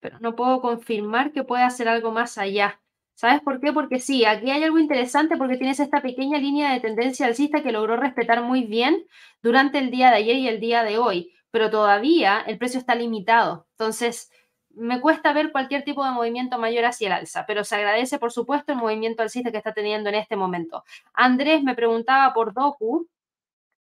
pero 0.00 0.18
no 0.20 0.34
puedo 0.36 0.60
confirmar 0.60 1.32
que 1.32 1.44
pueda 1.44 1.66
hacer 1.66 1.88
algo 1.88 2.12
más 2.12 2.38
allá. 2.38 2.80
¿Sabes 3.14 3.40
por 3.42 3.60
qué? 3.60 3.72
Porque 3.72 4.00
sí, 4.00 4.24
aquí 4.24 4.50
hay 4.50 4.64
algo 4.64 4.78
interesante 4.78 5.36
porque 5.36 5.56
tienes 5.56 5.80
esta 5.80 6.02
pequeña 6.02 6.38
línea 6.38 6.72
de 6.72 6.80
tendencia 6.80 7.26
alcista 7.26 7.62
que 7.62 7.72
logró 7.72 7.96
respetar 7.96 8.42
muy 8.42 8.64
bien 8.64 9.06
durante 9.42 9.78
el 9.78 9.90
día 9.90 10.10
de 10.10 10.16
ayer 10.16 10.36
y 10.36 10.48
el 10.48 10.60
día 10.60 10.82
de 10.82 10.98
hoy, 10.98 11.32
pero 11.50 11.70
todavía 11.70 12.40
el 12.46 12.58
precio 12.58 12.80
está 12.80 12.94
limitado. 12.94 13.66
Entonces, 13.72 14.30
me 14.76 15.00
cuesta 15.00 15.32
ver 15.32 15.52
cualquier 15.52 15.84
tipo 15.84 16.04
de 16.04 16.10
movimiento 16.10 16.58
mayor 16.58 16.84
hacia 16.84 17.06
el 17.06 17.12
alza, 17.12 17.44
pero 17.46 17.64
se 17.64 17.76
agradece, 17.76 18.18
por 18.18 18.32
supuesto, 18.32 18.72
el 18.72 18.78
movimiento 18.78 19.22
alcista 19.22 19.50
que 19.50 19.58
está 19.58 19.72
teniendo 19.72 20.08
en 20.08 20.16
este 20.16 20.36
momento. 20.36 20.84
Andrés 21.12 21.62
me 21.62 21.74
preguntaba 21.74 22.32
por 22.32 22.52
Doku. 22.52 23.08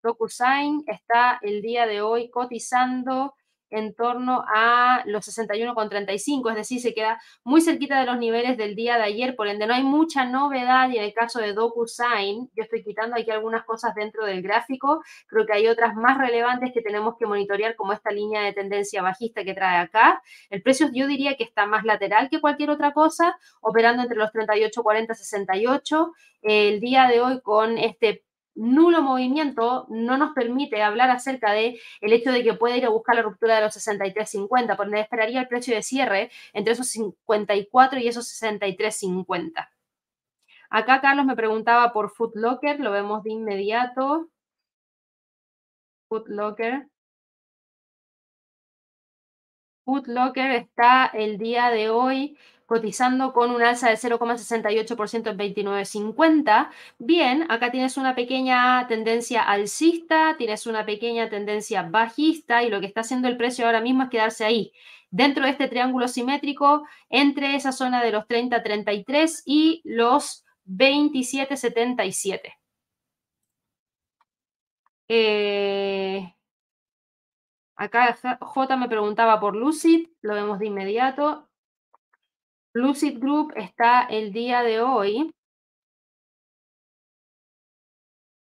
DocuSign 0.03 0.83
está 0.87 1.39
el 1.41 1.61
día 1.61 1.85
de 1.87 2.01
hoy 2.01 2.29
cotizando 2.29 3.33
en 3.69 3.93
torno 3.93 4.43
a 4.47 5.03
los 5.05 5.27
61,35, 5.27 6.49
es 6.49 6.55
decir, 6.55 6.81
se 6.81 6.93
queda 6.93 7.21
muy 7.43 7.61
cerquita 7.61 7.99
de 7.99 8.05
los 8.05 8.17
niveles 8.17 8.57
del 8.57 8.75
día 8.75 8.97
de 8.97 9.03
ayer, 9.03 9.35
por 9.35 9.47
ende 9.47 9.67
no 9.67 9.73
hay 9.73 9.83
mucha 9.83 10.25
novedad 10.25 10.89
y 10.89 10.97
en 10.97 11.03
el 11.03 11.13
caso 11.13 11.39
de 11.39 11.53
DocuSign, 11.53 12.49
yo 12.55 12.63
estoy 12.63 12.83
quitando 12.83 13.15
aquí 13.15 13.31
algunas 13.31 13.63
cosas 13.65 13.93
dentro 13.95 14.25
del 14.25 14.41
gráfico, 14.41 15.03
creo 15.27 15.45
que 15.45 15.53
hay 15.53 15.67
otras 15.67 15.95
más 15.95 16.17
relevantes 16.17 16.71
que 16.73 16.81
tenemos 16.81 17.15
que 17.17 17.25
monitorear 17.25 17.75
como 17.75 17.93
esta 17.93 18.11
línea 18.11 18.41
de 18.41 18.53
tendencia 18.53 19.01
bajista 19.01 19.43
que 19.43 19.53
trae 19.53 19.77
acá. 19.77 20.21
El 20.49 20.61
precio 20.61 20.89
yo 20.93 21.07
diría 21.07 21.35
que 21.35 21.43
está 21.43 21.65
más 21.65 21.83
lateral 21.83 22.29
que 22.29 22.41
cualquier 22.41 22.69
otra 22.69 22.93
cosa, 22.93 23.37
operando 23.61 24.03
entre 24.03 24.17
los 24.17 24.31
38, 24.31 24.83
40, 24.83 25.13
68. 25.13 26.13
El 26.41 26.79
día 26.79 27.07
de 27.07 27.21
hoy 27.21 27.41
con 27.41 27.77
este 27.77 28.23
nulo 28.57 29.01
movimiento 29.01 29.85
no 29.89 30.17
nos 30.17 30.33
permite 30.33 30.81
hablar 30.83 31.09
acerca 31.09 31.51
de 31.53 31.79
el 32.01 32.13
hecho 32.13 32.31
de 32.31 32.43
que 32.43 32.53
puede 32.55 32.77
ir 32.77 32.85
a 32.85 32.89
buscar 32.89 33.15
la 33.15 33.21
ruptura 33.21 33.55
de 33.55 33.61
los 33.61 33.75
63.50, 33.75 34.75
por 34.75 34.87
donde 34.87 35.01
esperaría 35.01 35.41
el 35.41 35.47
precio 35.47 35.75
de 35.75 35.83
cierre 35.83 36.31
entre 36.53 36.73
esos 36.73 36.87
54 36.89 37.99
y 37.99 38.07
esos 38.07 38.27
63.50. 38.41 39.69
Acá 40.69 41.01
Carlos 41.01 41.25
me 41.25 41.35
preguntaba 41.35 41.93
por 41.93 42.11
Footlocker, 42.11 42.79
lo 42.79 42.91
vemos 42.91 43.23
de 43.23 43.31
inmediato. 43.31 44.29
Footlocker. 46.09 46.87
Footlocker 49.85 50.51
está 50.51 51.05
el 51.07 51.37
día 51.37 51.69
de 51.69 51.89
hoy 51.89 52.37
cotizando 52.67 53.33
con 53.33 53.49
un 53.51 53.63
alza 53.63 53.87
del 53.89 53.97
0,68% 53.97 55.31
en 55.31 55.37
29.50. 55.37 56.69
Bien, 56.99 57.49
acá 57.49 57.71
tienes 57.71 57.97
una 57.97 58.13
pequeña 58.13 58.85
tendencia 58.87 59.41
alcista, 59.41 60.35
tienes 60.37 60.67
una 60.67 60.85
pequeña 60.85 61.29
tendencia 61.29 61.83
bajista 61.83 62.63
y 62.63 62.69
lo 62.69 62.79
que 62.81 62.87
está 62.87 63.01
haciendo 63.01 63.29
el 63.29 63.37
precio 63.37 63.65
ahora 63.65 63.81
mismo 63.81 64.03
es 64.03 64.09
quedarse 64.09 64.45
ahí, 64.45 64.73
dentro 65.09 65.45
de 65.45 65.51
este 65.51 65.69
triángulo 65.69 66.07
simétrico 66.09 66.85
entre 67.09 67.55
esa 67.55 67.71
zona 67.71 68.03
de 68.03 68.11
los 68.11 68.25
30.33 68.25 69.43
y 69.45 69.81
los 69.85 70.45
27.77. 70.67 72.53
Eh, 75.09 76.35
acá 77.77 78.17
J 78.41 78.75
me 78.75 78.89
preguntaba 78.89 79.39
por 79.39 79.55
Lucid, 79.55 80.09
lo 80.21 80.33
vemos 80.33 80.59
de 80.59 80.65
inmediato. 80.65 81.46
Lucid 82.77 83.19
Group 83.19 83.53
está 83.55 84.03
el 84.03 84.31
día 84.31 84.61
de 84.61 84.81
hoy 84.81 85.31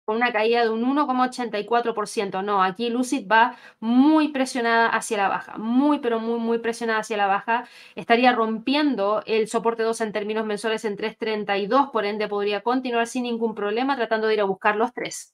con 0.05 0.15
una 0.15 0.31
caída 0.31 0.63
de 0.63 0.69
un 0.69 0.83
1,84%. 0.83 2.41
No, 2.41 2.63
aquí 2.63 2.89
Lucid 2.89 3.27
va 3.29 3.57
muy 3.81 4.29
presionada 4.29 4.87
hacia 4.87 5.17
la 5.17 5.27
baja, 5.27 5.57
muy, 5.57 5.99
pero 5.99 6.19
muy, 6.19 6.39
muy 6.39 6.59
presionada 6.59 6.99
hacia 6.99 7.17
la 7.17 7.27
baja. 7.27 7.65
Estaría 7.95 8.31
rompiendo 8.31 9.21
el 9.25 9.47
soporte 9.49 9.83
2 9.83 9.99
en 10.01 10.13
términos 10.13 10.45
mensuales 10.45 10.85
en 10.85 10.97
3.32, 10.97 11.91
por 11.91 12.05
ende 12.05 12.27
podría 12.29 12.61
continuar 12.61 13.07
sin 13.07 13.23
ningún 13.23 13.53
problema 13.53 13.97
tratando 13.97 14.27
de 14.27 14.35
ir 14.35 14.41
a 14.41 14.45
buscar 14.45 14.77
los 14.77 14.93
3. 14.93 15.33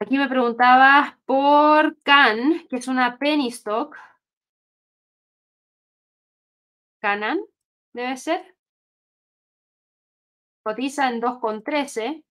Aquí 0.00 0.18
me 0.18 0.28
preguntabas 0.28 1.14
por 1.24 1.96
CAN, 2.02 2.66
que 2.68 2.76
es 2.76 2.88
una 2.88 3.16
penny 3.18 3.48
stock. 3.48 3.96
Canan, 7.04 7.38
debe 7.92 8.16
ser. 8.16 8.54
Cotiza 10.62 11.10
en 11.10 11.20
2,13. 11.20 12.24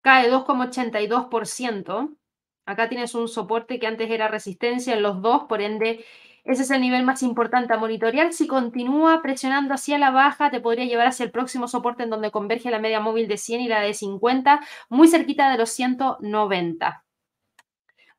Cae 0.00 0.30
2,82%. 0.30 2.16
Acá 2.64 2.88
tienes 2.88 3.14
un 3.14 3.28
soporte 3.28 3.78
que 3.78 3.86
antes 3.86 4.10
era 4.10 4.28
resistencia 4.28 4.94
en 4.94 5.02
los 5.02 5.20
dos, 5.20 5.44
por 5.50 5.60
ende, 5.60 6.02
ese 6.44 6.62
es 6.62 6.70
el 6.70 6.80
nivel 6.80 7.04
más 7.04 7.22
importante 7.22 7.74
a 7.74 7.76
monitorear. 7.76 8.32
Si 8.32 8.46
continúa 8.46 9.20
presionando 9.20 9.74
hacia 9.74 9.98
la 9.98 10.10
baja, 10.10 10.50
te 10.50 10.60
podría 10.60 10.86
llevar 10.86 11.08
hacia 11.08 11.24
el 11.24 11.30
próximo 11.30 11.68
soporte 11.68 12.04
en 12.04 12.08
donde 12.08 12.30
converge 12.30 12.70
la 12.70 12.78
media 12.78 13.00
móvil 13.00 13.28
de 13.28 13.36
100 13.36 13.60
y 13.60 13.68
la 13.68 13.82
de 13.82 13.92
50, 13.92 14.62
muy 14.88 15.08
cerquita 15.08 15.50
de 15.52 15.58
los 15.58 15.68
190. 15.68 17.04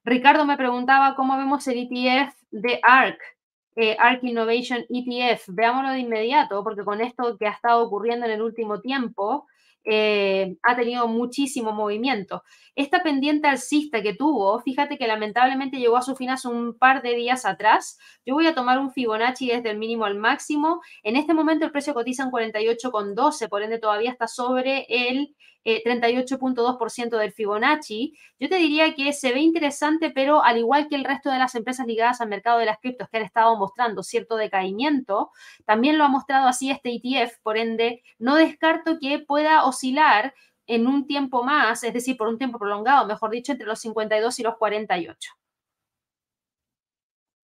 Ricardo 0.04 0.46
me 0.46 0.58
preguntaba 0.58 1.16
cómo 1.16 1.38
vemos 1.38 1.68
el 1.68 1.90
ETF 1.90 2.36
de 2.52 2.80
ARC 2.84 3.41
eh, 3.76 3.96
ARK 4.00 4.24
Innovation 4.24 4.86
ETF. 4.90 5.46
Veámoslo 5.48 5.92
de 5.92 6.00
inmediato, 6.00 6.64
porque 6.64 6.84
con 6.84 7.02
esto 7.02 7.38
que 7.38 7.48
ha 7.48 7.52
estado 7.52 7.84
ocurriendo 7.84 8.26
en 8.26 8.34
el 8.34 8.42
último 8.42 8.82
tiempo, 8.82 9.48
eh, 9.84 10.58
ha 10.62 10.76
tenido 10.76 11.08
muchísimo 11.08 11.72
movimiento. 11.72 12.44
Esta 12.76 13.02
pendiente 13.02 13.48
alcista 13.48 14.02
que 14.04 14.14
tuvo, 14.14 14.60
fíjate 14.60 14.98
que 14.98 15.08
lamentablemente 15.08 15.78
llegó 15.78 15.98
a 15.98 16.04
su 16.04 16.16
fin 16.16 16.30
hace 16.30 16.48
un 16.48 16.78
par 16.78 17.02
de 17.02 17.16
días 17.16 17.46
atrás. 17.46 17.98
Yo 18.26 18.36
voy 18.36 18.46
a 18.46 18.54
tomar 18.54 18.78
un 18.78 18.92
Fibonacci 18.92 19.48
desde 19.48 19.72
el 19.72 19.78
mínimo 19.78 20.06
al 20.06 20.16
máximo. 20.16 20.82
En 21.02 21.16
este 21.16 21.34
momento 21.34 21.66
el 21.66 21.72
precio 21.72 21.96
cotiza 21.96 22.24
en 22.24 22.32
48,12, 22.32 23.50
por 23.50 23.64
ende 23.64 23.80
todavía 23.80 24.12
está 24.12 24.28
sobre 24.28 24.86
el 24.88 25.36
38.2% 25.66 27.16
eh, 27.16 27.20
del 27.20 27.32
Fibonacci. 27.32 28.18
Yo 28.40 28.50
te 28.50 28.56
diría 28.56 28.94
que 28.96 29.14
se 29.14 29.32
ve 29.32 29.42
interesante, 29.42 30.10
pero 30.10 30.44
al 30.44 30.58
igual 30.58 30.88
que 30.88 30.96
el 30.96 31.04
resto 31.04 31.30
de 31.30 31.38
las 31.40 31.56
empresas 31.56 31.88
ligadas 31.88 32.22
al 32.22 32.30
mercado 32.30 32.60
de 32.60 32.66
las 32.66 32.80
criptos 32.80 33.10
que 33.10 33.18
han 33.18 33.24
estado 33.24 33.56
mostrando 33.58 34.04
cierto 34.04 34.36
decaimiento, 34.36 35.32
también 35.66 35.98
lo 35.98 36.04
ha 36.04 36.08
mostrado 36.08 36.48
así 36.48 36.72
este 36.72 36.90
ETF, 36.92 37.38
por 37.44 37.58
ende, 37.58 38.04
no 38.20 38.36
descarto 38.36 38.98
que 39.00 39.20
pueda 39.20 39.66
oscilar 39.66 40.34
en 40.68 40.88
un 40.88 41.08
tiempo 41.08 41.44
más, 41.44 41.84
es 41.84 41.94
decir, 41.94 42.18
por 42.18 42.28
un 42.28 42.38
tiempo 42.38 42.58
prolongado, 42.60 43.06
mejor 43.06 43.32
dicho, 43.32 43.52
entre 43.52 43.68
los 43.68 43.80
52 43.82 44.40
y 44.40 44.44
los 44.44 44.58
48. 44.58 45.32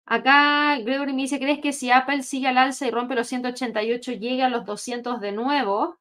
Acá 0.07 0.77
Gregory 0.79 1.13
me 1.13 1.23
dice, 1.23 1.39
¿crees 1.39 1.59
que 1.59 1.73
si 1.73 1.89
Apple 1.91 2.21
sigue 2.23 2.47
al 2.47 2.57
alza 2.59 2.85
y 2.85 2.91
rompe 2.91 3.15
los 3.15 3.27
188, 3.27 4.11
llega 4.13 4.45
a 4.45 4.49
los 4.49 4.65
200 4.65 5.19
de 5.19 5.31
nuevo? 5.31 5.97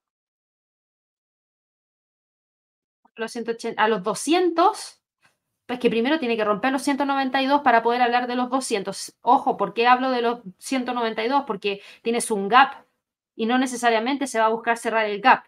Los 3.16 3.32
180, 3.32 3.82
a 3.82 3.88
los 3.88 4.02
200, 4.02 5.00
pues 5.66 5.78
que 5.78 5.90
primero 5.90 6.18
tiene 6.18 6.36
que 6.36 6.44
romper 6.44 6.72
los 6.72 6.82
192 6.82 7.62
para 7.62 7.82
poder 7.82 8.02
hablar 8.02 8.26
de 8.26 8.36
los 8.36 8.50
200. 8.50 9.16
Ojo, 9.22 9.56
¿por 9.56 9.74
qué 9.74 9.86
hablo 9.86 10.10
de 10.10 10.22
los 10.22 10.40
192? 10.58 11.44
Porque 11.46 11.80
tienes 12.02 12.30
un 12.30 12.48
gap 12.48 12.84
y 13.34 13.46
no 13.46 13.58
necesariamente 13.58 14.26
se 14.26 14.38
va 14.38 14.46
a 14.46 14.50
buscar 14.50 14.76
cerrar 14.76 15.06
el 15.06 15.20
gap. 15.20 15.44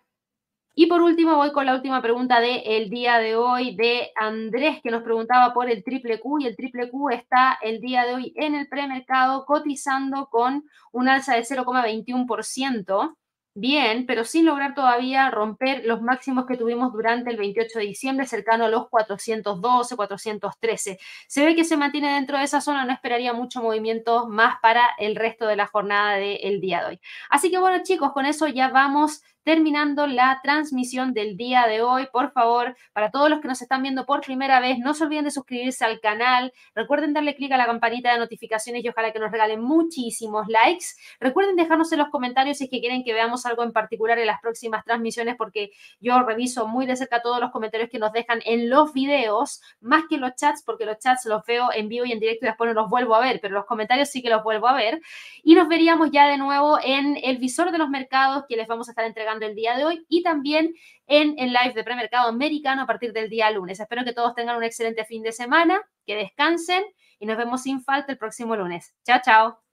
Y 0.79 0.87
por 0.89 1.01
último, 1.01 1.37
voy 1.37 1.53
con 1.53 1.65
la 1.65 1.75
última 1.75 2.03
pregunta 2.03 2.39
del 2.39 2.61
el 2.67 2.91
día 2.91 3.19
de 3.19 3.35
hoy 3.35 3.75
de 3.77 4.13
Andrés, 4.15 4.81
que 4.83 4.91
nos 4.91 5.03
preguntaba 5.03 5.55
por 5.55 5.71
el 5.71 5.83
triple 5.83 6.21
Q. 6.21 6.41
Y 6.41 6.47
el 6.47 6.55
triple 6.55 6.91
Q 6.91 7.09
está 7.11 7.59
el 7.63 7.81
día 7.81 8.05
de 8.05 8.15
hoy 8.15 8.35
en 8.37 8.55
el 8.55 8.69
premercado 8.69 9.47
cotizando 9.47 10.29
con 10.29 10.65
un 10.93 11.09
alza 11.09 11.35
de 11.35 11.45
0,21% 11.45 13.17
bien, 13.57 14.07
pero 14.07 14.25
sin 14.25 14.45
lograr 14.45 14.75
todavía 14.75 15.31
romper 15.31 15.85
los 15.85 16.03
máximos 16.03 16.47
que 16.47 16.57
tuvimos 16.57 16.93
durante 16.93 17.31
el 17.31 17.37
28 17.39 17.79
de 17.79 17.87
diciembre, 17.87 18.27
cercano 18.27 18.67
a 18.67 18.69
los 18.69 18.89
412, 18.89 19.97
413. 19.97 20.99
Se 21.27 21.45
ve 21.45 21.57
que 21.57 21.65
se 21.65 21.77
mantiene 21.77 22.15
dentro 22.15 22.39
de 22.39 22.45
esa 22.45 22.61
zona, 22.61 22.85
no 22.85 22.93
esperaría 22.93 23.33
mucho 23.33 23.63
movimiento 23.63 24.29
más 24.29 24.57
para 24.61 24.83
el 24.99 25.17
resto 25.17 25.47
de 25.47 25.57
la 25.57 25.67
jornada 25.67 26.17
del 26.17 26.61
día 26.61 26.81
de 26.81 26.87
hoy. 26.87 27.01
Así 27.31 27.51
que 27.51 27.59
bueno 27.59 27.83
chicos, 27.83 28.13
con 28.13 28.27
eso 28.27 28.47
ya 28.47 28.69
vamos 28.69 29.23
terminando 29.47 30.09
la 30.09 30.41
transmisión 30.43 31.15
del 31.15 31.37
día 31.37 31.69
de 31.69 31.81
hoy. 31.81 32.09
Por 32.13 32.33
favor, 32.33 32.77
para 32.93 33.13
todos 33.13 33.31
los 33.31 33.41
que 33.41 33.47
nos 33.47 33.63
están 33.63 33.81
viendo 33.81 34.05
por 34.05 34.23
primera 34.23 34.59
vez, 34.59 34.81
no 34.81 34.93
se 34.93 35.05
olviden 35.05 35.25
de 35.25 35.31
suscribirse 35.31 35.85
al 35.85 36.01
canal. 36.01 36.53
Recuerden 36.75 37.13
darle 37.13 37.37
clic 37.37 37.53
a 37.53 37.57
la 37.57 37.67
campanita 37.67 38.13
de 38.13 38.19
notificaciones 38.19 38.85
y 38.85 38.89
ojalá 38.89 39.13
que 39.13 39.21
nos 39.21 39.31
regalen 39.31 39.61
muchísimos 39.61 40.49
likes. 40.49 40.87
Recuerden 41.21 41.55
dejarnos 41.55 41.93
en 41.93 42.01
los 42.01 42.09
comentarios 42.09 42.59
si 42.59 42.65
es 42.65 42.71
que 42.71 42.81
quieren 42.81 43.05
que 43.05 43.13
veamos 43.13 43.47
algo 43.47 43.63
en 43.63 43.71
particular 43.71 44.19
en 44.19 44.27
las 44.27 44.41
próximas 44.41 44.85
transmisiones, 44.85 45.37
porque 45.37 45.71
yo 46.01 46.21
reviso 46.25 46.67
muy 46.67 46.85
de 46.85 46.97
cerca 46.97 47.23
todos 47.23 47.39
los 47.39 47.53
comentarios 47.53 47.89
que 47.89 48.01
nos 48.01 48.11
dejan 48.11 48.41
en 48.47 48.69
los 48.69 48.93
videos, 48.95 49.63
más 49.81 50.07
que 50.11 50.17
los 50.17 50.35
chats, 50.35 50.65
porque 50.65 50.87
los 50.87 50.99
chats 50.99 51.25
los 51.25 51.47
veo 51.47 51.69
en 51.73 51.87
vivo 51.87 52.05
y 52.05 52.11
en 52.11 52.19
directo 52.19 52.47
y 52.47 52.49
después 52.49 52.67
no 52.67 52.75
los 52.75 52.91
vuelvo 52.91 53.15
a 53.15 53.21
ver, 53.21 53.39
pero 53.41 53.55
los 53.55 53.67
comentarios 53.67 54.09
sí 54.09 54.23
que 54.23 54.29
los 54.29 54.43
vuelvo 54.43 54.67
a 54.67 54.73
ver. 54.73 55.01
Y 55.45 55.55
nos 55.55 55.69
veríamos 55.69 56.11
ya 56.11 56.27
de 56.27 56.37
nuevo 56.37 56.81
en 56.83 57.17
el 57.23 57.39
visor 57.39 57.71
de 57.71 57.79
los 57.79 57.89
mercados 57.89 58.43
que 58.49 58.57
les 58.57 58.67
vamos 58.67 58.89
a 58.89 58.91
estar 58.91 59.05
entregando 59.05 59.36
el 59.45 59.55
día 59.55 59.77
de 59.77 59.85
hoy 59.85 60.07
y 60.09 60.23
también 60.23 60.75
en 61.07 61.35
el 61.39 61.53
live 61.53 61.75
de 61.75 61.85
premercado 61.85 62.29
americano 62.29 62.83
a 62.83 62.87
partir 62.87 63.13
del 63.13 63.29
día 63.29 63.51
lunes. 63.51 63.79
Espero 63.81 64.05
que 64.05 64.13
todos 64.13 64.35
tengan 64.35 64.57
un 64.57 64.65
excelente 64.65 65.05
fin 65.05 65.23
de 65.23 65.33
semana, 65.33 65.81
que 66.07 66.17
descansen 66.17 66.85
y 67.19 67.27
nos 67.27 67.37
vemos 67.37 67.63
sin 67.63 67.83
falta 67.83 68.13
el 68.13 68.19
próximo 68.19 68.57
lunes. 68.57 68.95
Chao, 69.05 69.21
chao. 69.25 69.66